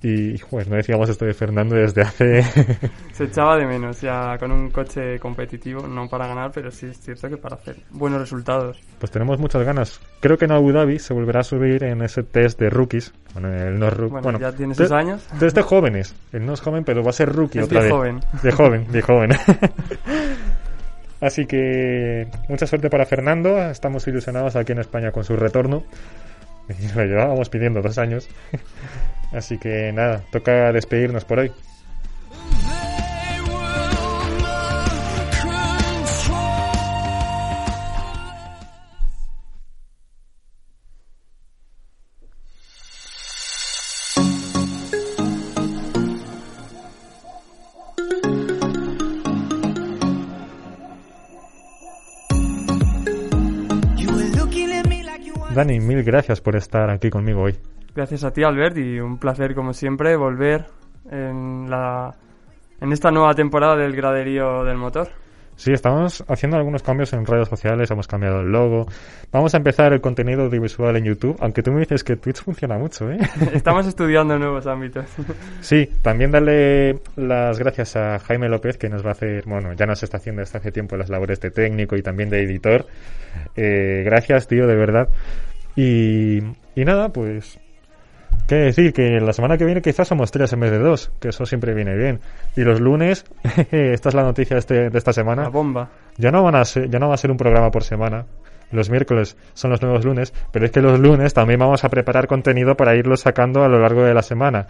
Y, 0.00 0.38
pues 0.38 0.68
no 0.68 0.76
decíamos 0.76 1.08
esto 1.08 1.24
de 1.24 1.34
Fernando 1.34 1.74
desde 1.74 2.02
hace... 2.02 2.42
Se 3.12 3.24
echaba 3.24 3.56
de 3.56 3.66
menos 3.66 4.00
ya 4.00 4.38
con 4.38 4.52
un 4.52 4.70
coche 4.70 5.18
competitivo, 5.18 5.88
no 5.88 6.08
para 6.08 6.28
ganar, 6.28 6.52
pero 6.54 6.70
sí 6.70 6.86
es 6.86 7.00
cierto 7.00 7.28
que 7.28 7.36
para 7.36 7.56
hacer 7.56 7.78
buenos 7.90 8.20
resultados. 8.20 8.78
Pues 9.00 9.10
tenemos 9.10 9.40
muchas 9.40 9.64
ganas. 9.64 10.00
Creo 10.20 10.38
que 10.38 10.44
en 10.44 10.52
Abu 10.52 10.70
Dhabi 10.70 11.00
se 11.00 11.12
volverá 11.14 11.40
a 11.40 11.42
subir 11.42 11.82
en 11.82 12.02
ese 12.02 12.22
test 12.22 12.60
de 12.60 12.70
rookies. 12.70 13.12
Bueno, 13.32 13.52
el 13.52 13.76
no 13.76 13.88
es 13.88 13.92
rookie. 13.96 14.20
Bueno, 14.22 14.38
ya 14.38 14.52
tiene 14.52 14.72
de- 14.74 14.84
sus 14.84 14.92
años. 14.92 15.26
Desde 15.40 15.62
jóvenes. 15.62 16.14
Él 16.32 16.46
no 16.46 16.52
es 16.52 16.60
joven, 16.60 16.84
pero 16.84 17.02
va 17.02 17.10
a 17.10 17.14
ser 17.14 17.32
rookie 17.34 17.58
Es 17.58 17.64
otra 17.64 17.80
de 17.80 17.84
vez. 17.86 17.92
joven. 17.92 18.20
De 18.44 18.52
joven, 18.52 18.92
de 18.92 19.02
joven. 19.02 19.30
Así 21.20 21.46
que 21.46 22.28
mucha 22.48 22.68
suerte 22.68 22.88
para 22.88 23.04
Fernando. 23.04 23.58
Estamos 23.68 24.06
ilusionados 24.06 24.54
aquí 24.54 24.70
en 24.70 24.78
España 24.78 25.10
con 25.10 25.24
su 25.24 25.34
retorno. 25.34 25.82
Lo 26.94 27.04
llevábamos 27.04 27.48
pidiendo 27.48 27.82
dos 27.82 27.98
años. 27.98 28.28
Así 29.32 29.58
que 29.58 29.92
nada, 29.92 30.22
toca 30.30 30.72
despedirnos 30.72 31.24
por 31.24 31.40
hoy. 31.40 31.52
Dani, 55.58 55.80
mil 55.80 56.04
gracias 56.04 56.40
por 56.40 56.54
estar 56.54 56.88
aquí 56.88 57.10
conmigo 57.10 57.42
hoy. 57.42 57.58
Gracias 57.92 58.22
a 58.22 58.32
ti, 58.32 58.44
Albert, 58.44 58.78
y 58.78 59.00
un 59.00 59.18
placer, 59.18 59.56
como 59.56 59.72
siempre, 59.72 60.14
volver 60.14 60.66
en, 61.10 61.68
la, 61.68 62.14
en 62.80 62.92
esta 62.92 63.10
nueva 63.10 63.34
temporada 63.34 63.74
del 63.74 63.96
graderío 63.96 64.62
del 64.62 64.76
motor. 64.76 65.08
Sí, 65.56 65.72
estamos 65.72 66.22
haciendo 66.28 66.58
algunos 66.58 66.84
cambios 66.84 67.12
en 67.12 67.26
redes 67.26 67.48
sociales, 67.48 67.90
hemos 67.90 68.06
cambiado 68.06 68.42
el 68.42 68.52
logo. 68.52 68.86
Vamos 69.32 69.52
a 69.54 69.56
empezar 69.56 69.92
el 69.92 70.00
contenido 70.00 70.44
audiovisual 70.44 70.94
en 70.94 71.06
YouTube, 71.06 71.36
aunque 71.40 71.64
tú 71.64 71.72
me 71.72 71.80
dices 71.80 72.04
que 72.04 72.14
Twitch 72.14 72.40
funciona 72.40 72.78
mucho, 72.78 73.10
¿eh? 73.10 73.18
Estamos 73.52 73.84
estudiando 73.88 74.38
nuevos 74.38 74.64
ámbitos. 74.68 75.06
Sí, 75.60 75.90
también 76.02 76.30
darle 76.30 77.00
las 77.16 77.58
gracias 77.58 77.96
a 77.96 78.20
Jaime 78.20 78.48
López, 78.48 78.78
que 78.78 78.88
nos 78.88 79.04
va 79.04 79.08
a 79.08 79.12
hacer, 79.12 79.42
bueno, 79.44 79.72
ya 79.72 79.86
nos 79.86 80.00
está 80.04 80.18
haciendo 80.18 80.38
desde 80.38 80.58
hace 80.58 80.70
tiempo 80.70 80.96
las 80.96 81.10
labores 81.10 81.40
de 81.40 81.50
técnico 81.50 81.96
y 81.96 82.02
también 82.02 82.30
de 82.30 82.44
editor. 82.44 82.86
Eh, 83.56 84.02
gracias, 84.04 84.46
tío, 84.46 84.68
de 84.68 84.76
verdad. 84.76 85.08
Y, 85.80 86.38
y 86.74 86.84
nada, 86.84 87.10
pues 87.10 87.58
¿Qué 88.48 88.54
decir? 88.56 88.92
Que 88.94 89.20
la 89.20 89.32
semana 89.34 89.58
que 89.58 89.64
viene 89.66 89.82
quizás 89.82 90.08
somos 90.08 90.30
tres 90.30 90.52
en 90.54 90.60
vez 90.60 90.70
de 90.70 90.78
dos, 90.78 91.12
que 91.20 91.28
eso 91.28 91.44
siempre 91.44 91.74
viene 91.74 91.94
bien. 91.94 92.18
Y 92.56 92.62
los 92.62 92.80
lunes, 92.80 93.26
esta 93.70 94.08
es 94.08 94.14
la 94.14 94.22
noticia 94.22 94.54
de, 94.54 94.60
este- 94.60 94.90
de 94.90 94.98
esta 94.98 95.12
semana. 95.12 95.42
La 95.42 95.48
bomba. 95.50 95.90
Ya 96.16 96.30
no, 96.30 96.42
van 96.42 96.54
a 96.56 96.64
ser, 96.64 96.88
ya 96.88 96.98
no 96.98 97.08
va 97.08 97.14
a 97.14 97.18
ser 97.18 97.30
un 97.30 97.36
programa 97.36 97.70
por 97.70 97.84
semana. 97.84 98.24
Los 98.70 98.90
miércoles 98.90 99.36
son 99.54 99.70
los 99.70 99.80
nuevos 99.82 100.04
lunes, 100.04 100.32
pero 100.50 100.64
es 100.66 100.70
que 100.70 100.80
los 100.82 100.98
lunes 100.98 101.32
también 101.32 101.58
vamos 101.60 101.84
a 101.84 101.88
preparar 101.90 102.26
contenido 102.26 102.74
para 102.76 102.94
irlo 102.96 103.16
sacando 103.16 103.62
a 103.64 103.68
lo 103.68 103.78
largo 103.80 104.02
de 104.02 104.12
la 104.14 104.22
semana. 104.22 104.66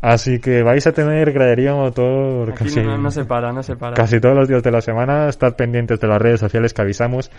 Así 0.00 0.40
que 0.40 0.62
vais 0.62 0.86
a 0.86 0.92
tener 0.92 1.32
gradería 1.32 1.72
motor 1.74 2.50
Aquí 2.50 2.64
casi, 2.64 2.80
no, 2.82 2.98
no 2.98 3.10
se 3.12 3.24
para, 3.24 3.52
no 3.52 3.62
se 3.62 3.76
para. 3.76 3.94
casi 3.94 4.18
todos 4.20 4.34
los 4.36 4.48
días 4.48 4.62
de 4.62 4.70
la 4.72 4.80
semana. 4.80 5.28
Estad 5.28 5.54
pendientes 5.54 6.00
de 6.00 6.08
las 6.08 6.20
redes 6.20 6.40
sociales 6.40 6.72
que 6.74 6.82
avisamos. 6.82 7.30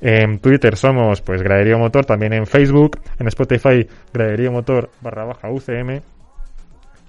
En 0.00 0.38
Twitter 0.40 0.76
somos 0.76 1.20
pues 1.22 1.42
Graderío 1.42 1.78
Motor, 1.78 2.04
también 2.04 2.32
en 2.32 2.46
Facebook, 2.46 3.00
en 3.18 3.28
Spotify 3.28 3.86
Graderío 4.12 4.52
Motor 4.52 4.90
barra 5.00 5.24
baja 5.24 5.50
UCM 5.50 6.00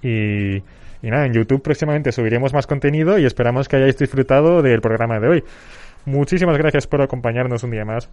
y, 0.02 0.56
y 0.56 1.10
nada, 1.10 1.26
en 1.26 1.32
YouTube 1.32 1.62
próximamente 1.62 2.12
subiremos 2.12 2.52
más 2.52 2.66
contenido 2.66 3.18
y 3.18 3.24
esperamos 3.24 3.68
que 3.68 3.76
hayáis 3.76 3.98
disfrutado 3.98 4.62
del 4.62 4.80
programa 4.80 5.20
de 5.20 5.28
hoy. 5.28 5.44
Muchísimas 6.06 6.56
gracias 6.56 6.86
por 6.86 7.02
acompañarnos 7.02 7.62
un 7.62 7.70
día 7.70 7.84
más. 7.84 8.08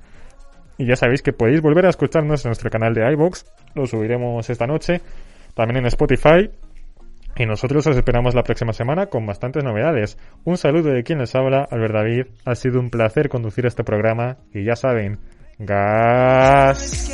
Y 0.77 0.85
ya 0.85 0.95
sabéis 0.97 1.21
que 1.21 1.31
podéis 1.31 1.61
volver 1.61 1.85
a 1.85 1.89
escucharnos 1.89 2.43
en 2.43 2.49
nuestro 2.49 2.69
canal 2.69 2.93
de 2.93 3.09
iVoox, 3.13 3.45
lo 3.75 3.85
subiremos 3.85 4.49
esta 4.49 4.67
noche, 4.67 4.99
también 5.53 5.77
en 5.77 5.85
Spotify. 5.85 6.49
Y 7.37 7.45
nosotros 7.45 7.85
os 7.87 7.97
esperamos 7.97 8.33
la 8.33 8.43
próxima 8.43 8.71
semana 8.71 9.07
con 9.07 9.25
bastantes 9.25 9.63
novedades. 9.63 10.17
Un 10.45 10.57
saludo 10.57 10.91
de 10.91 11.03
quien 11.03 11.19
les 11.19 11.35
habla, 11.35 11.67
Albert 11.69 11.93
David. 11.93 12.25
Ha 12.45 12.55
sido 12.55 12.79
un 12.79 12.89
placer 12.89 13.27
conducir 13.27 13.65
este 13.65 13.83
programa 13.83 14.37
y 14.53 14.63
ya 14.63 14.75
saben, 14.75 15.19
gas. 15.59 17.11